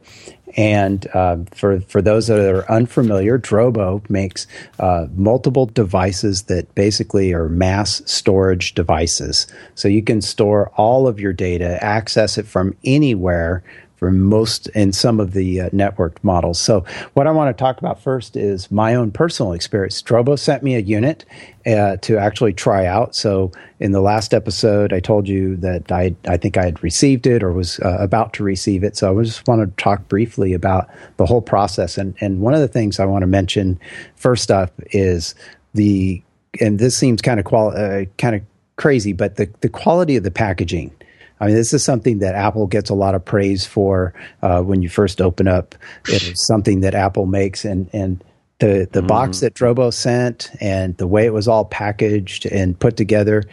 And 0.56 1.06
uh, 1.14 1.38
for 1.51 1.82
for 1.82 2.01
those 2.01 2.28
that 2.28 2.39
are 2.39 2.70
unfamiliar, 2.72 3.38
Drobo 3.38 4.08
makes 4.10 4.47
uh, 4.80 5.08
multiple 5.16 5.66
devices 5.66 6.43
that 6.43 6.74
basically 6.76 7.34
are 7.34 7.49
mass 7.49 8.01
storage 8.06 8.74
devices. 8.74 9.47
So 9.76 9.88
you 9.88 10.01
can 10.01 10.22
store 10.22 10.70
all 10.78 11.08
of 11.08 11.20
your 11.20 11.34
data, 11.34 11.84
access 11.84 12.38
it 12.38 12.47
from 12.47 12.76
anywhere 12.86 13.64
for 13.96 14.12
most 14.12 14.68
in 14.70 14.91
some 14.91 15.20
of 15.20 15.34
the 15.34 15.62
uh, 15.62 15.70
networked 15.70 16.24
models. 16.24 16.60
So 16.60 16.86
what 17.14 17.28
I 17.28 17.32
want 17.32 17.56
to 17.56 17.60
talk 17.60 17.78
about 17.78 18.02
first 18.02 18.36
is 18.36 18.70
my 18.72 18.96
own 18.96 19.12
personal 19.12 19.54
experience. 19.54 20.02
Drobo 20.02 20.38
sent 20.38 20.64
me 20.64 20.76
a 20.76 20.80
unit 20.80 21.26
uh, 21.66 21.98
to 21.98 22.18
actually 22.18 22.54
try 22.54 22.86
out. 22.86 23.16
So 23.16 23.52
in 23.80 23.91
the 23.91 24.02
last 24.02 24.34
episode, 24.34 24.93
I 24.93 25.00
told 25.00 25.28
you 25.28 25.56
that 25.58 25.91
I 25.91 26.16
I 26.28 26.38
think 26.38 26.58
I 26.58 26.66
had 26.66 26.84
received 26.84 27.26
it 27.26 27.43
or 27.43 27.52
was 27.52 27.80
uh, 27.80 27.98
about 28.00 28.34
to 28.34 28.43
receive 28.43 28.84
it. 28.84 28.96
So 28.98 29.20
I 29.20 29.24
just 29.24 29.48
want 29.48 29.62
to 29.62 29.84
talk 29.84 30.08
briefly 30.08 30.54
about 30.54 30.89
the 31.18 31.26
whole 31.26 31.41
process. 31.41 31.98
And 31.98 32.16
and 32.22 32.41
one 32.41 32.54
of 32.54 32.60
the 32.60 32.68
things 32.68 33.00
I 33.00 33.06
want 33.06 33.24
to 33.24 33.28
mention 33.28 33.80
first 34.16 34.52
up 34.52 34.74
is 34.91 35.36
the 35.74 36.22
and 36.62 36.80
this 36.80 36.98
seems 36.98 37.22
kind 37.22 37.39
of 37.39 37.46
qual 37.46 37.70
uh, 37.76 38.06
kind 38.18 38.36
of 38.36 38.41
crazy, 38.76 39.14
but 39.14 39.36
the 39.36 39.50
the 39.62 39.70
quality 39.70 40.16
of 40.16 40.24
the 40.24 40.32
packaging. 40.32 40.91
I 41.40 41.48
mean, 41.48 41.56
this 41.56 41.74
is 41.74 41.84
something 41.84 42.20
that 42.20 42.36
Apple 42.36 42.68
gets 42.68 42.90
a 42.90 42.94
lot 42.94 43.16
of 43.16 43.24
praise 43.24 43.66
for 43.66 44.14
uh, 44.42 44.62
when 44.62 44.82
you 44.82 44.90
first 44.90 45.22
open 45.22 45.48
up. 45.48 45.76
It 46.08 46.24
is 46.24 46.46
something 46.46 46.82
that 46.82 46.96
Apple 46.96 47.26
makes, 47.26 47.66
and 47.66 47.90
and 47.94 48.24
the 48.60 48.88
the 48.92 49.02
box 49.02 49.42
that 49.42 49.54
Drobo 49.54 49.94
sent 49.94 50.50
and 50.62 50.96
the 50.98 51.08
way 51.08 51.26
it 51.26 51.34
was 51.34 51.48
all 51.48 51.66
packaged 51.66 52.46
and 52.46 52.80
put 52.80 52.96
together, 52.96 53.44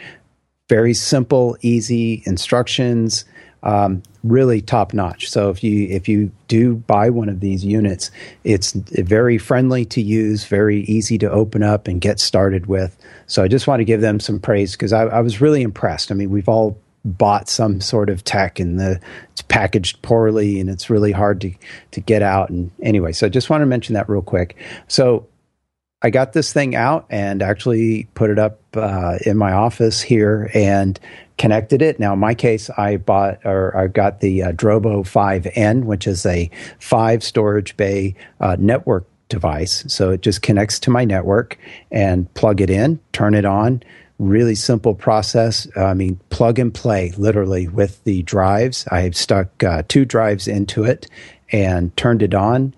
very 0.68 0.95
simple, 0.95 1.57
easy 1.61 2.22
instructions, 2.24 3.24
um, 3.64 4.03
really 4.24 4.61
top 4.61 4.93
notch. 4.93 5.28
So 5.28 5.51
if 5.51 5.64
you 5.64 5.89
if 5.89 6.09
you 6.09 6.30
do 6.49 6.76
buy 6.76 7.11
one 7.11 7.28
of 7.28 7.41
these 7.41 7.64
units, 7.64 8.11
it's 8.45 8.72
very 8.72 9.39
friendly 9.39 9.85
to 9.87 10.01
use, 10.01 10.45
very 10.45 10.83
easy 10.83 11.18
to 11.18 11.30
open 11.30 11.62
up 11.62 11.89
and 11.89 12.01
get 12.01 12.20
started 12.20 12.66
with. 12.66 12.97
So 13.26 13.43
I 13.43 13.49
just 13.49 13.66
want 13.66 13.80
to 13.80 13.85
give 13.85 14.01
them 14.01 14.20
some 14.20 14.39
praise 14.39 14.72
because 14.72 14.93
I, 14.93 15.05
I 15.05 15.20
was 15.20 15.41
really 15.41 15.62
impressed. 15.62 16.11
I 16.11 16.14
mean, 16.14 16.30
we've 16.30 16.49
all 16.49 16.78
bought 17.05 17.48
some 17.48 17.80
sort 17.80 18.09
of 18.09 18.22
tech 18.22 18.61
and 18.61 18.78
the 18.78 19.00
it's 19.32 19.42
packaged 19.42 20.00
poorly 20.03 20.61
and 20.61 20.70
it's 20.70 20.88
really 20.88 21.12
hard 21.12 21.40
to 21.40 21.53
to 21.90 22.00
get 22.00 22.22
out. 22.22 22.50
And 22.50 22.70
anyway 22.82 23.12
so 23.12 23.26
i 23.26 23.30
just 23.30 23.50
want 23.50 23.62
to 23.62 23.66
mention 23.66 23.94
that 23.94 24.09
real 24.09 24.22
quick. 24.22 24.57
So 24.88 25.26
i 26.03 26.11
got 26.11 26.32
this 26.32 26.53
thing 26.53 26.74
out 26.74 27.07
and 27.11 27.42
actually 27.42 28.05
put 28.14 28.30
it 28.30 28.38
up 28.38 28.61
uh, 28.74 29.18
in 29.26 29.36
my 29.36 29.53
office 29.53 30.00
here 30.00 30.50
and 30.55 30.98
connected 31.38 31.82
it. 31.82 31.98
Now 31.98 32.12
in 32.12 32.20
my 32.20 32.34
case 32.34 32.70
i 32.70 32.96
bought 32.96 33.40
or 33.44 33.76
i 33.76 33.88
got 33.88 34.20
the 34.20 34.44
uh, 34.44 34.53
drobo 34.53 35.03
5n 35.03 35.84
which 35.84 36.07
is 36.07 36.24
a 36.24 36.50
five 36.78 37.24
storage 37.24 37.76
bay 37.76 38.14
uh, 38.40 38.57
network 38.59 39.07
device. 39.28 39.84
So 39.88 40.11
it 40.11 40.20
just 40.20 40.42
connects 40.42 40.78
to 40.80 40.90
my 40.90 41.05
network 41.05 41.59
and 41.90 42.32
plug 42.34 42.61
it 42.61 42.70
in 42.70 43.00
turn 43.12 43.34
it 43.34 43.44
on 43.44 43.82
really 44.18 44.54
simple 44.54 44.94
process. 44.94 45.66
I 45.76 45.94
mean, 45.94 46.20
plug 46.30 46.58
and 46.58 46.72
play 46.72 47.12
literally 47.16 47.68
with 47.68 48.02
the 48.04 48.22
drives. 48.22 48.86
I 48.90 49.00
have 49.00 49.16
stuck 49.16 49.62
uh, 49.62 49.82
two 49.88 50.04
drives 50.04 50.48
into 50.48 50.84
it 50.84 51.08
and 51.50 51.96
turned 51.96 52.22
it 52.22 52.34
on. 52.34 52.74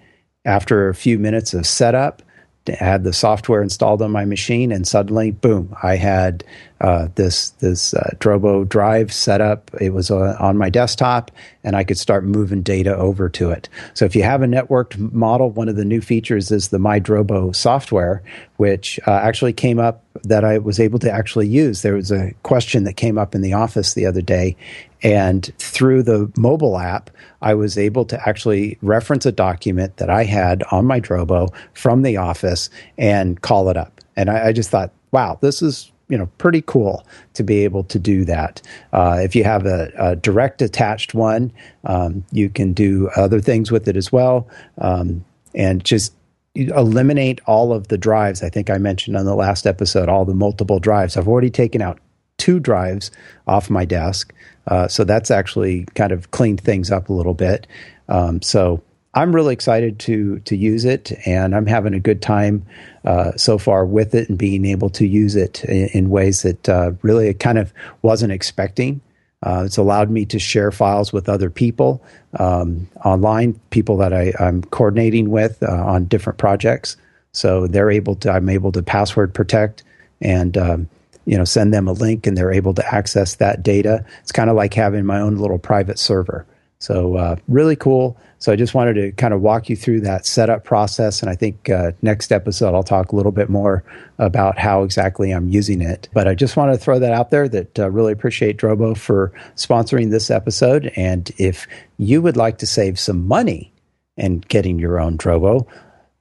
After 0.47 0.89
a 0.89 0.95
few 0.95 1.19
minutes 1.19 1.55
of 1.55 1.67
setup, 1.67 2.23
had 2.69 3.05
the 3.05 3.13
software 3.13 3.63
installed 3.63 4.03
on 4.03 4.11
my 4.11 4.25
machine, 4.25 4.73
and 4.73 4.87
suddenly, 4.87 5.31
boom! 5.31 5.75
I 5.83 5.97
had 5.97 6.45
uh, 6.81 7.09
this 7.15 7.51
this 7.51 7.95
uh, 7.95 8.11
Drobo 8.19 8.69
drive 8.69 9.13
set 9.13 9.41
up. 9.41 9.71
It 9.81 9.93
was 9.93 10.11
uh, 10.11 10.37
on 10.41 10.57
my 10.57 10.71
desktop, 10.71 11.31
and 11.63 11.77
I 11.77 11.85
could 11.85 11.99
start 11.99 12.25
moving 12.25 12.63
data 12.63 12.97
over 12.97 13.29
to 13.31 13.51
it. 13.51 13.69
So 13.95 14.05
if 14.05 14.17
you 14.17 14.23
have 14.23 14.43
a 14.43 14.47
networked 14.47 14.99
model, 15.13 15.51
one 15.51 15.69
of 15.69 15.77
the 15.77 15.85
new 15.85 16.01
features 16.01 16.51
is 16.51 16.69
the 16.69 16.79
MyDrobo 16.79 17.55
software, 17.55 18.23
which 18.57 18.99
uh, 19.07 19.11
actually 19.13 19.53
came 19.53 19.79
up 19.79 20.03
that 20.23 20.45
I 20.45 20.59
was 20.59 20.81
able 20.81 20.99
to 21.01 21.11
actually 21.11 21.49
use. 21.49 21.83
There 21.83 21.95
was 21.95 22.11
a 22.11 22.33
question 22.43 22.85
that 22.85 22.95
came 22.95 23.19
up 23.19 23.35
in 23.35 23.43
the 23.43 23.53
office 23.53 23.95
the 23.95 24.07
other 24.07 24.23
day, 24.23 24.57
and 25.05 25.53
through 25.59 26.03
the 26.03 26.33
mobile 26.37 26.79
app, 26.79 27.11
I 27.43 27.53
was 27.55 27.77
able 27.77 28.07
to 28.07 28.29
actually 28.29 28.79
reference 28.81 29.27
a 29.27 29.33
document 29.33 29.99
that 29.99 30.09
I 30.09 30.25
had 30.25 30.65
on 30.73 30.87
my 30.87 30.99
Drobo 30.99 31.55
from 31.75 32.03
the 32.03 32.17
office 32.17 32.71
and 32.97 33.41
call 33.43 33.69
it 33.69 33.77
up. 33.77 34.01
And 34.17 34.31
I, 34.31 34.49
I 34.49 34.53
just 34.53 34.71
thought, 34.71 34.93
wow, 35.13 35.39
this 35.43 35.61
is 35.63 35.93
you 36.09 36.19
know 36.19 36.27
pretty 36.39 36.63
cool 36.63 37.07
to 37.35 37.43
be 37.43 37.65
able 37.65 37.85
to 37.85 37.99
do 37.99 38.25
that. 38.25 38.63
Uh, 38.93 39.21
if 39.23 39.37
you 39.37 39.45
have 39.45 39.67
a, 39.67 39.93
a 39.99 40.17
direct 40.17 40.63
attached 40.63 41.15
one, 41.15 41.53
um, 41.85 42.25
you 42.33 42.49
can 42.49 42.73
do 42.73 43.11
other 43.15 43.41
things 43.41 43.71
with 43.71 43.87
it 43.89 43.97
as 43.97 44.11
well, 44.11 44.49
um, 44.79 45.25
and 45.55 45.85
just 45.85 46.15
eliminate 46.55 47.41
all 47.47 47.73
of 47.73 47.89
the 47.89 47.99
drives. 47.99 48.43
I 48.43 48.49
think 48.49 48.71
I 48.71 48.79
mentioned 48.79 49.17
on 49.17 49.27
the 49.27 49.35
last 49.35 49.67
episode 49.67 50.09
all 50.09 50.25
the 50.25 50.35
multiple 50.35 50.79
drives. 50.79 51.17
I've 51.17 51.29
already 51.29 51.51
taken 51.51 51.83
out 51.83 51.99
two 52.37 52.61
drives 52.61 53.11
off 53.47 53.71
my 53.71 53.85
desk, 53.85 54.33
uh, 54.69 54.89
so 54.89 55.05
that's 55.05 55.31
actually 55.31 55.85
kind 55.95 56.13
of 56.13 56.31
cleaned 56.31 56.61
things 56.61 56.91
up 56.91 57.09
a 57.09 57.13
little 57.13 57.35
bit. 57.35 57.67
Um, 58.09 58.43
so 58.43 58.83
I'm 59.15 59.35
really 59.35 59.53
excited 59.53 59.99
to 60.01 60.41
to 60.41 60.57
use 60.57 60.85
it, 60.85 61.13
and 61.27 61.55
I'm 61.55 61.67
having 61.67 61.95
a 61.95 62.01
good 62.01 62.21
time 62.21 62.67
uh, 63.05 63.33
so 63.37 63.59
far 63.59 63.87
with 63.87 64.15
it 64.15 64.29
and 64.29 64.37
being 64.37 64.65
able 64.65 64.91
to 64.91 65.07
use 65.07 65.37
it 65.37 65.65
in, 65.65 65.89
in 65.89 66.11
ways 66.11 66.43
that 66.43 66.69
uh, 66.69 66.93
really 67.03 67.33
kind 67.35 67.59
of 67.59 67.73
wasn't 68.03 68.33
expecting. 68.33 69.01
Uh, 69.45 69.63
it's 69.67 69.77
allowed 69.77 70.11
me 70.11 70.25
to 70.25 70.39
share 70.39 70.73
files 70.73 71.13
with 71.13 71.29
other 71.29 71.51
people 71.51 72.03
um, 72.39 72.89
online, 73.05 73.61
people 73.71 73.99
that 73.99 74.13
I, 74.13 74.33
am 74.41 74.63
coordinating 74.65 75.29
with 75.31 75.63
uh, 75.63 75.85
on 75.85 76.07
different 76.07 76.39
projects. 76.39 76.97
So 77.33 77.67
they're 77.67 77.91
able 77.91 78.15
to, 78.17 78.31
I'm 78.31 78.49
able 78.49 78.73
to 78.73 78.83
password 78.83 79.35
protect 79.35 79.83
and 80.23 80.57
um, 80.57 80.89
you 81.27 81.37
know 81.37 81.45
send 81.45 81.73
them 81.73 81.89
a 81.89 81.93
link, 81.93 82.27
and 82.27 82.37
they're 82.37 82.53
able 82.53 82.75
to 82.75 82.95
access 82.95 83.37
that 83.37 83.63
data. 83.63 84.05
It's 84.21 84.33
kind 84.33 84.51
of 84.51 84.57
like 84.57 84.75
having 84.75 85.05
my 85.05 85.21
own 85.21 85.37
little 85.37 85.59
private 85.59 85.99
server. 85.99 86.47
So 86.79 87.17
uh, 87.17 87.37
really 87.49 87.77
cool. 87.77 88.19
So 88.39 88.53
I 88.53 88.57
just 88.57 88.75
wanted 88.75 88.95
to 88.95 89.13
kind 89.13 89.33
of 89.33 89.41
walk 89.41 89.71
you 89.71 89.77
through 89.77 90.03
that 90.03 90.27
setup 90.27 90.65
process, 90.65 91.23
and 91.23 91.31
I 91.31 91.35
think 91.35 91.71
uh, 91.71 91.93
next 92.03 92.31
episode 92.31 92.75
I'll 92.75 92.83
talk 92.83 93.13
a 93.13 93.17
little 93.17 93.33
bit 93.33 93.49
more 93.49 93.83
about 94.19 94.59
how 94.59 94.83
exactly 94.83 95.31
I'm 95.31 95.49
using 95.49 95.81
it. 95.81 96.11
But 96.13 96.29
I 96.29 96.35
just 96.35 96.57
want 96.57 96.73
to 96.73 96.79
throw 96.79 96.99
that 96.99 97.13
out 97.13 97.31
there. 97.31 97.49
That 97.49 97.79
uh, 97.79 97.91
really 97.91 98.13
appreciate 98.13 98.59
Drobo 98.59 98.97
for 98.99 99.33
sponsoring 99.57 100.11
this 100.11 100.31
episode, 100.31 100.93
and 100.95 101.31
if 101.39 101.67
you 101.97 102.21
would 102.21 102.37
like 102.37 102.59
to 102.59 102.67
save 102.67 103.01
some 103.01 103.27
money 103.27 103.73
and 104.19 104.47
getting 104.49 104.79
your 104.79 105.01
own 105.01 105.17
Drobo, 105.17 105.67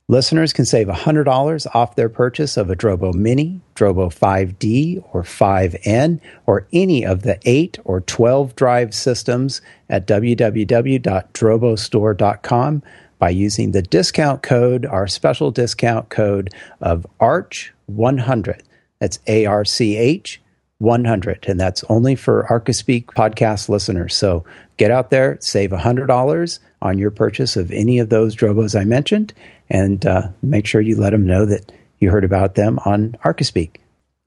Listeners 0.09 0.51
can 0.51 0.65
save 0.65 0.87
$100 0.87 1.65
off 1.73 1.95
their 1.95 2.09
purchase 2.09 2.57
of 2.57 2.69
a 2.69 2.75
Drobo 2.75 3.13
Mini, 3.13 3.61
Drobo 3.73 4.13
5D, 4.13 5.01
or 5.13 5.23
5N, 5.23 6.19
or 6.45 6.67
any 6.73 7.05
of 7.05 7.21
the 7.21 7.39
8 7.43 7.79
or 7.85 8.01
12 8.01 8.53
drive 8.57 8.93
systems 8.93 9.61
at 9.89 10.05
www.drobostore.com 10.05 12.83
by 13.17 13.29
using 13.29 13.71
the 13.71 13.81
discount 13.81 14.43
code, 14.43 14.85
our 14.85 15.07
special 15.07 15.51
discount 15.51 16.09
code 16.09 16.53
of 16.81 17.07
ARCH100. 17.21 18.59
That's 18.99 19.19
A 19.27 19.45
R 19.45 19.63
C 19.63 19.95
H 19.95 20.41
100. 20.83 21.45
And 21.47 21.59
that's 21.59 21.83
only 21.85 22.15
for 22.15 22.45
ArchiSpeak 22.49 23.05
podcast 23.05 23.69
listeners. 23.69 24.15
So 24.15 24.45
get 24.77 24.91
out 24.91 25.09
there, 25.09 25.37
save 25.39 25.71
$100 25.71 26.59
on 26.81 26.97
your 26.97 27.09
purchase 27.09 27.55
of 27.55 27.71
any 27.71 27.99
of 27.99 28.09
those 28.09 28.35
Drobos 28.35 28.79
I 28.79 28.83
mentioned, 28.83 29.33
and 29.69 30.05
uh, 30.05 30.27
make 30.41 30.67
sure 30.67 30.81
you 30.81 30.97
let 30.97 31.11
them 31.11 31.25
know 31.25 31.45
that 31.45 31.71
you 31.99 32.11
heard 32.11 32.25
about 32.25 32.55
them 32.55 32.79
on 32.85 33.13
ArchiSpeak 33.23 33.77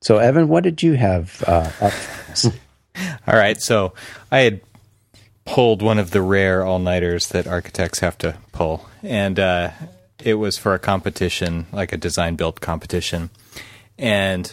So, 0.00 0.16
Evan, 0.16 0.48
what 0.48 0.64
did 0.64 0.82
you 0.82 0.94
have 0.94 1.44
uh, 1.46 1.70
up? 1.80 1.92
All 3.28 3.38
right. 3.38 3.60
So, 3.60 3.92
I 4.32 4.38
had 4.40 4.60
pulled 5.44 5.82
one 5.82 5.98
of 5.98 6.10
the 6.10 6.22
rare 6.22 6.64
all 6.64 6.78
nighters 6.78 7.28
that 7.28 7.46
architects 7.46 8.00
have 8.00 8.16
to 8.18 8.36
pull, 8.52 8.88
and 9.02 9.38
uh, 9.38 9.70
it 10.24 10.34
was 10.34 10.56
for 10.56 10.72
a 10.74 10.78
competition, 10.78 11.66
like 11.72 11.92
a 11.92 11.96
design 11.98 12.36
build 12.36 12.60
competition. 12.60 13.30
And 13.98 14.52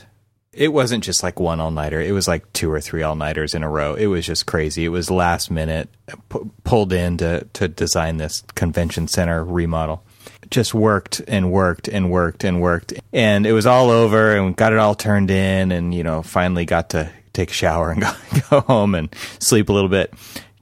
it 0.53 0.69
wasn't 0.69 1.03
just 1.03 1.23
like 1.23 1.39
one 1.39 1.59
all 1.59 1.71
nighter. 1.71 1.99
It 1.99 2.11
was 2.11 2.27
like 2.27 2.51
two 2.53 2.71
or 2.71 2.79
three 2.79 3.01
all 3.01 3.15
nighters 3.15 3.53
in 3.53 3.63
a 3.63 3.69
row. 3.69 3.95
It 3.95 4.07
was 4.07 4.25
just 4.25 4.45
crazy. 4.45 4.85
It 4.85 4.89
was 4.89 5.09
last 5.09 5.49
minute, 5.49 5.89
p- 6.29 6.39
pulled 6.63 6.93
in 6.93 7.17
to, 7.17 7.47
to 7.53 7.67
design 7.67 8.17
this 8.17 8.43
convention 8.55 9.07
center 9.07 9.43
remodel. 9.43 10.03
Just 10.49 10.73
worked 10.73 11.21
and 11.27 11.51
worked 11.51 11.87
and 11.87 12.11
worked 12.11 12.43
and 12.43 12.61
worked. 12.61 12.93
And 13.11 13.45
it 13.45 13.53
was 13.53 13.65
all 13.65 13.89
over 13.89 14.35
and 14.35 14.55
got 14.55 14.73
it 14.73 14.79
all 14.79 14.95
turned 14.95 15.31
in 15.31 15.71
and, 15.71 15.93
you 15.93 16.03
know, 16.03 16.21
finally 16.21 16.65
got 16.65 16.91
to 16.91 17.11
take 17.33 17.49
a 17.49 17.53
shower 17.53 17.91
and 17.91 18.01
go, 18.03 18.11
go 18.49 18.59
home 18.61 18.93
and 18.93 19.13
sleep 19.39 19.69
a 19.69 19.73
little 19.73 19.89
bit 19.89 20.13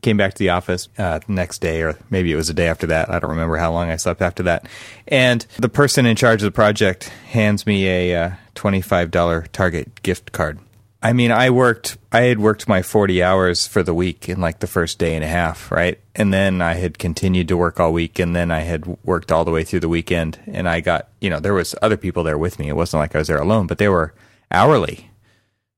came 0.01 0.17
back 0.17 0.33
to 0.33 0.39
the 0.39 0.49
office 0.49 0.89
uh, 0.97 1.19
next 1.27 1.59
day, 1.59 1.81
or 1.83 1.95
maybe 2.09 2.31
it 2.31 2.35
was 2.35 2.49
a 2.49 2.53
day 2.53 2.67
after 2.67 2.87
that. 2.87 3.09
I 3.09 3.19
don't 3.19 3.29
remember 3.29 3.57
how 3.57 3.71
long 3.71 3.89
I 3.89 3.97
slept 3.97 4.21
after 4.21 4.43
that. 4.43 4.67
And 5.07 5.45
the 5.57 5.69
person 5.69 6.05
in 6.05 6.15
charge 6.15 6.41
of 6.41 6.45
the 6.45 6.51
project 6.51 7.09
hands 7.29 7.65
me 7.65 7.87
a 7.87 8.15
uh, 8.15 8.31
$25 8.55 9.47
Target 9.51 10.01
gift 10.03 10.31
card. 10.31 10.59
I 11.03 11.13
mean, 11.13 11.31
I 11.31 11.49
worked, 11.49 11.97
I 12.11 12.21
had 12.21 12.39
worked 12.39 12.67
my 12.67 12.83
40 12.83 13.23
hours 13.23 13.65
for 13.65 13.81
the 13.81 13.93
week 13.93 14.29
in 14.29 14.39
like 14.39 14.59
the 14.59 14.67
first 14.67 14.99
day 14.99 15.15
and 15.15 15.23
a 15.23 15.27
half, 15.27 15.71
right? 15.71 15.99
And 16.15 16.31
then 16.31 16.61
I 16.61 16.75
had 16.75 16.99
continued 16.99 17.47
to 17.47 17.57
work 17.57 17.79
all 17.79 17.91
week 17.91 18.19
and 18.19 18.35
then 18.35 18.51
I 18.51 18.59
had 18.59 18.85
worked 19.03 19.31
all 19.31 19.43
the 19.43 19.51
way 19.51 19.63
through 19.63 19.79
the 19.79 19.89
weekend 19.89 20.39
and 20.45 20.69
I 20.69 20.79
got, 20.79 21.07
you 21.19 21.31
know, 21.31 21.39
there 21.39 21.55
was 21.55 21.73
other 21.81 21.97
people 21.97 22.23
there 22.23 22.37
with 22.37 22.59
me. 22.59 22.69
It 22.69 22.75
wasn't 22.75 22.99
like 22.99 23.15
I 23.15 23.19
was 23.19 23.27
there 23.27 23.41
alone, 23.41 23.65
but 23.65 23.79
they 23.79 23.89
were 23.89 24.13
hourly 24.51 25.09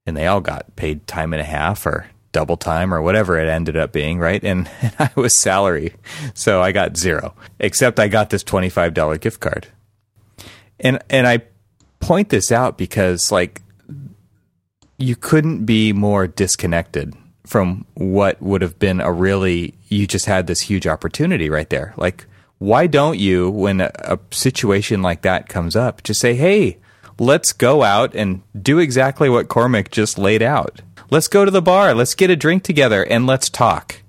and 0.05 0.17
they 0.17 0.28
all 0.28 0.41
got 0.41 0.76
paid 0.76 1.07
time 1.07 1.32
and 1.32 1.41
a 1.41 1.45
half 1.45 1.86
or 1.86 2.07
double 2.34 2.57
time 2.57 2.93
or 2.93 3.01
whatever 3.01 3.39
it 3.39 3.47
ended 3.47 3.78
up 3.78 3.93
being, 3.93 4.19
right? 4.19 4.43
And, 4.43 4.69
and 4.82 4.93
I 4.99 5.11
was 5.15 5.38
salary. 5.38 5.93
So 6.34 6.61
I 6.61 6.74
got 6.74 6.97
zero, 6.97 7.34
except 7.59 7.97
I 7.97 8.09
got 8.09 8.30
this 8.30 8.43
$25 8.43 9.21
gift 9.21 9.39
card. 9.39 9.67
And, 10.82 11.01
and 11.09 11.26
I 11.26 11.43
point 12.03 12.29
this 12.29 12.51
out 12.51 12.77
because 12.77 13.31
like 13.31 13.61
you 14.97 15.15
couldn't 15.15 15.65
be 15.65 15.93
more 15.93 16.27
disconnected 16.27 17.13
from 17.45 17.85
what 17.95 18.41
would 18.41 18.61
have 18.61 18.79
been 18.79 19.01
a 19.01 19.11
really, 19.11 19.73
you 19.89 20.07
just 20.07 20.25
had 20.25 20.47
this 20.47 20.61
huge 20.61 20.87
opportunity 20.87 21.49
right 21.49 21.69
there. 21.69 21.93
Like, 21.97 22.25
why 22.59 22.87
don't 22.87 23.19
you, 23.19 23.49
when 23.49 23.81
a, 23.81 23.91
a 23.99 24.19
situation 24.31 25.01
like 25.01 25.23
that 25.23 25.49
comes 25.49 25.75
up, 25.75 26.03
just 26.03 26.21
say, 26.21 26.35
hey, 26.35 26.77
let's 27.19 27.51
go 27.51 27.83
out 27.83 28.15
and 28.15 28.41
do 28.59 28.79
exactly 28.79 29.29
what 29.29 29.49
Cormac 29.49 29.91
just 29.91 30.17
laid 30.17 30.41
out 30.41 30.81
Let's 31.13 31.27
go 31.27 31.45
to 31.45 31.51
the 31.51 31.61
bar. 31.61 31.93
Let's 31.93 32.15
get 32.15 32.31
a 32.31 32.35
drink 32.35 32.63
together 32.63 33.03
and 33.03 33.27
let's 33.27 33.47
talk. 33.47 34.01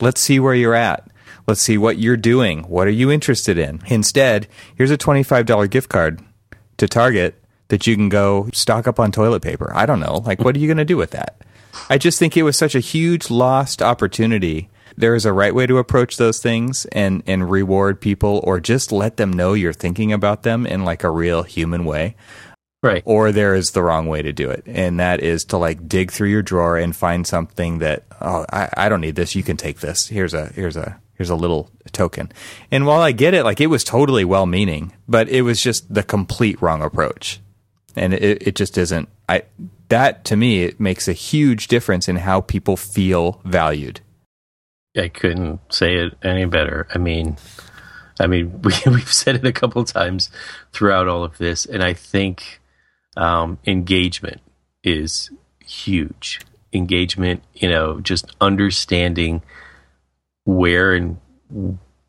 Let's 0.00 0.20
see 0.20 0.40
where 0.40 0.56
you're 0.56 0.74
at. 0.74 1.08
Let's 1.46 1.60
see 1.60 1.78
what 1.78 1.98
you're 1.98 2.16
doing. 2.16 2.64
What 2.64 2.88
are 2.88 2.90
you 2.90 3.12
interested 3.12 3.58
in? 3.58 3.80
Instead, 3.86 4.48
here's 4.74 4.90
a 4.90 4.98
$25 4.98 5.70
gift 5.70 5.88
card 5.88 6.20
to 6.78 6.88
Target 6.88 7.42
that 7.68 7.86
you 7.86 7.94
can 7.94 8.08
go 8.08 8.48
stock 8.52 8.88
up 8.88 8.98
on 8.98 9.12
toilet 9.12 9.42
paper. 9.42 9.70
I 9.74 9.86
don't 9.86 10.00
know. 10.00 10.22
Like, 10.24 10.40
what 10.40 10.56
are 10.56 10.58
you 10.58 10.66
going 10.66 10.78
to 10.78 10.84
do 10.84 10.96
with 10.96 11.10
that? 11.10 11.42
I 11.90 11.98
just 11.98 12.18
think 12.18 12.36
it 12.36 12.42
was 12.42 12.56
such 12.56 12.74
a 12.74 12.80
huge 12.80 13.30
lost 13.30 13.82
opportunity. 13.82 14.68
There 14.96 15.14
is 15.14 15.26
a 15.26 15.32
right 15.32 15.54
way 15.54 15.66
to 15.66 15.78
approach 15.78 16.16
those 16.16 16.40
things 16.40 16.86
and, 16.86 17.22
and 17.26 17.50
reward 17.50 18.00
people 18.00 18.40
or 18.42 18.58
just 18.58 18.90
let 18.90 19.16
them 19.16 19.32
know 19.32 19.52
you're 19.52 19.72
thinking 19.72 20.12
about 20.12 20.42
them 20.42 20.66
in 20.66 20.84
like 20.84 21.04
a 21.04 21.10
real 21.10 21.42
human 21.42 21.84
way. 21.84 22.16
Right. 22.82 23.02
Or 23.04 23.32
there 23.32 23.54
is 23.54 23.70
the 23.72 23.82
wrong 23.82 24.06
way 24.06 24.22
to 24.22 24.32
do 24.32 24.50
it. 24.50 24.62
And 24.66 24.98
that 24.98 25.20
is 25.20 25.44
to 25.46 25.56
like 25.56 25.88
dig 25.88 26.10
through 26.10 26.28
your 26.28 26.42
drawer 26.42 26.78
and 26.78 26.96
find 26.96 27.26
something 27.26 27.78
that, 27.78 28.04
oh, 28.20 28.46
I, 28.52 28.70
I 28.76 28.88
don't 28.88 29.00
need 29.00 29.16
this. 29.16 29.34
You 29.34 29.42
can 29.42 29.56
take 29.56 29.80
this. 29.80 30.06
Here's 30.06 30.32
a, 30.32 30.46
here's 30.46 30.76
a, 30.76 31.00
here's 31.18 31.30
a 31.30 31.36
little 31.36 31.68
token. 31.92 32.32
And 32.70 32.86
while 32.86 33.00
I 33.00 33.12
get 33.12 33.34
it, 33.34 33.44
like 33.44 33.60
it 33.60 33.66
was 33.66 33.84
totally 33.84 34.24
well 34.24 34.46
meaning, 34.46 34.92
but 35.08 35.28
it 35.28 35.42
was 35.42 35.60
just 35.60 35.92
the 35.92 36.04
complete 36.04 36.62
wrong 36.62 36.80
approach. 36.80 37.40
And 37.96 38.14
it, 38.14 38.46
it 38.46 38.54
just 38.54 38.78
isn't, 38.78 39.08
I, 39.28 39.42
that 39.88 40.24
to 40.26 40.36
me, 40.36 40.62
it 40.62 40.78
makes 40.78 41.08
a 41.08 41.12
huge 41.12 41.66
difference 41.66 42.08
in 42.08 42.16
how 42.16 42.40
people 42.40 42.76
feel 42.76 43.40
valued. 43.44 44.00
I 44.96 45.08
couldn't 45.08 45.60
say 45.70 45.96
it 45.96 46.14
any 46.22 46.44
better. 46.44 46.86
I 46.94 46.98
mean, 46.98 47.36
I 48.20 48.28
mean, 48.28 48.62
we, 48.62 48.72
we've 48.86 49.12
said 49.12 49.34
it 49.36 49.46
a 49.46 49.52
couple 49.52 49.84
times 49.84 50.30
throughout 50.72 51.08
all 51.08 51.24
of 51.24 51.38
this, 51.38 51.66
and 51.66 51.82
I 51.82 51.94
think 51.94 52.60
um, 53.16 53.58
engagement 53.66 54.40
is 54.84 55.30
huge. 55.64 56.40
Engagement, 56.72 57.42
you 57.54 57.68
know, 57.68 58.00
just 58.00 58.26
understanding 58.40 59.42
where 60.48 60.94
and 60.94 61.18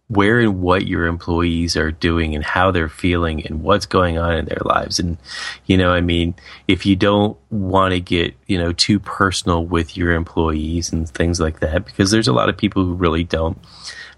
where 0.08 0.40
and 0.40 0.62
what 0.62 0.88
your 0.88 1.08
employees 1.08 1.76
are 1.76 1.92
doing 1.92 2.34
and 2.36 2.44
how 2.44 2.72
they're 2.72 2.88
feeling 2.88 3.46
and 3.46 3.62
what's 3.62 3.86
going 3.86 4.18
on 4.18 4.38
in 4.38 4.46
their 4.46 4.62
lives. 4.64 4.98
And, 4.98 5.18
you 5.66 5.76
know, 5.76 5.92
I 5.92 6.00
mean, 6.00 6.34
if 6.66 6.86
you 6.86 6.96
don't 6.96 7.38
want 7.52 7.94
to 7.94 8.00
get, 8.00 8.34
you 8.48 8.58
know, 8.58 8.72
too 8.72 8.98
personal 8.98 9.66
with 9.66 9.98
your 9.98 10.14
employees 10.14 10.92
and 10.94 11.08
things 11.08 11.42
like 11.42 11.60
that, 11.60 11.86
because 11.86 12.12
there's 12.12 12.30
a 12.30 12.34
lot 12.34 12.48
of 12.48 12.58
people 12.58 12.86
who 12.86 12.94
really 12.94 13.26
don't. 13.26 13.58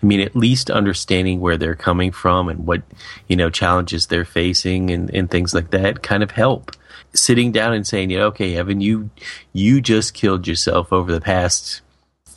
I 0.02 0.06
mean, 0.06 0.22
at 0.22 0.36
least 0.36 0.70
understanding 0.70 1.40
where 1.40 1.58
they're 1.58 1.76
coming 1.76 2.12
from 2.12 2.48
and 2.48 2.68
what, 2.68 2.84
you 3.28 3.36
know, 3.36 3.50
challenges 3.50 4.06
they're 4.06 4.24
facing 4.24 4.92
and, 4.92 5.10
and 5.14 5.32
things 5.32 5.56
like 5.56 5.72
that 5.72 6.04
kind 6.04 6.22
of 6.22 6.30
help. 6.32 6.72
Sitting 7.14 7.52
down 7.52 7.74
and 7.74 7.88
saying, 7.88 8.12
you 8.12 8.20
know, 8.20 8.28
okay, 8.28 8.56
Evan, 8.56 8.82
you, 8.82 9.10
you 9.52 9.82
just 9.82 10.14
killed 10.14 10.48
yourself 10.48 10.94
over 10.94 11.12
the 11.12 11.22
past 11.22 11.82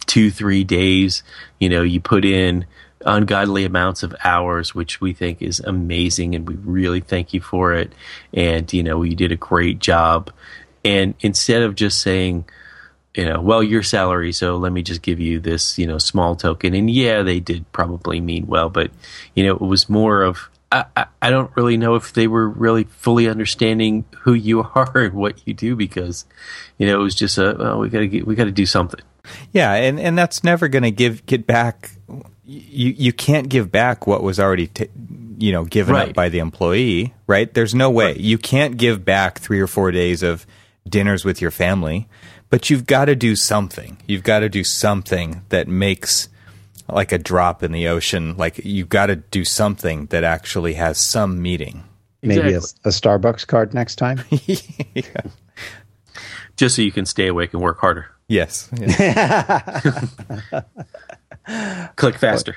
two, 0.07 0.31
three 0.31 0.65
days. 0.65 1.23
You 1.59 1.69
know, 1.69 1.83
you 1.83 2.01
put 2.01 2.25
in, 2.25 2.67
ungodly 3.07 3.65
amounts 3.65 4.03
of 4.03 4.15
hours, 4.25 4.75
which 4.75 5.01
we 5.01 5.13
think 5.13 5.43
is 5.43 5.61
amazing, 5.61 6.35
and 6.35 6.49
we 6.49 6.55
really 6.57 7.01
thank 7.01 7.35
you 7.35 7.41
for 7.41 7.73
it. 7.75 7.93
And 8.33 8.73
you 8.73 8.83
know, 8.83 9.03
you 9.03 9.15
did 9.15 9.33
a 9.33 9.37
great 9.37 9.79
job. 9.79 10.31
And 10.85 11.15
instead 11.21 11.63
of 11.63 11.75
just 11.75 12.01
saying, 12.01 12.45
you 13.15 13.25
know, 13.25 13.41
well, 13.41 13.63
your 13.63 13.83
salary, 13.83 14.33
so 14.33 14.57
let 14.57 14.73
me 14.73 14.83
just 14.83 15.03
give 15.03 15.21
you 15.21 15.41
this, 15.41 15.79
you 15.79 15.87
know, 15.87 15.99
small 15.99 16.37
token. 16.37 16.75
And 16.75 16.91
yeah, 16.91 17.23
they 17.23 17.41
did 17.41 17.71
probably 17.73 18.21
mean 18.21 18.47
well, 18.47 18.69
but 18.69 18.91
you 19.35 19.45
know, 19.45 19.55
it 19.55 19.61
was 19.61 19.89
more 19.89 20.23
of 20.23 20.51
I, 20.73 21.07
I, 21.23 21.31
don't 21.31 21.57
really 21.57 21.77
know 21.77 21.95
if 21.95 22.13
they 22.13 22.27
were 22.27 22.49
really 22.49 22.83
fully 22.83 23.29
understanding 23.29 24.05
who 24.23 24.35
you 24.35 24.63
are 24.75 24.99
and 24.99 25.15
what 25.15 25.47
you 25.47 25.55
do 25.55 25.77
because, 25.77 26.25
you 26.79 26.87
know, 26.89 27.01
it 27.01 27.03
was 27.03 27.15
just 27.15 27.39
a 27.39 27.55
well, 27.57 27.79
we 27.79 27.89
got 27.89 28.01
to 28.01 28.09
get, 28.09 28.27
we 28.27 28.35
got 28.35 28.45
to 28.45 28.51
do 28.51 28.67
something. 28.67 29.01
Yeah, 29.53 29.73
and 29.73 29.99
and 29.99 30.19
that's 30.19 30.45
never 30.45 30.69
going 30.69 30.83
to 30.83 30.91
give 30.91 31.25
get 31.27 31.47
back 31.47 31.91
you 32.47 32.95
you 32.97 33.13
can't 33.13 33.49
give 33.49 33.73
back 33.73 34.07
what 34.07 34.23
was 34.23 34.39
already 34.39 34.67
t- 34.69 34.89
you 35.39 35.53
know 35.53 35.65
given 35.65 35.95
right. 35.95 36.09
up 36.11 36.15
by 36.15 36.29
the 36.29 36.39
employee, 36.39 37.15
right? 37.27 37.53
There's 37.53 37.75
no 37.75 37.91
way 37.91 38.07
right. 38.07 38.17
you 38.17 38.39
can't 38.39 38.77
give 38.77 39.05
back 39.05 39.39
three 39.39 39.61
or 39.61 39.67
four 39.67 39.91
days 39.91 40.23
of 40.23 40.47
dinners 40.89 41.25
with 41.25 41.41
your 41.41 41.51
family, 41.51 42.09
but 42.51 42.71
you've 42.71 42.87
got 42.87 43.07
to 43.07 43.17
do 43.17 43.37
something. 43.37 43.97
You've 44.07 44.23
got 44.23 44.41
to 44.41 44.49
do 44.49 44.65
something 44.65 45.43
that 45.49 45.69
makes 45.69 46.29
like 46.89 47.13
a 47.13 47.19
drop 47.19 47.63
in 47.63 47.73
the 47.73 47.89
ocean. 47.89 48.37
Like 48.37 48.59
you've 48.65 48.91
got 48.91 49.07
to 49.07 49.17
do 49.17 49.45
something 49.45 50.07
that 50.07 50.25
actually 50.25 50.75
has 50.75 50.99
some 50.99 51.41
meaning. 51.41 51.85
Maybe 52.23 52.55
a, 52.55 52.59
a, 52.59 52.89
Starbucks 52.89 53.47
card 53.47 53.75
next 53.75 53.97
time. 53.97 54.23
yeah. 54.31 55.03
Just 56.57 56.77
so 56.77 56.83
you 56.83 56.93
can 56.93 57.05
stay 57.05 57.27
awake 57.27 57.53
and 57.53 57.63
work 57.63 57.81
harder. 57.81 58.14
Yes. 58.29 58.71
yes. 58.79 60.15
click 61.97 62.19
faster. 62.19 62.57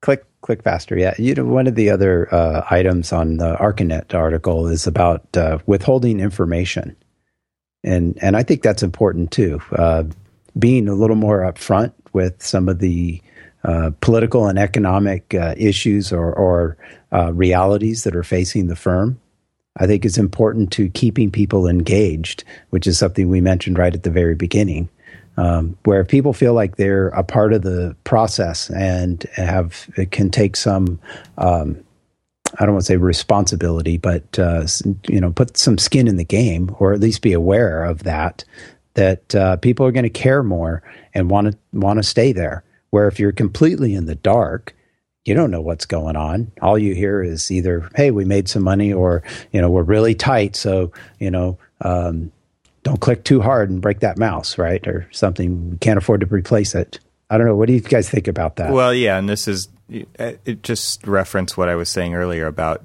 Click 0.00 0.24
click 0.42 0.62
faster. 0.62 0.96
Yeah. 0.96 1.14
You 1.18 1.34
know, 1.34 1.44
one 1.44 1.66
of 1.66 1.74
the 1.74 1.90
other 1.90 2.32
uh, 2.32 2.64
items 2.70 3.12
on 3.12 3.38
the 3.38 3.56
Archinect 3.56 4.14
article 4.14 4.68
is 4.68 4.86
about 4.86 5.36
uh, 5.36 5.58
withholding 5.66 6.20
information, 6.20 6.96
and 7.82 8.16
and 8.22 8.36
I 8.36 8.44
think 8.44 8.62
that's 8.62 8.82
important 8.82 9.32
too. 9.32 9.60
Uh, 9.72 10.04
being 10.58 10.88
a 10.88 10.94
little 10.94 11.16
more 11.16 11.40
upfront 11.40 11.92
with 12.12 12.42
some 12.42 12.68
of 12.68 12.78
the 12.78 13.20
uh, 13.64 13.90
political 14.00 14.46
and 14.46 14.58
economic 14.58 15.34
uh, 15.34 15.54
issues 15.56 16.12
or, 16.12 16.32
or 16.32 16.76
uh, 17.12 17.32
realities 17.32 18.04
that 18.04 18.14
are 18.16 18.22
facing 18.22 18.68
the 18.68 18.76
firm. 18.76 19.20
I 19.80 19.86
think 19.86 20.04
is 20.04 20.18
important 20.18 20.72
to 20.72 20.88
keeping 20.90 21.30
people 21.30 21.68
engaged, 21.68 22.42
which 22.70 22.86
is 22.86 22.98
something 22.98 23.28
we 23.28 23.40
mentioned 23.40 23.78
right 23.78 23.94
at 23.94 24.02
the 24.02 24.10
very 24.10 24.34
beginning 24.34 24.88
um, 25.38 25.78
where 25.84 26.04
people 26.04 26.32
feel 26.32 26.52
like 26.52 26.76
they're 26.76 27.08
a 27.08 27.22
part 27.22 27.52
of 27.52 27.62
the 27.62 27.96
process 28.04 28.70
and 28.70 29.24
have 29.34 29.88
it 29.96 30.10
can 30.10 30.30
take 30.30 30.56
some 30.56 30.98
um, 31.38 31.82
I 32.58 32.64
don't 32.64 32.74
want 32.74 32.86
to 32.86 32.92
say 32.92 32.96
responsibility, 32.96 33.98
but 33.98 34.38
uh, 34.38 34.66
you 35.08 35.20
know, 35.20 35.30
put 35.30 35.56
some 35.56 35.78
skin 35.78 36.08
in 36.08 36.16
the 36.16 36.24
game, 36.24 36.74
or 36.78 36.92
at 36.92 37.00
least 37.00 37.22
be 37.22 37.32
aware 37.32 37.84
of 37.84 38.04
that. 38.04 38.44
That 38.94 39.34
uh, 39.34 39.56
people 39.58 39.86
are 39.86 39.92
going 39.92 40.04
to 40.04 40.10
care 40.10 40.42
more 40.42 40.82
and 41.14 41.30
want 41.30 41.52
to 41.52 41.58
want 41.72 41.98
to 41.98 42.02
stay 42.02 42.32
there. 42.32 42.64
Where 42.90 43.06
if 43.06 43.20
you're 43.20 43.32
completely 43.32 43.94
in 43.94 44.06
the 44.06 44.14
dark, 44.16 44.74
you 45.24 45.34
don't 45.34 45.50
know 45.50 45.60
what's 45.60 45.84
going 45.84 46.16
on. 46.16 46.50
All 46.62 46.78
you 46.78 46.94
hear 46.94 47.22
is 47.22 47.50
either, 47.50 47.88
"Hey, 47.94 48.10
we 48.10 48.24
made 48.24 48.48
some 48.48 48.64
money," 48.64 48.92
or 48.92 49.22
you 49.52 49.60
know, 49.60 49.70
"We're 49.70 49.82
really 49.82 50.14
tight, 50.14 50.56
so 50.56 50.90
you 51.20 51.30
know, 51.30 51.58
um, 51.82 52.32
don't 52.88 53.00
click 53.00 53.22
too 53.22 53.42
hard 53.42 53.68
and 53.68 53.82
break 53.82 54.00
that 54.00 54.16
mouse, 54.16 54.56
right? 54.56 54.86
Or 54.88 55.06
something. 55.12 55.72
We 55.72 55.76
can't 55.76 55.98
afford 55.98 56.22
to 56.22 56.26
replace 56.26 56.74
it. 56.74 56.98
I 57.28 57.36
don't 57.36 57.46
know. 57.46 57.54
What 57.54 57.66
do 57.66 57.74
you 57.74 57.80
guys 57.80 58.08
think 58.08 58.28
about 58.28 58.56
that? 58.56 58.72
Well, 58.72 58.94
yeah, 58.94 59.18
and 59.18 59.28
this 59.28 59.46
is 59.46 59.68
it. 59.90 60.62
Just 60.62 61.06
reference 61.06 61.56
what 61.56 61.68
I 61.68 61.74
was 61.74 61.90
saying 61.90 62.14
earlier 62.14 62.46
about 62.46 62.82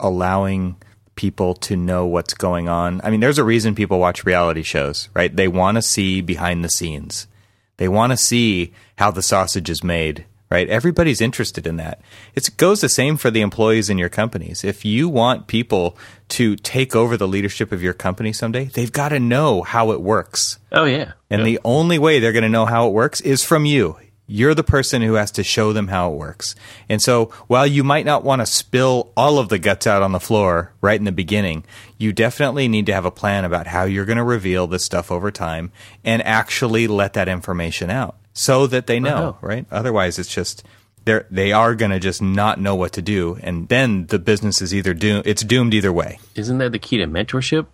allowing 0.00 0.76
people 1.14 1.54
to 1.54 1.76
know 1.76 2.06
what's 2.06 2.34
going 2.34 2.68
on. 2.68 3.00
I 3.04 3.10
mean, 3.10 3.20
there's 3.20 3.38
a 3.38 3.44
reason 3.44 3.76
people 3.76 4.00
watch 4.00 4.26
reality 4.26 4.62
shows, 4.62 5.08
right? 5.14 5.34
They 5.34 5.48
want 5.48 5.76
to 5.76 5.82
see 5.82 6.20
behind 6.20 6.64
the 6.64 6.68
scenes. 6.68 7.28
They 7.76 7.88
want 7.88 8.10
to 8.10 8.16
see 8.16 8.72
how 8.96 9.12
the 9.12 9.22
sausage 9.22 9.70
is 9.70 9.84
made 9.84 10.24
right? 10.50 10.68
Everybody's 10.68 11.20
interested 11.20 11.66
in 11.66 11.76
that. 11.76 12.00
It 12.34 12.48
goes 12.56 12.80
the 12.80 12.88
same 12.88 13.16
for 13.16 13.30
the 13.30 13.40
employees 13.40 13.90
in 13.90 13.98
your 13.98 14.08
companies. 14.08 14.64
If 14.64 14.84
you 14.84 15.08
want 15.08 15.46
people 15.46 15.96
to 16.30 16.56
take 16.56 16.94
over 16.94 17.16
the 17.16 17.28
leadership 17.28 17.72
of 17.72 17.82
your 17.82 17.92
company 17.92 18.32
someday, 18.32 18.66
they've 18.66 18.92
got 18.92 19.10
to 19.10 19.20
know 19.20 19.62
how 19.62 19.90
it 19.92 20.00
works. 20.00 20.58
Oh, 20.72 20.84
yeah. 20.84 21.12
And 21.30 21.44
the 21.44 21.60
only 21.64 21.98
way 21.98 22.18
they're 22.18 22.32
going 22.32 22.42
to 22.42 22.48
know 22.48 22.66
how 22.66 22.86
it 22.86 22.92
works 22.92 23.20
is 23.20 23.44
from 23.44 23.64
you. 23.64 23.96
You're 24.28 24.54
the 24.54 24.64
person 24.64 25.02
who 25.02 25.14
has 25.14 25.30
to 25.32 25.44
show 25.44 25.72
them 25.72 25.86
how 25.86 26.12
it 26.12 26.16
works. 26.16 26.56
And 26.88 27.00
so 27.00 27.26
while 27.46 27.66
you 27.66 27.84
might 27.84 28.04
not 28.04 28.24
want 28.24 28.42
to 28.42 28.46
spill 28.46 29.12
all 29.16 29.38
of 29.38 29.48
the 29.48 29.58
guts 29.58 29.86
out 29.86 30.02
on 30.02 30.10
the 30.10 30.18
floor 30.18 30.72
right 30.80 30.98
in 30.98 31.04
the 31.04 31.12
beginning, 31.12 31.64
you 31.96 32.12
definitely 32.12 32.66
need 32.66 32.86
to 32.86 32.92
have 32.92 33.04
a 33.04 33.12
plan 33.12 33.44
about 33.44 33.68
how 33.68 33.84
you're 33.84 34.04
going 34.04 34.18
to 34.18 34.24
reveal 34.24 34.66
this 34.66 34.84
stuff 34.84 35.12
over 35.12 35.30
time 35.30 35.70
and 36.04 36.22
actually 36.22 36.88
let 36.88 37.12
that 37.12 37.28
information 37.28 37.88
out 37.88 38.16
so 38.36 38.66
that 38.66 38.86
they 38.86 39.00
know, 39.00 39.38
right? 39.40 39.66
Otherwise, 39.70 40.18
it's 40.18 40.32
just 40.32 40.62
they're 41.06 41.26
they 41.30 41.52
are 41.52 41.74
going 41.74 41.90
to 41.90 41.98
just 41.98 42.20
not 42.20 42.60
know 42.60 42.74
what 42.74 42.92
to 42.92 43.02
do, 43.02 43.38
and 43.42 43.68
then 43.68 44.06
the 44.06 44.18
business 44.18 44.60
is 44.60 44.74
either 44.74 44.92
doomed. 44.92 45.26
It's 45.26 45.42
doomed 45.42 45.72
either 45.72 45.92
way. 45.92 46.18
Isn't 46.34 46.58
that 46.58 46.72
the 46.72 46.78
key 46.78 46.98
to 46.98 47.06
mentorship? 47.06 47.66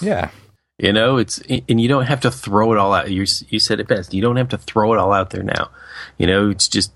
Yeah. 0.00 0.30
You 0.78 0.92
know, 0.92 1.16
it's 1.16 1.40
and 1.48 1.80
you 1.80 1.88
don't 1.88 2.04
have 2.04 2.20
to 2.20 2.30
throw 2.30 2.72
it 2.72 2.78
all 2.78 2.94
out. 2.94 3.10
You 3.10 3.24
you 3.48 3.58
said 3.58 3.80
it 3.80 3.88
best. 3.88 4.14
You 4.14 4.22
don't 4.22 4.36
have 4.36 4.50
to 4.50 4.58
throw 4.58 4.92
it 4.92 4.98
all 4.98 5.12
out 5.12 5.30
there 5.30 5.42
now. 5.42 5.70
You 6.18 6.26
know, 6.26 6.50
it's 6.50 6.68
just 6.68 6.92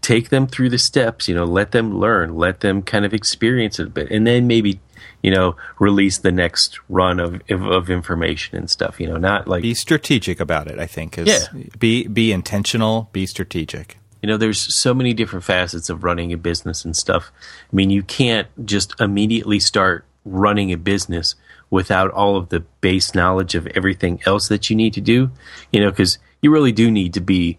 take 0.00 0.30
them 0.30 0.46
through 0.46 0.70
the 0.70 0.78
steps. 0.78 1.28
You 1.28 1.34
know, 1.34 1.44
let 1.44 1.70
them 1.70 1.98
learn, 1.98 2.34
let 2.34 2.60
them 2.60 2.82
kind 2.82 3.04
of 3.04 3.14
experience 3.14 3.78
it 3.78 3.86
a 3.86 3.90
bit, 3.90 4.10
and 4.10 4.26
then 4.26 4.46
maybe 4.46 4.80
you 5.22 5.30
know, 5.30 5.56
release 5.78 6.18
the 6.18 6.32
next 6.32 6.78
run 6.88 7.18
of, 7.18 7.42
of, 7.50 7.90
information 7.90 8.56
and 8.56 8.70
stuff. 8.70 9.00
You 9.00 9.08
know, 9.08 9.16
not 9.16 9.48
like 9.48 9.62
be 9.62 9.74
strategic 9.74 10.40
about 10.40 10.68
it. 10.68 10.78
I 10.78 10.86
think 10.86 11.18
is 11.18 11.48
yeah. 11.54 11.64
be 11.78 12.06
be 12.06 12.32
intentional, 12.32 13.08
be 13.12 13.26
strategic. 13.26 13.98
You 14.22 14.28
know, 14.28 14.36
there's 14.36 14.74
so 14.74 14.94
many 14.94 15.14
different 15.14 15.44
facets 15.44 15.90
of 15.90 16.02
running 16.02 16.32
a 16.32 16.36
business 16.36 16.84
and 16.84 16.96
stuff. 16.96 17.30
I 17.72 17.76
mean, 17.76 17.90
you 17.90 18.02
can't 18.02 18.48
just 18.66 19.00
immediately 19.00 19.60
start 19.60 20.04
running 20.24 20.72
a 20.72 20.76
business 20.76 21.34
without 21.70 22.10
all 22.10 22.36
of 22.36 22.48
the 22.48 22.60
base 22.80 23.14
knowledge 23.14 23.54
of 23.54 23.66
everything 23.68 24.20
else 24.26 24.48
that 24.48 24.70
you 24.70 24.76
need 24.76 24.94
to 24.94 25.00
do. 25.00 25.30
You 25.72 25.80
know, 25.80 25.90
because 25.90 26.18
you 26.40 26.50
really 26.50 26.72
do 26.72 26.90
need 26.90 27.14
to 27.14 27.20
be 27.20 27.58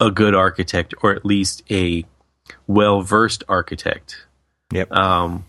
a 0.00 0.10
good 0.10 0.34
architect 0.34 0.94
or 1.02 1.14
at 1.14 1.24
least 1.24 1.62
a 1.70 2.04
well 2.66 3.02
versed 3.02 3.44
architect. 3.48 4.26
Yep. 4.72 4.92
Um, 4.92 5.46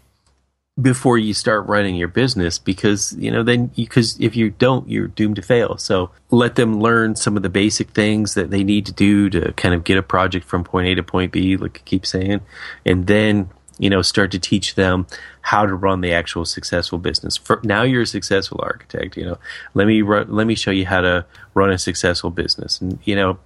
before 0.81 1.17
you 1.17 1.33
start 1.33 1.67
running 1.67 1.95
your 1.95 2.07
business 2.07 2.59
because 2.59 3.15
you 3.17 3.31
know 3.31 3.43
then 3.43 3.67
because 3.75 4.19
if 4.19 4.35
you 4.35 4.51
don't 4.51 4.87
you're 4.87 5.07
doomed 5.07 5.35
to 5.35 5.41
fail. 5.41 5.77
So 5.77 6.11
let 6.31 6.55
them 6.55 6.79
learn 6.79 7.15
some 7.15 7.35
of 7.35 7.43
the 7.43 7.49
basic 7.49 7.89
things 7.89 8.35
that 8.35 8.51
they 8.51 8.63
need 8.63 8.85
to 8.85 8.93
do 8.93 9.29
to 9.31 9.51
kind 9.53 9.73
of 9.73 9.83
get 9.83 9.97
a 9.97 10.03
project 10.03 10.45
from 10.45 10.63
point 10.63 10.87
a 10.87 10.95
to 10.95 11.03
point 11.03 11.31
b 11.31 11.57
like 11.57 11.83
keep 11.85 12.05
saying 12.05 12.41
and 12.85 13.07
then 13.07 13.49
you 13.77 13.89
know 13.89 14.01
start 14.01 14.31
to 14.31 14.39
teach 14.39 14.75
them 14.75 15.07
how 15.41 15.65
to 15.65 15.73
run 15.73 16.01
the 16.01 16.13
actual 16.13 16.45
successful 16.45 16.99
business. 16.99 17.37
For, 17.37 17.59
now 17.63 17.81
you're 17.81 18.03
a 18.03 18.07
successful 18.07 18.59
architect 18.61 19.17
you 19.17 19.25
know. 19.25 19.39
Let 19.73 19.87
me 19.87 20.01
run, 20.01 20.27
let 20.29 20.45
me 20.45 20.55
show 20.55 20.71
you 20.71 20.85
how 20.85 21.01
to 21.01 21.25
run 21.53 21.71
a 21.71 21.77
successful 21.77 22.29
business. 22.29 22.79
And 22.79 22.99
you 23.03 23.15
know 23.15 23.39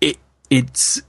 it 0.00 0.18
it's 0.50 1.02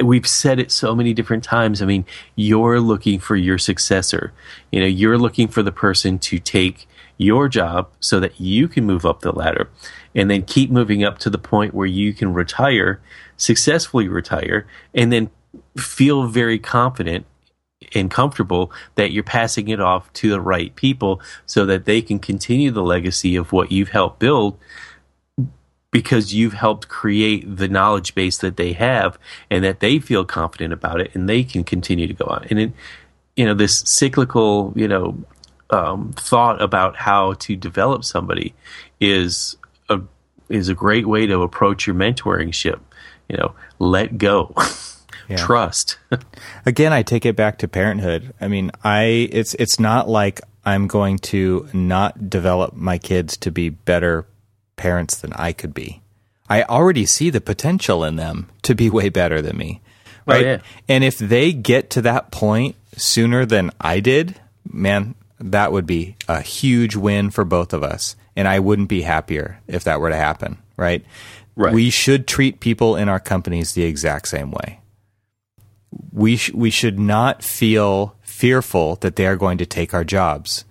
we've 0.00 0.26
said 0.26 0.58
it 0.58 0.70
so 0.70 0.94
many 0.94 1.12
different 1.12 1.44
times. 1.44 1.82
I 1.82 1.86
mean, 1.86 2.06
you're 2.34 2.80
looking 2.80 3.18
for 3.18 3.36
your 3.36 3.58
successor. 3.58 4.32
You 4.70 4.80
know, 4.80 4.86
you're 4.86 5.18
looking 5.18 5.48
for 5.48 5.62
the 5.62 5.72
person 5.72 6.18
to 6.20 6.38
take 6.38 6.88
your 7.18 7.48
job 7.48 7.90
so 8.00 8.18
that 8.20 8.40
you 8.40 8.68
can 8.68 8.84
move 8.84 9.04
up 9.04 9.20
the 9.20 9.32
ladder 9.32 9.68
and 10.14 10.30
then 10.30 10.42
keep 10.42 10.70
moving 10.70 11.04
up 11.04 11.18
to 11.18 11.30
the 11.30 11.38
point 11.38 11.74
where 11.74 11.86
you 11.86 12.14
can 12.14 12.32
retire, 12.32 13.00
successfully 13.36 14.08
retire, 14.08 14.66
and 14.94 15.12
then 15.12 15.30
feel 15.76 16.26
very 16.26 16.58
confident 16.58 17.26
and 17.94 18.10
comfortable 18.10 18.72
that 18.94 19.12
you're 19.12 19.22
passing 19.22 19.68
it 19.68 19.80
off 19.80 20.10
to 20.14 20.30
the 20.30 20.40
right 20.40 20.74
people 20.76 21.20
so 21.44 21.66
that 21.66 21.84
they 21.84 22.00
can 22.00 22.18
continue 22.18 22.70
the 22.70 22.82
legacy 22.82 23.36
of 23.36 23.52
what 23.52 23.70
you've 23.70 23.90
helped 23.90 24.18
build 24.18 24.56
because 25.92 26.34
you've 26.34 26.54
helped 26.54 26.88
create 26.88 27.44
the 27.56 27.68
knowledge 27.68 28.14
base 28.14 28.38
that 28.38 28.56
they 28.56 28.72
have 28.72 29.18
and 29.50 29.62
that 29.62 29.80
they 29.80 30.00
feel 30.00 30.24
confident 30.24 30.72
about 30.72 31.00
it 31.00 31.14
and 31.14 31.28
they 31.28 31.44
can 31.44 31.62
continue 31.62 32.08
to 32.08 32.14
go 32.14 32.24
on. 32.24 32.46
And 32.50 32.58
it, 32.58 32.72
you 33.36 33.44
know, 33.44 33.54
this 33.54 33.80
cyclical, 33.80 34.72
you 34.74 34.88
know, 34.88 35.22
um, 35.70 36.12
thought 36.14 36.60
about 36.60 36.96
how 36.96 37.34
to 37.34 37.56
develop 37.56 38.04
somebody 38.04 38.54
is 39.00 39.56
a 39.88 40.00
is 40.48 40.68
a 40.68 40.74
great 40.74 41.06
way 41.06 41.26
to 41.26 41.42
approach 41.42 41.86
your 41.86 41.96
mentoring 41.96 42.52
ship. 42.52 42.80
You 43.28 43.36
know, 43.36 43.54
let 43.78 44.18
go. 44.18 44.54
Yeah. 45.28 45.36
Trust. 45.36 45.98
Again, 46.66 46.92
I 46.92 47.02
take 47.04 47.24
it 47.24 47.36
back 47.36 47.58
to 47.58 47.68
parenthood. 47.68 48.34
I 48.40 48.48
mean, 48.48 48.72
I 48.82 49.28
it's 49.30 49.54
it's 49.54 49.78
not 49.78 50.08
like 50.08 50.40
I'm 50.64 50.88
going 50.88 51.18
to 51.18 51.68
not 51.72 52.28
develop 52.28 52.74
my 52.74 52.98
kids 52.98 53.36
to 53.38 53.52
be 53.52 53.68
better 53.68 54.26
parents 54.76 55.16
than 55.16 55.32
I 55.34 55.52
could 55.52 55.74
be. 55.74 56.02
I 56.48 56.62
already 56.64 57.06
see 57.06 57.30
the 57.30 57.40
potential 57.40 58.04
in 58.04 58.16
them 58.16 58.50
to 58.62 58.74
be 58.74 58.90
way 58.90 59.08
better 59.08 59.40
than 59.40 59.56
me. 59.56 59.80
Oh, 60.26 60.32
right? 60.32 60.44
Oh, 60.44 60.48
yeah. 60.50 60.58
And 60.88 61.04
if 61.04 61.18
they 61.18 61.52
get 61.52 61.90
to 61.90 62.02
that 62.02 62.30
point 62.30 62.76
sooner 62.96 63.46
than 63.46 63.70
I 63.80 64.00
did, 64.00 64.40
man, 64.70 65.14
that 65.38 65.72
would 65.72 65.86
be 65.86 66.16
a 66.28 66.40
huge 66.40 66.94
win 66.96 67.30
for 67.30 67.44
both 67.44 67.72
of 67.72 67.82
us. 67.82 68.16
And 68.36 68.48
I 68.48 68.60
wouldn't 68.60 68.88
be 68.88 69.02
happier 69.02 69.60
if 69.66 69.84
that 69.84 70.00
were 70.00 70.10
to 70.10 70.16
happen, 70.16 70.58
right? 70.76 71.04
Right. 71.54 71.74
We 71.74 71.90
should 71.90 72.26
treat 72.26 72.60
people 72.60 72.96
in 72.96 73.08
our 73.08 73.20
companies 73.20 73.72
the 73.72 73.84
exact 73.84 74.28
same 74.28 74.50
way. 74.50 74.80
We 76.12 76.36
sh- 76.36 76.52
we 76.52 76.70
should 76.70 76.98
not 76.98 77.42
feel 77.42 78.16
fearful 78.22 78.96
that 78.96 79.16
they 79.16 79.26
are 79.26 79.36
going 79.36 79.58
to 79.58 79.66
take 79.66 79.92
our 79.92 80.04
jobs. 80.04 80.64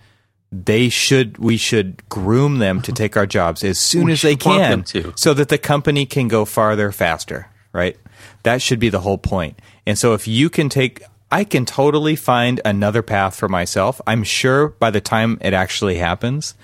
They 0.52 0.89
should 0.89 1.38
we 1.38 1.58
should 1.58 2.08
groom 2.10 2.58
them 2.60 2.82
to 2.82 2.91
take 2.91 3.16
our 3.16 3.26
jobs 3.26 3.64
as 3.64 3.80
soon 3.80 4.06
we 4.06 4.12
as 4.14 4.22
they 4.22 4.36
can 4.36 4.84
so 5.16 5.34
that 5.34 5.47
the 5.47 5.58
company 5.58 6.06
can 6.06 6.28
go 6.28 6.43
farther 6.43 6.91
faster, 6.91 7.49
right? 7.72 7.97
That 8.43 8.62
should 8.62 8.80
be 8.80 8.89
the 8.89 8.99
whole 8.99 9.18
point. 9.18 9.60
And 9.88 9.97
so 9.97 10.14
if 10.14 10.28
you 10.28 10.49
can 10.49 10.68
take 10.68 11.04
I 11.32 11.45
can 11.45 11.66
totally 11.66 12.18
find 12.18 12.60
another 12.66 13.02
path 13.02 13.38
for 13.38 13.47
myself. 13.47 14.02
I'm 14.06 14.24
sure 14.24 14.70
by 14.70 14.91
the 14.91 14.99
time 14.99 15.38
it 15.39 15.54
actually 15.54 15.95
happens 15.95 16.56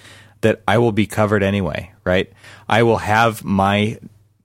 that 0.42 0.62
I 0.68 0.78
will 0.78 0.92
be 0.92 1.08
covered 1.08 1.42
anyway, 1.42 1.94
right? 2.04 2.32
I 2.68 2.84
will 2.84 2.98
have 2.98 3.46
my 3.46 3.98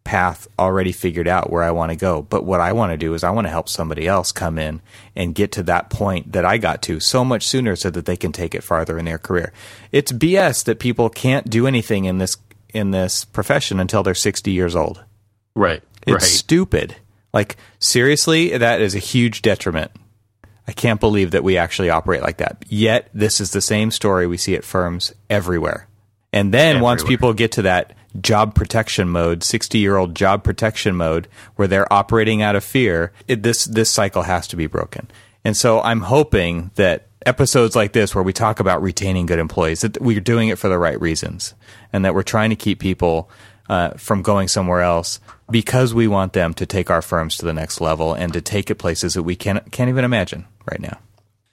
path 0.04 0.48
already 0.58 0.92
figured 0.92 1.28
out 1.28 1.50
where 1.50 1.62
I 1.62 1.70
want 1.70 1.90
to 1.90 1.96
go. 1.96 2.22
But 2.22 2.44
what 2.44 2.60
I 2.60 2.72
want 2.72 2.92
to 2.92 2.96
do 2.96 3.14
is 3.14 3.24
I 3.24 3.30
want 3.30 3.46
to 3.46 3.50
help 3.50 3.68
somebody 3.68 4.06
else 4.06 4.32
come 4.32 4.58
in 4.58 4.80
and 5.14 5.34
get 5.34 5.52
to 5.52 5.62
that 5.64 5.90
point 5.90 6.32
that 6.32 6.44
I 6.44 6.58
got 6.58 6.82
to 6.82 7.00
so 7.00 7.24
much 7.24 7.46
sooner 7.46 7.76
so 7.76 7.90
that 7.90 8.06
they 8.06 8.16
can 8.16 8.32
take 8.32 8.54
it 8.54 8.64
farther 8.64 8.98
in 8.98 9.04
their 9.04 9.18
career. 9.18 9.52
It's 9.90 10.12
BS 10.12 10.64
that 10.64 10.78
people 10.80 11.08
can't 11.08 11.48
do 11.48 11.66
anything 11.66 12.04
in 12.04 12.18
this 12.18 12.36
in 12.72 12.90
this 12.90 13.24
profession 13.26 13.78
until 13.80 14.02
they're 14.02 14.14
60 14.14 14.50
years 14.50 14.74
old. 14.74 15.04
Right. 15.54 15.82
It's 16.06 16.12
right. 16.12 16.22
stupid. 16.22 16.96
Like 17.32 17.56
seriously, 17.78 18.56
that 18.56 18.80
is 18.80 18.94
a 18.94 18.98
huge 18.98 19.42
detriment 19.42 19.90
I 20.66 20.72
can't 20.72 21.00
believe 21.00 21.32
that 21.32 21.42
we 21.42 21.56
actually 21.56 21.90
operate 21.90 22.22
like 22.22 22.36
that. 22.38 22.64
Yet, 22.68 23.08
this 23.12 23.40
is 23.40 23.50
the 23.50 23.60
same 23.60 23.90
story 23.90 24.26
we 24.26 24.36
see 24.36 24.54
at 24.54 24.64
firms 24.64 25.12
everywhere. 25.28 25.88
And 26.32 26.54
then 26.54 26.76
everywhere. 26.76 26.82
once 26.82 27.04
people 27.04 27.32
get 27.34 27.52
to 27.52 27.62
that 27.62 27.94
job 28.20 28.54
protection 28.54 29.08
mode, 29.08 29.42
60 29.42 29.78
year 29.78 29.96
old 29.96 30.14
job 30.14 30.44
protection 30.44 30.96
mode, 30.96 31.28
where 31.56 31.68
they're 31.68 31.92
operating 31.92 32.42
out 32.42 32.56
of 32.56 32.64
fear, 32.64 33.12
it, 33.28 33.42
this, 33.42 33.64
this 33.64 33.90
cycle 33.90 34.22
has 34.22 34.46
to 34.48 34.56
be 34.56 34.66
broken. 34.66 35.10
And 35.44 35.56
so 35.56 35.80
I'm 35.80 36.02
hoping 36.02 36.70
that 36.76 37.08
episodes 37.26 37.76
like 37.76 37.92
this, 37.92 38.14
where 38.14 38.24
we 38.24 38.32
talk 38.32 38.60
about 38.60 38.82
retaining 38.82 39.26
good 39.26 39.38
employees, 39.38 39.80
that 39.82 40.00
we're 40.00 40.20
doing 40.20 40.48
it 40.48 40.58
for 40.58 40.68
the 40.68 40.78
right 40.78 41.00
reasons 41.00 41.54
and 41.92 42.04
that 42.04 42.14
we're 42.14 42.22
trying 42.22 42.50
to 42.50 42.56
keep 42.56 42.80
people 42.80 43.30
uh, 43.68 43.90
from 43.90 44.22
going 44.22 44.48
somewhere 44.48 44.82
else 44.82 45.20
because 45.50 45.94
we 45.94 46.08
want 46.08 46.32
them 46.32 46.54
to 46.54 46.66
take 46.66 46.90
our 46.90 47.02
firms 47.02 47.36
to 47.36 47.46
the 47.46 47.52
next 47.52 47.80
level 47.80 48.14
and 48.14 48.32
to 48.32 48.40
take 48.40 48.70
it 48.70 48.76
places 48.76 49.14
that 49.14 49.22
we 49.22 49.36
can't 49.36 49.70
can't 49.70 49.88
even 49.88 50.04
imagine 50.04 50.46
right 50.70 50.80
now. 50.80 50.98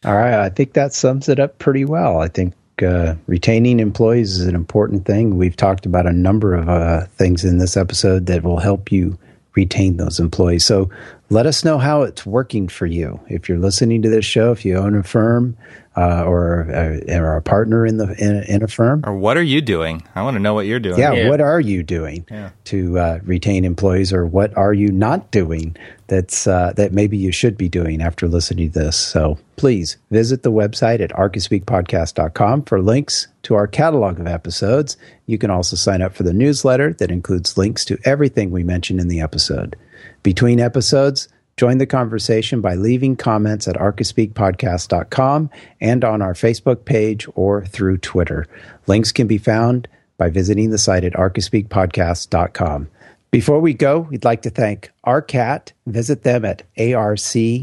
All 0.05 0.15
right, 0.15 0.33
I 0.33 0.49
think 0.49 0.73
that 0.73 0.93
sums 0.93 1.29
it 1.29 1.39
up 1.39 1.59
pretty 1.59 1.85
well. 1.85 2.19
I 2.19 2.29
think 2.29 2.53
uh, 2.83 3.15
retaining 3.27 3.79
employees 3.79 4.39
is 4.39 4.47
an 4.47 4.55
important 4.55 5.05
thing. 5.05 5.37
We've 5.37 5.55
talked 5.55 5.85
about 5.85 6.05
a 6.05 6.13
number 6.13 6.55
of 6.55 6.69
uh, 6.69 7.05
things 7.17 7.43
in 7.43 7.57
this 7.57 7.77
episode 7.77 8.25
that 8.27 8.43
will 8.43 8.59
help 8.59 8.91
you 8.91 9.17
retain 9.55 9.97
those 9.97 10.19
employees. 10.19 10.65
So 10.65 10.89
let 11.29 11.45
us 11.45 11.63
know 11.63 11.77
how 11.77 12.01
it's 12.01 12.25
working 12.25 12.67
for 12.67 12.85
you. 12.85 13.19
If 13.27 13.47
you're 13.47 13.59
listening 13.59 14.01
to 14.01 14.09
this 14.09 14.25
show, 14.25 14.51
if 14.51 14.65
you 14.65 14.77
own 14.77 14.95
a 14.95 15.03
firm, 15.03 15.57
uh, 15.99 16.23
or, 16.23 16.71
uh, 16.71 17.17
or 17.19 17.35
a 17.35 17.41
partner 17.41 17.85
in 17.85 17.97
the 17.97 18.15
in, 18.23 18.43
in, 18.43 18.63
a 18.63 18.67
firm. 18.69 19.03
Or 19.05 19.13
what 19.17 19.35
are 19.35 19.43
you 19.43 19.59
doing? 19.59 20.01
I 20.15 20.21
want 20.21 20.35
to 20.35 20.39
know 20.39 20.53
what 20.53 20.65
you're 20.65 20.79
doing. 20.79 20.97
Yeah, 20.97 21.11
yeah. 21.11 21.29
what 21.29 21.41
are 21.41 21.59
you 21.59 21.83
doing 21.83 22.25
yeah. 22.31 22.51
to 22.65 22.97
uh, 22.97 23.19
retain 23.23 23.65
employees, 23.65 24.13
or 24.13 24.25
what 24.25 24.55
are 24.55 24.73
you 24.73 24.91
not 24.93 25.29
doing 25.31 25.75
that's 26.07 26.47
uh, 26.47 26.71
that 26.77 26.93
maybe 26.93 27.17
you 27.17 27.33
should 27.33 27.57
be 27.57 27.67
doing 27.67 28.01
after 28.01 28.29
listening 28.29 28.71
to 28.71 28.79
this? 28.79 28.95
So 28.95 29.39
please 29.57 29.97
visit 30.09 30.43
the 30.43 30.53
website 30.53 31.01
at 31.01 31.09
archispeakpodcast.com 31.11 32.63
for 32.63 32.81
links 32.81 33.27
to 33.43 33.55
our 33.55 33.67
catalog 33.67 34.21
of 34.21 34.27
episodes. 34.27 34.95
You 35.25 35.37
can 35.37 35.51
also 35.51 35.75
sign 35.75 36.01
up 36.01 36.15
for 36.15 36.23
the 36.23 36.33
newsletter 36.33 36.93
that 36.93 37.11
includes 37.11 37.57
links 37.57 37.83
to 37.85 37.97
everything 38.05 38.51
we 38.51 38.63
mentioned 38.63 39.01
in 39.01 39.09
the 39.09 39.19
episode. 39.19 39.75
Between 40.23 40.59
episodes 40.59 41.27
Join 41.59 41.77
the 41.77 41.85
conversation 41.85 42.61
by 42.61 42.75
leaving 42.75 43.17
comments 43.17 43.67
at 43.67 43.75
archispeakpodcast.com 43.75 45.49
and 45.81 46.05
on 46.05 46.21
our 46.21 46.33
Facebook 46.33 46.85
page 46.85 47.27
or 47.35 47.65
through 47.65 47.97
Twitter. 47.97 48.47
Links 48.87 49.11
can 49.11 49.27
be 49.27 49.37
found 49.37 49.89
by 50.17 50.29
visiting 50.29 50.69
the 50.69 50.77
site 50.77 51.03
at 51.03 51.11
archispeakpodcast.com. 51.15 52.87
Before 53.29 53.59
we 53.59 53.73
go, 53.73 53.99
we'd 53.99 54.23
like 54.23 54.41
to 54.43 54.49
thank 54.49 54.91
ARCAT. 55.05 55.73
Visit 55.85 56.23
them 56.23 56.45
at 56.45 56.63
arcat.com 56.77 57.59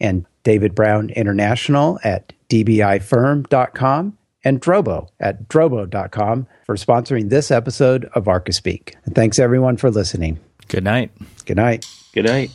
and 0.00 0.24
David 0.44 0.74
Brown 0.76 1.10
International 1.10 1.98
at 2.04 2.32
dbifirm.com 2.48 4.18
and 4.44 4.62
Drobo 4.62 5.08
at 5.18 5.48
drobo.com 5.48 6.46
for 6.64 6.76
sponsoring 6.76 7.28
this 7.28 7.50
episode 7.50 8.04
of 8.14 8.26
ArchiSpeak. 8.26 8.94
And 9.04 9.16
thanks 9.16 9.40
everyone 9.40 9.76
for 9.76 9.90
listening. 9.90 10.38
Good 10.70 10.84
night. 10.84 11.10
Good 11.46 11.56
night. 11.56 11.84
Good 12.14 12.26
night. 12.26 12.50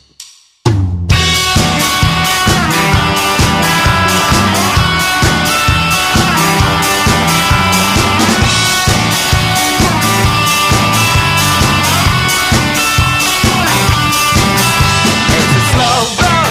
It's 15.36 15.52
a 15.52 15.62
slow 15.68 16.08
grow, 16.16 16.48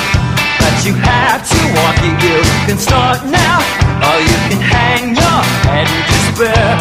but 0.61 0.85
you 0.85 0.93
have 1.01 1.41
to 1.49 1.57
walk 1.73 1.97
it. 1.97 2.13
You 2.21 2.45
can 2.67 2.77
start 2.77 3.25
now, 3.25 3.57
or 4.05 4.21
you 4.21 4.37
can 4.53 4.61
hang 4.61 5.15
your 5.15 5.41
head 5.65 5.89
in 5.89 6.05
despair. 6.13 6.77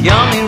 The 0.00 0.08
only 0.08 0.45